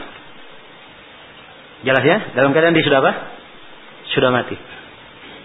Jelas 1.88 2.04
ya? 2.04 2.18
Dalam 2.36 2.52
keadaan 2.52 2.76
dia 2.76 2.84
sudah 2.84 3.00
apa? 3.00 3.12
Sudah 4.12 4.30
mati. 4.36 4.58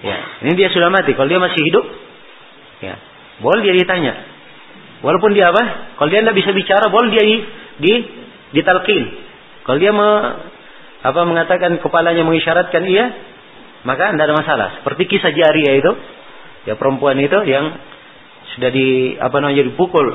Ya, 0.03 0.19
ini 0.43 0.59
dia 0.59 0.75
sudah 0.75 0.91
mati. 0.91 1.15
Kalau 1.15 1.31
dia 1.31 1.39
masih 1.39 1.61
hidup, 1.63 1.87
ya, 2.83 2.99
boleh 3.39 3.63
dia 3.63 3.79
ditanya. 3.79 4.13
Walaupun 5.03 5.35
dia 5.35 5.51
apa? 5.51 5.63
Kalau 5.99 6.09
dia 6.09 6.23
tidak 6.23 6.39
bisa 6.39 6.55
bicara, 6.55 6.87
boleh 6.87 7.11
dia 7.11 7.23
di, 7.27 7.37
di 7.83 7.93
ditalkin. 8.55 9.03
Kalau 9.67 9.79
dia 9.83 9.91
me, 9.91 10.09
apa 11.03 11.21
mengatakan 11.27 11.83
kepalanya 11.83 12.23
mengisyaratkan 12.23 12.83
iya, 12.87 13.11
maka 13.83 14.15
tidak 14.15 14.31
ada 14.31 14.37
masalah. 14.39 14.69
Seperti 14.79 15.11
kisah 15.11 15.35
Jaria 15.35 15.83
itu, 15.83 15.93
ya 16.71 16.79
perempuan 16.79 17.19
itu 17.19 17.35
yang 17.51 17.75
sudah 18.55 18.71
di 18.71 19.19
apa 19.19 19.43
namanya 19.43 19.67
dipukul 19.67 20.07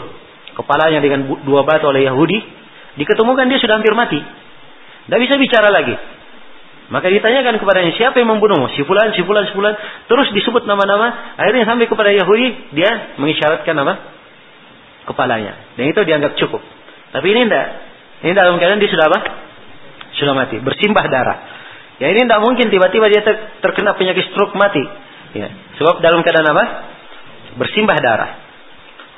kepalanya 0.56 1.04
dengan 1.04 1.36
dua 1.44 1.68
batu 1.68 1.92
oleh 1.92 2.08
Yahudi, 2.08 2.40
diketemukan 2.96 3.46
dia 3.52 3.60
sudah 3.60 3.84
hampir 3.84 3.92
mati. 3.92 4.24
Tidak 4.24 5.20
bisa 5.20 5.36
bicara 5.36 5.68
lagi. 5.68 5.96
Maka 6.88 7.12
ditanyakan 7.12 7.60
kepadanya 7.60 7.92
siapa 8.00 8.16
yang 8.24 8.32
membunuhmu? 8.32 8.72
Si 8.72 8.88
fulan, 8.88 9.12
si 9.12 9.20
fulan, 9.28 9.44
si 9.44 9.52
fulan. 9.52 9.76
Terus 10.08 10.32
disebut 10.32 10.64
nama-nama. 10.64 11.36
Akhirnya 11.36 11.68
sampai 11.68 11.92
kepada 11.92 12.16
Yahudi, 12.16 12.72
dia 12.72 13.20
mengisyaratkan 13.20 13.76
apa? 13.76 14.17
Kepalanya. 15.08 15.80
Dan 15.80 15.88
itu 15.88 16.04
dianggap 16.04 16.36
cukup. 16.36 16.60
Tapi 17.16 17.26
ini 17.32 17.48
tidak. 17.48 17.68
Ini 18.28 18.34
dalam 18.36 18.60
keadaan 18.60 18.84
dia 18.84 18.92
sudah 18.92 19.08
apa? 19.08 19.20
Sudah 20.20 20.34
mati. 20.36 20.60
Bersimbah 20.60 21.06
darah. 21.08 21.38
Ya 21.98 22.14
ini 22.14 22.28
tidak 22.28 22.44
mungkin 22.44 22.68
tiba-tiba 22.70 23.10
dia 23.10 23.24
terkena 23.64 23.96
penyakit 23.96 24.30
stroke 24.36 24.54
mati. 24.60 24.84
Ya. 25.34 25.48
Sebab 25.80 26.04
dalam 26.04 26.22
keadaan 26.22 26.52
apa? 26.52 26.64
Bersimbah 27.56 27.98
darah. 28.04 28.32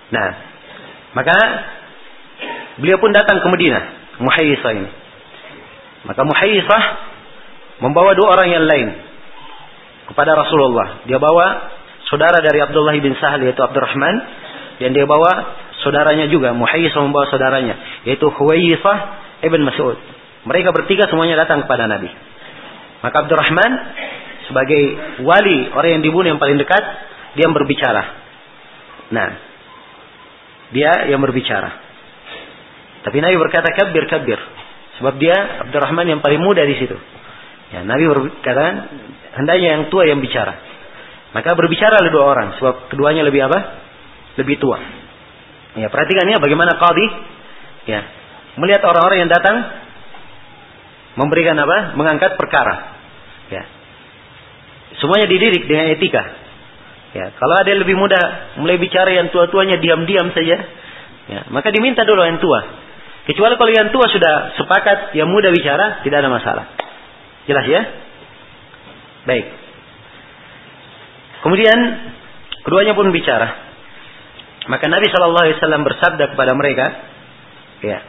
Nah, 0.10 0.30
maka 1.18 1.36
beliau 2.78 3.02
pun 3.02 3.12
datang 3.12 3.42
ke 3.42 3.48
Madinah, 3.50 3.84
Muhayyisah 4.22 4.72
ini. 4.78 4.90
Maka 6.06 6.22
Muhayyisah 6.24 6.84
membawa 7.84 8.16
dua 8.16 8.38
orang 8.38 8.48
yang 8.54 8.66
lain 8.66 8.90
kepada 10.12 10.38
Rasulullah. 10.38 11.04
Dia 11.06 11.18
bawa 11.18 11.72
saudara 12.10 12.42
dari 12.42 12.64
Abdullah 12.64 12.96
bin 12.98 13.14
Sahal 13.20 13.44
yaitu 13.46 13.62
Abdurrahman 13.62 14.16
dan 14.80 14.90
dia 14.96 15.06
bawa 15.06 15.32
saudaranya 15.84 16.28
juga 16.28 16.52
Muhayyisah 16.56 17.00
membawa 17.04 17.28
saudaranya 17.32 18.04
yaitu 18.08 18.28
Huwayyisah 18.28 18.98
ibn 19.46 19.62
Mas'ud. 19.64 19.98
Mereka 20.48 20.72
bertiga 20.72 21.08
semuanya 21.12 21.40
datang 21.40 21.68
kepada 21.68 21.88
Nabi. 21.88 22.10
Maka 23.00 23.16
Abdurrahman 23.28 23.72
sebagai 24.48 24.82
wali 25.24 25.70
orang 25.72 26.00
yang 26.00 26.04
dibunuh 26.04 26.36
yang 26.36 26.42
paling 26.42 26.58
dekat 26.60 26.84
dia 27.38 27.48
yang 27.48 27.56
berbicara. 27.56 28.04
Nah, 29.14 29.30
dia 30.74 31.10
yang 31.10 31.22
berbicara. 31.22 31.70
Tapi 33.06 33.18
Nabi 33.24 33.36
berkata 33.40 33.72
kabir 33.72 34.04
kabir 34.10 34.40
sebab 35.00 35.16
dia 35.16 35.64
Abdurrahman 35.64 36.08
yang 36.12 36.20
paling 36.20 36.44
muda 36.44 36.68
di 36.68 36.76
situ. 36.76 36.98
Ya, 37.70 37.86
Nabi 37.86 38.04
berkata, 38.10 38.92
hendaknya 39.40 39.68
yang 39.80 39.84
tua 39.94 40.04
yang 40.10 40.20
bicara. 40.20 40.58
Maka 41.32 41.54
berbicara 41.54 42.02
oleh 42.02 42.10
dua 42.10 42.26
orang, 42.26 42.58
sebab 42.58 42.90
keduanya 42.90 43.22
lebih 43.22 43.46
apa? 43.46 43.60
Lebih 44.42 44.58
tua. 44.58 44.82
Ya, 45.78 45.88
perhatikan 45.94 46.26
ya 46.26 46.42
bagaimana 46.42 46.82
qadhi 46.82 47.06
ya, 47.86 48.02
melihat 48.58 48.82
orang-orang 48.90 49.28
yang 49.28 49.32
datang 49.32 49.56
memberikan 51.20 51.54
apa? 51.60 51.94
Mengangkat 51.94 52.40
perkara. 52.40 52.98
Ya. 53.54 53.64
Semuanya 54.98 55.30
dididik 55.30 55.70
dengan 55.70 55.94
etika. 55.94 56.24
Ya, 57.10 57.34
kalau 57.38 57.58
ada 57.58 57.70
yang 57.70 57.82
lebih 57.82 57.98
muda 57.98 58.54
mulai 58.62 58.78
bicara 58.78 59.10
yang 59.10 59.34
tua-tuanya 59.34 59.82
diam-diam 59.82 60.30
saja, 60.34 60.58
ya, 61.26 61.40
maka 61.50 61.74
diminta 61.74 62.06
dulu 62.06 62.22
yang 62.22 62.38
tua. 62.38 62.62
Kecuali 63.26 63.58
kalau 63.58 63.70
yang 63.74 63.90
tua 63.94 64.10
sudah 64.10 64.58
sepakat, 64.58 65.14
yang 65.14 65.30
muda 65.30 65.54
bicara, 65.54 66.02
tidak 66.02 66.26
ada 66.26 66.30
masalah. 66.34 66.66
Jelas 67.46 67.66
ya? 67.66 67.82
Baik. 69.26 69.46
Kemudian 71.46 71.78
keduanya 72.66 72.94
pun 72.98 73.10
bicara. 73.14 73.69
Maka 74.68 74.86
Nabi 74.91 75.07
Shallallahu 75.07 75.45
Alaihi 75.45 75.57
Wasallam 75.62 75.84
bersabda 75.88 76.26
kepada 76.36 76.51
mereka, 76.57 76.86
ya, 77.86 77.99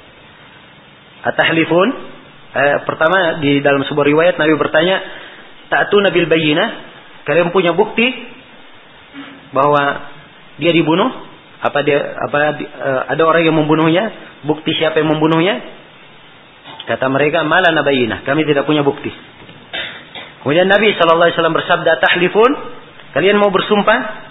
atahlifun. 1.31 1.89
Eh, 2.51 2.77
pertama 2.83 3.39
di 3.39 3.63
dalam 3.63 3.87
sebuah 3.87 4.07
riwayat 4.11 4.35
Nabi 4.35 4.59
bertanya, 4.59 4.97
ta'tu 5.71 6.03
nabil 6.03 6.27
bayina, 6.27 6.65
kalian 7.23 7.55
punya 7.55 7.71
bukti 7.71 8.11
bahwa 9.55 10.11
dia 10.59 10.75
dibunuh? 10.75 11.31
Apa 11.61 11.85
dia 11.87 12.01
apa 12.17 12.37
eh, 12.59 13.01
ada 13.15 13.23
orang 13.23 13.47
yang 13.47 13.55
membunuhnya? 13.55 14.11
Bukti 14.43 14.75
siapa 14.75 14.99
yang 14.99 15.15
membunuhnya? 15.15 15.63
Kata 16.91 17.07
mereka, 17.07 17.47
malah 17.47 17.71
nabayinah. 17.71 18.27
Kami 18.27 18.43
tidak 18.43 18.67
punya 18.67 18.83
bukti. 18.83 19.15
Kemudian 20.43 20.67
Nabi 20.67 20.97
SAW 20.97 21.31
bersabda, 21.31 22.01
tahlifun. 22.01 22.51
Kalian 23.13 23.39
mau 23.39 23.53
bersumpah. 23.53 24.30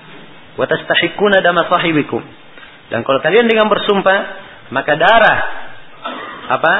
Watastahikuna 0.60 1.40
dama 1.40 1.64
sahibikum. 1.72 2.20
Dan 2.92 3.08
kalau 3.08 3.24
kalian 3.24 3.48
dengan 3.48 3.72
bersumpah, 3.72 4.20
maka 4.76 5.00
darah 5.00 5.40
apa 6.50 6.74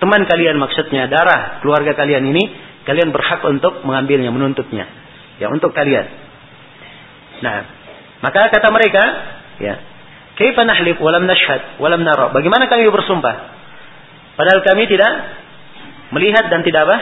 teman 0.00 0.24
kalian 0.24 0.56
maksudnya 0.56 1.10
darah 1.10 1.60
keluarga 1.60 1.92
kalian 1.98 2.30
ini 2.30 2.44
kalian 2.86 3.10
berhak 3.10 3.42
untuk 3.42 3.82
mengambilnya 3.82 4.30
menuntutnya 4.30 4.86
ya 5.42 5.50
untuk 5.50 5.74
kalian 5.74 6.06
nah 7.42 7.66
maka 8.22 8.54
kata 8.54 8.70
mereka 8.70 9.02
ya 9.58 9.74
kaifa 10.38 10.62
nahlif 10.62 11.02
walam 11.02 11.26
nashhad 11.26 11.82
walam 11.82 12.06
nara 12.06 12.30
bagaimana 12.30 12.70
kami 12.70 12.86
bersumpah 12.86 13.54
Padahal 14.34 14.60
kami 14.66 14.90
tidak 14.90 15.12
melihat 16.10 16.50
dan 16.50 16.66
tidak 16.66 16.86
apa? 16.90 16.98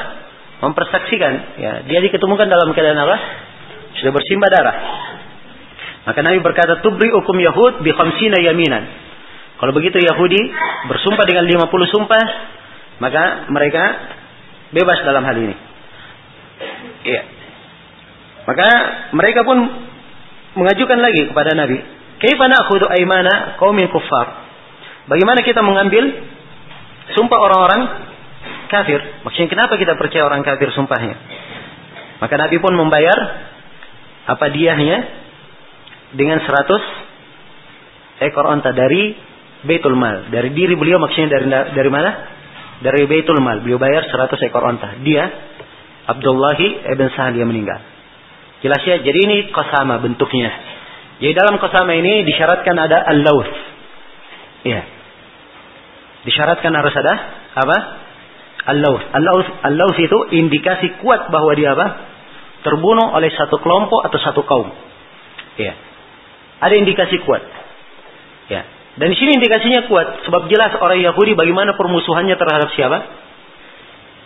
Mempersaksikan. 0.63 1.33
Ya, 1.59 1.73
dia 1.89 1.99
diketemukan 2.05 2.47
dalam 2.47 2.71
keadaan 2.77 3.01
apa? 3.01 3.17
Sudah 3.99 4.13
bersimbah 4.13 4.51
darah. 4.53 4.77
Maka 6.03 6.19
Nabi 6.23 6.39
berkata, 6.43 6.83
Tubri 6.83 7.11
hukum 7.15 7.39
Yahud 7.39 7.87
bi 7.87 7.91
khamsina 7.95 8.43
yaminan. 8.43 8.85
Kalau 9.63 9.71
begitu 9.71 10.03
Yahudi 10.03 10.43
bersumpah 10.91 11.25
dengan 11.27 11.47
50 11.47 11.95
sumpah, 11.95 12.25
maka 12.99 13.47
mereka 13.55 13.85
bebas 14.75 14.99
dalam 15.07 15.23
hal 15.23 15.37
ini. 15.39 15.55
Iya. 17.07 17.23
Maka 18.43 18.69
mereka 19.15 19.47
pun 19.47 19.59
mengajukan 20.59 20.99
lagi 20.99 21.31
kepada 21.31 21.55
Nabi, 21.55 21.79
"Kaifa 22.19 22.45
na'khudhu 22.51 22.91
aymana 22.91 23.55
qaumin 23.63 23.87
kuffar?" 23.87 24.51
Bagaimana 25.07 25.47
kita 25.47 25.63
mengambil 25.63 26.11
Sumpah 27.11 27.39
orang-orang 27.39 27.83
kafir. 28.71 29.01
Maksudnya 29.27 29.49
kenapa 29.51 29.75
kita 29.77 29.99
percaya 29.99 30.23
orang 30.25 30.47
kafir 30.47 30.71
sumpahnya? 30.73 31.17
Maka 32.23 32.35
Nabi 32.39 32.57
pun 32.63 32.73
membayar 32.79 33.19
apa 34.23 34.47
diahnya 34.55 35.22
dengan 36.13 36.39
100 36.41 38.29
ekor 38.29 38.47
onta 38.47 38.71
dari 38.73 39.17
Baitul 39.63 39.97
Mal. 39.97 40.29
Dari 40.31 40.51
diri 40.53 40.75
beliau 40.77 40.99
maksudnya 40.99 41.29
dari 41.33 41.47
dari 41.49 41.91
mana? 41.91 42.11
Dari 42.83 43.07
Baitul 43.07 43.39
Mal. 43.41 43.63
Beliau 43.65 43.79
bayar 43.79 44.07
100 44.07 44.37
ekor 44.49 44.63
onta. 44.65 45.01
Dia 45.03 45.25
Abdullahi 46.11 46.87
ibn 46.93 47.07
Sahal 47.15 47.39
yang 47.39 47.49
meninggal. 47.49 47.81
Jelas 48.63 48.83
ya, 48.87 49.03
jadi 49.03 49.19
ini 49.27 49.51
kosama 49.51 49.99
bentuknya. 49.99 50.51
Jadi 51.19 51.35
dalam 51.35 51.59
kosama 51.59 51.95
ini 51.99 52.23
disyaratkan 52.27 52.79
ada 52.79 53.03
al-lawth. 53.11 53.55
Ya, 54.63 54.87
Disyaratkan 56.23 56.71
harus 56.71 56.95
ada 56.95 57.15
apa? 57.59 57.79
Al-laus. 58.63 59.03
Al-laus, 59.11 59.47
al-laus 59.67 59.97
itu 59.99 60.19
indikasi 60.39 61.03
kuat 61.03 61.35
bahwa 61.35 61.51
dia 61.59 61.75
apa? 61.75 61.87
Terbunuh 62.63 63.11
oleh 63.11 63.31
satu 63.35 63.59
kelompok 63.59 64.07
atau 64.07 64.19
satu 64.23 64.47
kaum. 64.47 64.71
Ya. 65.59 65.75
Ada 66.63 66.75
indikasi 66.79 67.19
kuat. 67.27 67.43
Ya. 68.47 68.63
Dan 68.95 69.11
di 69.11 69.17
sini 69.19 69.41
indikasinya 69.41 69.91
kuat 69.91 70.23
sebab 70.29 70.47
jelas 70.47 70.79
orang 70.79 71.03
Yahudi 71.03 71.35
bagaimana 71.35 71.75
permusuhannya 71.75 72.39
terhadap 72.39 72.71
siapa? 72.79 72.99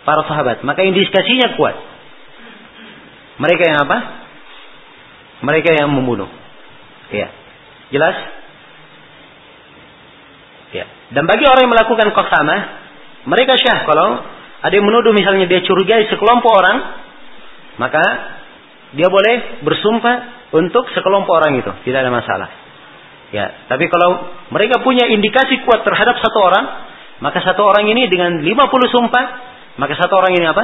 Para 0.05 0.21
sahabat. 0.29 0.61
Maka 0.61 0.85
indikasinya 0.85 1.57
kuat. 1.57 1.75
Mereka 3.41 3.63
yang 3.65 3.79
apa? 3.89 3.97
Mereka 5.41 5.69
yang 5.73 5.89
membunuh. 5.89 6.29
Ya. 7.09 7.33
Jelas? 7.89 8.15
Ya. 10.75 10.85
Dan 11.15 11.23
bagi 11.25 11.47
orang 11.47 11.65
yang 11.65 11.73
melakukan 11.73 12.11
kosama, 12.11 12.55
mereka 13.25 13.55
syah 13.55 13.87
kalau 13.87 14.19
ada 14.61 14.73
yang 14.73 14.85
menuduh 14.85 15.15
misalnya 15.15 15.47
dia 15.47 15.63
curigai 15.63 16.05
sekelompok 16.11 16.51
orang, 16.51 16.77
maka 17.79 18.03
dia 18.93 19.07
boleh 19.07 19.63
bersumpah 19.63 20.36
untuk 20.55 20.87
sekelompok 20.95 21.33
orang 21.43 21.59
itu, 21.59 21.71
tidak 21.83 22.07
ada 22.07 22.11
masalah. 22.11 22.49
Ya, 23.35 23.67
tapi 23.67 23.91
kalau 23.91 24.23
mereka 24.55 24.79
punya 24.79 25.11
indikasi 25.11 25.59
kuat 25.67 25.83
terhadap 25.83 26.15
satu 26.23 26.39
orang, 26.39 26.65
maka 27.19 27.43
satu 27.43 27.67
orang 27.67 27.91
ini 27.91 28.07
dengan 28.07 28.39
50 28.39 28.47
sumpah, 28.87 29.25
maka 29.75 29.93
satu 29.99 30.15
orang 30.15 30.31
ini 30.39 30.45
apa? 30.47 30.63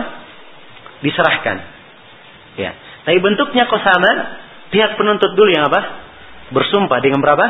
Diserahkan. 1.04 1.58
Ya. 2.56 2.72
Tapi 3.04 3.20
bentuknya 3.20 3.68
kosama, 3.68 4.40
pihak 4.72 4.96
penuntut 4.96 5.36
dulu 5.36 5.52
yang 5.52 5.68
apa? 5.68 5.82
Bersumpah 6.56 7.04
dengan 7.04 7.20
berapa? 7.20 7.46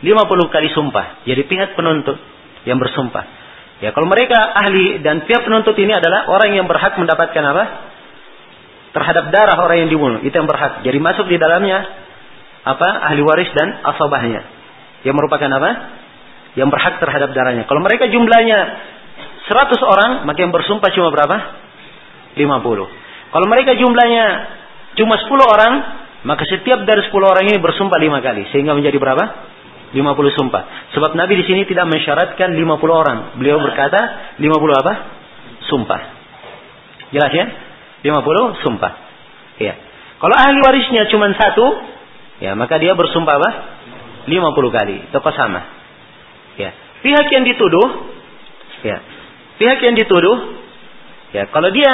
50 0.00 0.54
kali 0.54 0.68
sumpah. 0.72 1.28
Jadi 1.28 1.42
pihak 1.44 1.76
penuntut 1.76 2.16
yang 2.64 2.80
bersumpah. 2.80 3.24
Ya, 3.84 3.90
kalau 3.92 4.08
mereka 4.08 4.38
ahli 4.38 5.02
dan 5.04 5.26
pihak 5.28 5.44
penuntut 5.44 5.74
ini 5.76 5.92
adalah 5.92 6.30
orang 6.30 6.56
yang 6.56 6.64
berhak 6.64 6.96
mendapatkan 6.96 7.42
apa? 7.44 7.64
Terhadap 8.92 9.32
darah 9.32 9.56
orang 9.56 9.86
yang 9.86 9.90
dibunuh. 9.90 10.20
Itu 10.20 10.36
yang 10.36 10.44
berhak. 10.44 10.84
Jadi 10.84 10.98
masuk 11.00 11.26
di 11.28 11.40
dalamnya 11.40 11.80
apa? 12.62 12.88
Ahli 13.08 13.24
waris 13.24 13.48
dan 13.56 13.80
asabahnya. 13.82 14.40
Yang 15.02 15.14
merupakan 15.16 15.48
apa? 15.48 15.70
Yang 16.54 16.68
berhak 16.68 16.94
terhadap 17.00 17.32
darahnya. 17.32 17.64
Kalau 17.64 17.80
mereka 17.80 18.06
jumlahnya 18.12 18.58
100 19.48 19.80
orang, 19.80 20.10
maka 20.28 20.38
yang 20.44 20.52
bersumpah 20.52 20.92
cuma 20.92 21.08
berapa? 21.08 21.36
50. 22.36 23.32
Kalau 23.32 23.46
mereka 23.48 23.72
jumlahnya 23.74 24.24
cuma 25.00 25.16
10 25.16 25.28
orang, 25.40 25.72
maka 26.28 26.44
setiap 26.46 26.84
dari 26.84 27.02
10 27.08 27.16
orang 27.16 27.44
ini 27.48 27.58
bersumpah 27.58 27.96
5 27.96 28.20
kali. 28.20 28.42
Sehingga 28.52 28.76
menjadi 28.76 29.00
berapa? 29.00 29.24
50 29.92 30.38
sumpah. 30.38 30.62
Sebab 30.96 31.16
Nabi 31.16 31.40
di 31.40 31.44
sini 31.44 31.68
tidak 31.68 31.88
mensyaratkan 31.88 32.52
50 32.56 32.60
orang. 32.92 33.18
Beliau 33.36 33.60
berkata 33.60 34.36
50 34.36 34.82
apa? 34.84 34.92
Sumpah. 35.68 36.00
Jelas 37.12 37.32
ya? 37.32 37.46
50 38.02 38.62
sumpah. 38.66 38.92
Ya. 39.62 39.74
Kalau 40.18 40.34
ahli 40.34 40.58
warisnya 40.62 41.06
cuma 41.10 41.30
satu, 41.34 41.66
ya 42.42 42.54
maka 42.58 42.78
dia 42.82 42.94
bersumpah 42.98 43.34
apa? 43.38 43.50
50 44.26 44.76
kali. 44.76 44.96
Toko 45.14 45.30
sama. 45.34 45.62
Ya. 46.58 46.70
Pihak 47.02 47.26
yang 47.30 47.44
dituduh, 47.46 47.88
ya. 48.86 48.98
Pihak 49.58 49.78
yang 49.82 49.94
dituduh, 49.94 50.36
ya 51.34 51.46
kalau 51.50 51.70
dia 51.70 51.92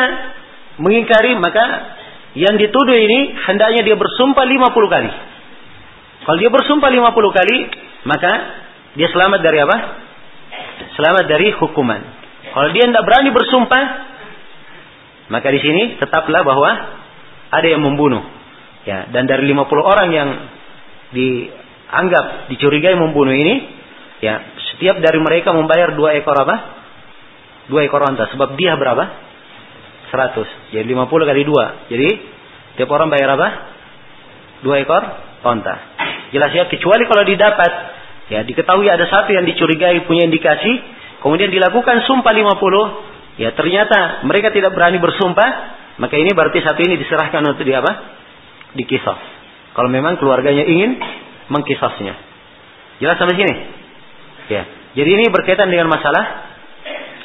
mengingkari 0.81 1.37
maka 1.37 1.65
yang 2.37 2.57
dituduh 2.57 2.97
ini 2.97 3.37
hendaknya 3.45 3.85
dia 3.85 3.97
bersumpah 3.97 4.45
50 4.45 4.95
kali. 4.95 5.11
Kalau 6.29 6.39
dia 6.41 6.51
bersumpah 6.53 6.89
50 6.93 7.39
kali, 7.41 7.59
maka 8.05 8.33
dia 8.97 9.09
selamat 9.09 9.41
dari 9.41 9.59
apa? 9.65 9.77
Selamat 10.97 11.25
dari 11.25 11.57
hukuman. 11.57 12.01
Kalau 12.53 12.69
dia 12.73 12.85
tidak 12.85 13.05
berani 13.05 13.31
bersumpah, 13.33 13.85
maka 15.29 15.49
di 15.53 15.61
sini 15.61 16.01
tetaplah 16.01 16.41
bahwa 16.41 16.71
ada 17.53 17.67
yang 17.69 17.85
membunuh. 17.85 18.25
Ya, 18.89 19.09
dan 19.13 19.29
dari 19.29 19.45
50 19.45 19.69
orang 19.85 20.09
yang 20.09 20.29
dianggap 21.13 22.49
dicurigai 22.49 22.97
membunuh 22.97 23.37
ini, 23.37 23.55
ya, 24.25 24.41
setiap 24.73 25.01
dari 25.05 25.21
mereka 25.21 25.53
membayar 25.53 25.93
dua 25.93 26.17
ekor 26.17 26.37
apa? 26.37 26.57
Dua 27.69 27.85
ekor 27.85 28.01
onta. 28.01 28.33
Sebab 28.33 28.57
dia 28.57 28.73
berapa? 28.81 29.05
100. 30.09 30.73
Jadi 30.73 30.87
50 30.89 31.29
kali 31.29 31.43
dua. 31.45 31.85
Jadi 31.93 32.09
tiap 32.81 32.89
orang 32.89 33.13
bayar 33.13 33.37
apa? 33.37 33.49
Dua 34.65 34.81
ekor 34.81 35.03
onta. 35.45 35.77
Jelas 36.33 36.53
ya, 36.57 36.65
kecuali 36.73 37.05
kalau 37.05 37.25
didapat 37.29 37.73
ya 38.29 38.45
diketahui 38.45 38.89
ada 38.89 39.05
satu 39.09 39.33
yang 39.33 39.45
dicurigai 39.45 40.05
punya 40.09 40.25
indikasi, 40.29 40.73
kemudian 41.21 41.53
dilakukan 41.53 42.05
sumpah 42.09 42.33
50, 42.33 43.08
ya 43.39 43.55
ternyata 43.55 44.27
mereka 44.27 44.51
tidak 44.51 44.75
berani 44.75 44.99
bersumpah, 44.99 45.51
maka 45.99 46.15
ini 46.15 46.31
berarti 46.35 46.63
satu 46.63 46.79
ini 46.83 46.99
diserahkan 46.99 47.43
untuk 47.43 47.65
di 47.65 47.75
apa? 47.75 47.93
Dikisah. 48.75 49.19
Kalau 49.75 49.89
memang 49.91 50.19
keluarganya 50.19 50.67
ingin 50.67 50.99
mengkisasnya. 51.49 52.15
Jelas 52.99 53.17
sampai 53.17 53.39
sini? 53.39 53.55
Ya. 54.51 54.63
Jadi 54.99 55.11
ini 55.15 55.25
berkaitan 55.31 55.71
dengan 55.71 55.87
masalah 55.87 56.25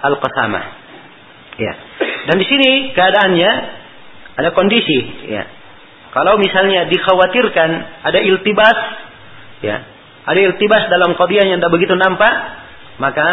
al-qasamah. 0.05 0.65
Ya. 1.57 1.73
Dan 2.29 2.35
di 2.39 2.45
sini 2.45 2.93
keadaannya 2.93 3.51
ada 4.37 4.49
kondisi, 4.53 5.29
ya. 5.29 5.43
Kalau 6.13 6.37
misalnya 6.37 6.85
dikhawatirkan 6.93 7.69
ada 8.05 8.19
iltibas, 8.21 8.77
ya, 9.65 9.81
ada 10.29 10.39
iltibas 10.39 10.85
dalam 10.93 11.17
qadiyah 11.17 11.49
yang 11.49 11.57
tidak 11.57 11.73
begitu 11.73 11.97
nampak, 11.97 12.33
maka 13.01 13.27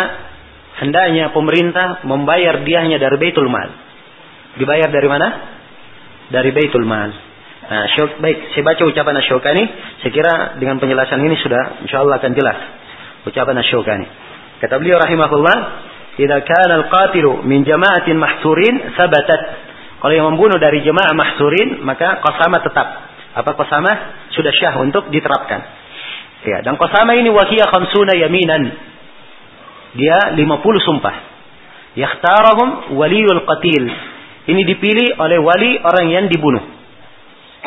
hendaknya 0.78 1.34
pemerintah 1.34 2.06
membayar 2.06 2.62
diahnya 2.62 3.02
dari 3.02 3.16
Baitul 3.18 3.50
Mal. 3.50 3.70
Dibayar 4.54 4.88
dari 4.92 5.08
mana? 5.10 5.28
Dari 6.30 6.50
Baitul 6.54 6.86
Mal. 6.86 7.10
Nah, 7.70 7.86
syuk, 7.94 8.18
baik, 8.18 8.54
saya 8.54 8.62
baca 8.66 8.82
ucapan 8.82 9.14
Asyokani. 9.22 9.64
Saya 10.02 10.10
kira 10.10 10.34
dengan 10.58 10.82
penjelasan 10.82 11.22
ini 11.22 11.38
sudah 11.38 11.82
insya 11.86 12.02
Allah 12.02 12.18
akan 12.18 12.32
jelas. 12.34 12.58
Ucapan 13.26 13.62
Asyokani. 13.62 14.06
Kata 14.58 14.74
beliau 14.82 14.98
rahimahullah, 14.98 15.56
"Idza 16.18 16.38
kana 16.42 16.74
al-qatilu 16.82 17.46
min 17.46 17.62
jama'atin 17.62 18.18
mahsurin 18.18 18.94
sabatat 18.98 19.70
kalau 20.00 20.14
yang 20.16 20.32
membunuh 20.32 20.56
dari 20.56 20.80
jemaah 20.80 21.12
mahsurin, 21.12 21.84
maka 21.84 22.24
kosama 22.24 22.64
tetap. 22.64 22.88
Apa 23.36 23.52
kosama? 23.52 23.92
Sudah 24.32 24.48
syah 24.56 24.80
untuk 24.80 25.12
diterapkan. 25.12 25.60
Ya, 26.40 26.64
dan 26.64 26.80
kosama 26.80 27.12
ini 27.20 27.28
wahiyah 27.28 27.68
khamsuna 27.68 28.16
yaminan. 28.16 28.72
Dia 29.94 30.38
50 30.38 30.86
sumpah. 30.86 31.14
Yakhtarahum 31.98 32.94
waliyul 32.94 33.42
qatil. 33.46 33.84
Ini 34.50 34.62
dipilih 34.66 35.18
oleh 35.18 35.38
wali 35.42 35.78
orang 35.82 36.06
yang 36.10 36.26
dibunuh. 36.30 36.62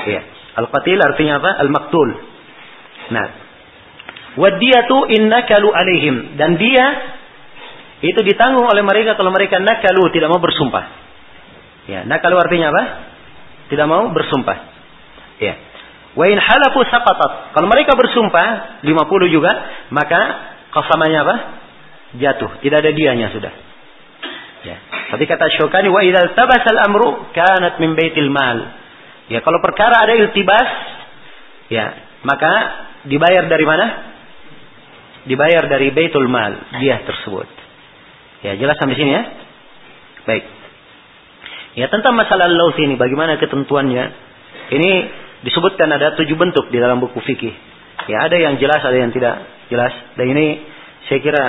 Ya. 0.07 0.21
Al-qatil 0.53 0.99
artinya 1.01 1.41
apa? 1.41 1.51
Al-maktul. 1.65 2.09
Nah. 3.11 3.28
Wadiyatu 4.34 5.11
innakalu 5.13 5.69
alaihim. 5.69 6.15
Dan 6.39 6.57
dia 6.57 6.86
itu 8.03 8.19
ditanggung 8.19 8.67
oleh 8.67 8.84
mereka 8.84 9.15
kalau 9.15 9.32
mereka 9.32 9.63
nakalu 9.63 10.11
tidak 10.11 10.28
mau 10.28 10.41
bersumpah. 10.43 10.86
Ya, 11.88 12.07
kalau 12.24 12.39
artinya 12.39 12.71
apa? 12.71 12.84
Tidak 13.71 13.88
mau 13.88 14.11
bersumpah. 14.11 14.57
Ya. 15.39 15.55
Wa 16.13 16.26
in 16.30 16.38
halafu 16.39 16.84
saqatat. 16.88 17.55
Kalau 17.55 17.67
mereka 17.67 17.95
bersumpah 17.95 18.80
50 18.86 19.36
juga, 19.36 19.51
maka 19.89 20.21
qasamannya 20.71 21.19
apa? 21.24 21.36
Jatuh, 22.14 22.61
tidak 22.61 22.86
ada 22.86 22.91
dianya 22.93 23.34
sudah. 23.34 23.53
Ya. 24.64 24.78
Tapi 25.14 25.24
kata 25.26 25.49
Syukani 25.59 25.89
wa 25.89 26.01
idza 26.05 26.34
tabasal 26.38 26.80
amru 26.88 27.30
kanat 27.34 27.82
min 27.82 27.97
baitil 27.97 28.30
mal. 28.30 28.59
Ya, 29.32 29.41
kalau 29.41 29.59
perkara 29.64 30.03
ada 30.03 30.14
iltibas, 30.14 30.70
ya, 31.72 31.86
maka 32.28 32.51
dibayar 33.07 33.49
dari 33.49 33.66
mana? 33.66 33.86
Dibayar 35.24 35.66
dari 35.72 35.89
baitul 35.95 36.28
mal, 36.28 36.53
dia 36.80 37.01
tersebut. 37.07 37.47
Ya, 38.43 38.59
jelas 38.59 38.76
sampai 38.76 38.99
sini 38.99 39.11
ya? 39.16 39.24
Baik. 40.28 40.43
Ya 41.74 41.89
tentang 41.89 42.14
masalah 42.14 42.45
laus 42.53 42.78
ini 42.78 42.93
bagaimana 42.93 43.41
ketentuannya? 43.41 44.05
Ini 44.70 44.91
disebutkan 45.41 45.89
ada 45.89 46.14
tujuh 46.14 46.38
bentuk 46.38 46.70
di 46.70 46.78
dalam 46.78 47.01
buku 47.01 47.18
fikih. 47.26 47.53
Ya 48.05 48.30
ada 48.30 48.38
yang 48.38 48.61
jelas, 48.61 48.80
ada 48.84 48.93
yang 48.93 49.09
tidak 49.09 49.41
jelas. 49.74 49.93
Dan 50.14 50.38
ini 50.38 50.61
saya 51.08 51.20
kira 51.20 51.43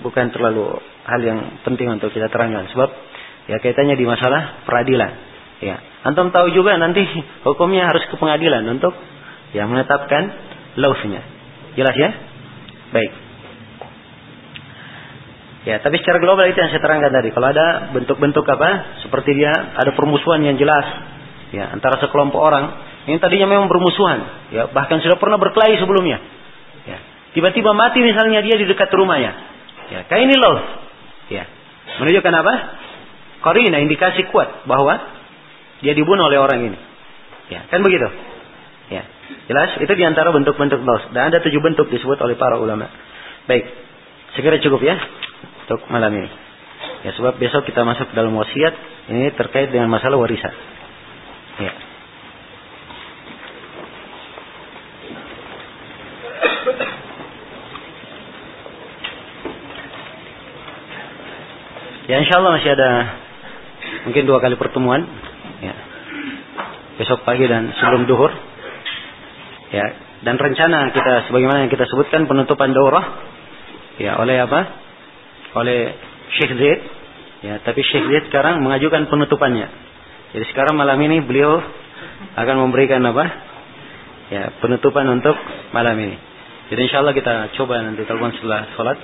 bukan 0.00 0.32
terlalu 0.32 0.80
hal 1.06 1.20
yang 1.22 1.62
penting 1.62 1.90
untuk 1.92 2.10
kita 2.12 2.30
terangkan. 2.32 2.68
Sebab 2.72 2.90
ya 3.50 3.56
kaitannya 3.62 3.96
di 3.98 4.06
masalah 4.06 4.66
peradilan. 4.66 5.12
Ya, 5.56 5.80
antum 6.04 6.28
tahu 6.28 6.52
juga 6.52 6.76
nanti 6.76 7.00
hukumnya 7.48 7.88
harus 7.88 8.04
ke 8.12 8.14
pengadilan 8.20 8.66
untuk 8.68 8.92
ya 9.56 9.64
menetapkan 9.64 10.22
lausnya. 10.76 11.24
Jelas 11.76 11.96
ya? 11.96 12.10
Baik. 12.92 13.12
Ya, 15.66 15.82
tapi 15.82 15.98
secara 15.98 16.22
global 16.22 16.46
itu 16.46 16.62
yang 16.62 16.70
saya 16.70 16.78
terangkan 16.78 17.10
tadi. 17.10 17.34
Kalau 17.34 17.50
ada 17.50 17.90
bentuk-bentuk 17.90 18.46
apa, 18.46 19.02
seperti 19.02 19.34
dia 19.34 19.50
ada 19.50 19.90
permusuhan 19.98 20.38
yang 20.46 20.54
jelas, 20.54 20.86
ya 21.50 21.74
antara 21.74 21.98
sekelompok 21.98 22.38
orang 22.38 22.70
yang 23.10 23.18
tadinya 23.18 23.50
memang 23.50 23.66
bermusuhan, 23.66 24.50
ya 24.54 24.70
bahkan 24.70 25.02
sudah 25.02 25.18
pernah 25.18 25.42
berkelahi 25.42 25.74
sebelumnya. 25.82 26.22
Tiba-tiba 27.36 27.76
mati 27.76 28.00
misalnya 28.00 28.40
dia 28.40 28.56
di 28.56 28.64
dekat 28.64 28.88
rumahnya. 28.96 29.32
Ya, 29.92 30.00
kayak 30.08 30.24
ini 30.24 30.34
loh. 30.40 30.56
Ya, 31.28 31.44
menunjukkan 32.00 32.32
apa? 32.32 32.54
Korina 33.44 33.76
indikasi 33.76 34.24
kuat 34.32 34.64
bahwa 34.64 34.96
dia 35.84 35.92
dibunuh 35.92 36.32
oleh 36.32 36.40
orang 36.40 36.72
ini. 36.72 36.78
Ya, 37.52 37.68
kan 37.68 37.84
begitu. 37.84 38.08
Ya, 38.88 39.04
jelas 39.52 39.76
itu 39.84 39.92
di 39.92 40.04
antara 40.08 40.32
bentuk-bentuk 40.32 40.80
los. 40.80 41.12
Dan 41.12 41.28
ada 41.28 41.44
tujuh 41.44 41.60
bentuk 41.60 41.92
disebut 41.92 42.16
oleh 42.24 42.40
para 42.40 42.56
ulama. 42.56 42.88
Baik, 43.44 43.68
segera 44.32 44.56
cukup 44.56 44.80
ya 44.80 44.96
untuk 45.68 45.84
malam 45.92 46.16
ini. 46.16 46.30
Ya 47.04 47.12
sebab 47.14 47.36
besok 47.36 47.68
kita 47.68 47.84
masuk 47.84 48.16
dalam 48.16 48.32
wasiat 48.32 48.74
ini 49.12 49.28
terkait 49.36 49.70
dengan 49.70 49.92
masalah 49.92 50.16
warisan. 50.16 50.56
Ya. 51.60 51.85
Ya 62.06 62.22
insya 62.22 62.38
Allah 62.38 62.58
masih 62.58 62.70
ada 62.74 62.90
mungkin 64.06 64.24
dua 64.26 64.38
kali 64.38 64.54
pertemuan. 64.58 65.02
Ya. 65.62 65.74
Besok 67.02 67.26
pagi 67.26 67.46
dan 67.46 67.74
sebelum 67.76 68.06
duhur. 68.06 68.30
Ya. 69.74 69.86
Dan 70.22 70.40
rencana 70.40 70.90
kita 70.90 71.28
sebagaimana 71.28 71.66
yang 71.66 71.72
kita 71.72 71.84
sebutkan 71.90 72.24
penutupan 72.30 72.72
daurah. 72.72 73.04
Ya 73.96 74.20
oleh 74.20 74.38
apa? 74.40 74.86
oleh 75.56 75.96
Syekh 76.36 76.52
Zaid. 76.60 76.80
Ya, 77.44 77.54
tapi 77.64 77.80
Syekh 77.80 78.04
Zaid 78.04 78.24
sekarang 78.28 78.60
mengajukan 78.60 79.08
penutupannya. 79.08 79.68
Jadi 80.36 80.44
sekarang 80.52 80.76
malam 80.76 81.00
ini 81.00 81.24
beliau 81.24 81.56
akan 82.36 82.56
memberikan 82.68 83.00
apa? 83.08 83.24
Ya, 84.28 84.52
penutupan 84.60 85.08
untuk 85.08 85.36
malam 85.72 85.96
ini. 85.96 86.16
Jadi 86.68 86.80
insya 86.90 87.00
Allah 87.00 87.14
kita 87.14 87.54
coba 87.56 87.80
nanti 87.80 88.02
telepon 88.04 88.34
setelah 88.36 88.68
sholat. 88.74 88.98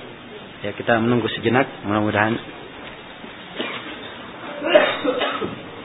Ya 0.63 0.71
kita 0.75 0.99
menunggu 0.99 1.27
sejenak, 1.31 1.67
mudah-mudahan. 1.87 2.35